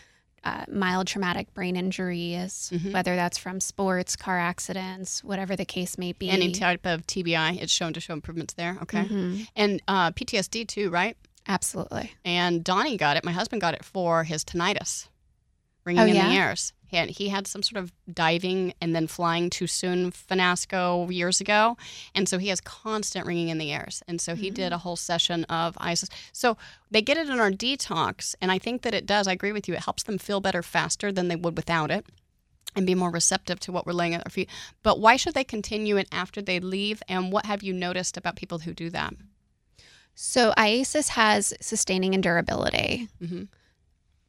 uh, 0.45 0.65
mild 0.69 1.07
traumatic 1.07 1.53
brain 1.53 1.77
injuries, 1.77 2.69
Mhm. 2.75 2.91
whether 2.91 3.15
that's 3.15 3.37
from 3.37 3.61
sports, 3.61 4.17
car 4.17 4.37
accidents, 4.37 5.23
whatever 5.23 5.55
the 5.55 5.63
case 5.63 5.97
may 5.97 6.11
be. 6.11 6.29
Any 6.29 6.51
type 6.51 6.85
of 6.85 7.07
TBI, 7.07 7.53
it's 7.61 7.71
shown 7.71 7.93
to 7.93 8.01
show 8.01 8.11
improvements 8.11 8.53
there. 8.55 8.77
Okay. 8.81 9.05
Mhm. 9.05 9.47
And 9.55 9.81
uh, 9.87 10.11
PTSD 10.11 10.65
too, 10.67 10.89
right? 10.89 11.15
Absolutely. 11.47 12.13
And 12.23 12.63
Donnie 12.63 12.97
got 12.97 13.17
it. 13.17 13.25
My 13.25 13.31
husband 13.31 13.61
got 13.61 13.73
it 13.73 13.83
for 13.83 14.23
his 14.23 14.43
tinnitus, 14.45 15.07
ringing 15.85 16.01
Oh, 16.03 16.05
in 16.05 16.15
yeah? 16.15 16.29
the 16.29 16.35
ears. 16.35 16.73
He 16.87 16.97
had, 16.97 17.09
he 17.09 17.29
had 17.29 17.47
some 17.47 17.63
sort 17.63 17.83
of 17.83 17.91
diving 18.13 18.75
and 18.79 18.95
then 18.95 19.07
flying 19.07 19.49
too 19.49 19.65
soon 19.65 20.11
finasco 20.11 21.11
years 21.11 21.41
ago, 21.41 21.75
and 22.13 22.29
so 22.29 22.37
he 22.37 22.49
has 22.49 22.61
constant 22.61 23.25
ringing 23.25 23.49
in 23.49 23.57
the 23.57 23.71
ears. 23.71 24.03
And 24.07 24.21
so 24.21 24.35
he 24.35 24.51
did 24.51 24.71
Mm. 24.71 24.75
a 24.75 24.77
whole 24.77 24.95
session 24.95 25.43
of 25.45 25.75
IASIS. 25.77 26.09
So 26.31 26.55
they 26.91 27.01
get 27.01 27.17
it 27.17 27.29
in 27.29 27.39
our 27.39 27.49
detox, 27.49 28.35
and 28.39 28.51
I 28.51 28.59
think 28.59 28.83
that 28.83 28.93
it 28.93 29.07
does. 29.07 29.27
I 29.27 29.31
agree 29.31 29.51
with 29.51 29.67
you. 29.67 29.73
It 29.73 29.83
helps 29.85 30.03
them 30.03 30.19
feel 30.19 30.39
better 30.39 30.61
faster 30.61 31.11
than 31.11 31.29
they 31.29 31.35
would 31.35 31.57
without 31.57 31.89
it. 31.89 32.05
And 32.75 32.87
be 32.87 32.95
more 32.95 33.11
receptive 33.11 33.59
to 33.61 33.71
what 33.71 33.85
we're 33.85 33.93
laying 33.93 34.15
at 34.15 34.23
their 34.23 34.31
feet. 34.31 34.49
But 34.81 34.99
why 34.99 35.15
should 35.15 35.35
they 35.35 35.43
continue 35.43 35.95
it 35.97 36.07
after 36.11 36.41
they 36.41 36.59
leave? 36.59 37.03
And 37.07 37.31
what 37.31 37.45
have 37.45 37.61
you 37.61 37.71
noticed 37.71 38.17
about 38.17 38.35
people 38.35 38.59
who 38.59 38.73
do 38.73 38.89
that? 38.89 39.13
So 40.15 40.53
IASIS 40.57 41.09
has 41.09 41.53
sustaining 41.59 42.13
and 42.13 42.21
durability. 42.23 43.09
Mhm. 43.21 43.47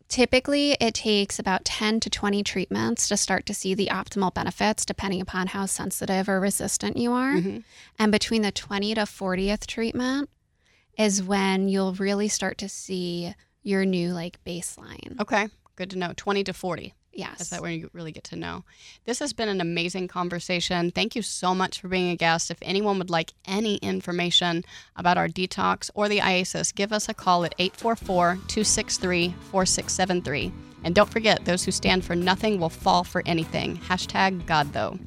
Typically, 0.09 0.73
it 0.81 0.95
takes 0.95 1.39
about 1.39 1.65
10 1.65 1.99
to 2.01 2.11
20 2.11 2.43
treatments 2.43 3.09
to 3.09 3.17
start 3.17 3.47
to 3.47 3.55
see 3.55 3.75
the 3.75 3.89
optimal 3.91 4.33
benefits, 4.33 4.85
depending 4.85 5.21
upon 5.21 5.49
how 5.49 5.67
sensitive 5.67 6.29
or 6.29 6.41
resistant 6.41 6.97
you 6.97 7.13
are. 7.13 7.35
Mhm. 7.35 7.65
And 7.99 8.13
between 8.13 8.43
the 8.43 8.53
20 8.53 8.95
to 8.95 9.07
40th 9.07 9.67
treatment 9.67 10.31
is 10.97 11.23
when 11.23 11.69
you'll 11.69 11.95
really 11.95 12.29
start 12.29 12.59
to 12.59 12.69
see 12.69 13.35
your 13.63 13.85
new 13.85 14.13
like 14.13 14.43
baseline. 14.45 15.19
Okay, 15.21 15.49
good 15.75 15.91
to 15.91 15.99
know. 15.99 16.13
20 16.17 16.45
to 16.45 16.53
40. 16.53 16.95
Yes. 17.15 17.41
Is 17.41 17.51
that 17.51 17.63
where 17.63 17.71
you 17.71 17.91
really 17.93 18.13
get 18.13 18.25
to 18.25 18.37
know? 18.37 18.65
This 19.05 19.21
has 19.21 19.33
been 19.33 19.49
an 19.49 19.61
amazing 19.61 20.09
conversation. 20.09 20.91
Thank 20.91 21.15
you 21.15 21.23
so 21.23 21.55
much 21.55 21.81
for 21.81 21.89
being 21.89 22.11
a 22.11 22.17
guest. 22.17 22.51
If 22.51 22.59
anyone 22.63 22.99
would 22.99 23.11
like 23.11 23.33
any 23.47 23.77
information 23.77 24.65
about 24.97 25.17
our 25.17 25.29
detox 25.29 25.91
or 25.95 26.09
the 26.09 26.19
IASIS, 26.19 26.75
give 26.75 26.93
us 26.93 27.09
a 27.09 27.15
call 27.15 27.45
at 27.45 27.55
844 27.59 28.35
263 28.49 29.35
4673. 29.51 30.53
And 30.83 30.95
don't 30.95 31.11
forget, 31.11 31.45
those 31.45 31.65
who 31.65 31.71
stand 31.71 32.05
for 32.05 32.15
nothing 32.15 32.61
will 32.61 32.69
fall 32.69 33.05
for 33.05 33.23
anything. 33.25 33.79
Hashtag 33.79 34.45
God, 34.47 34.73
though. 34.73 34.99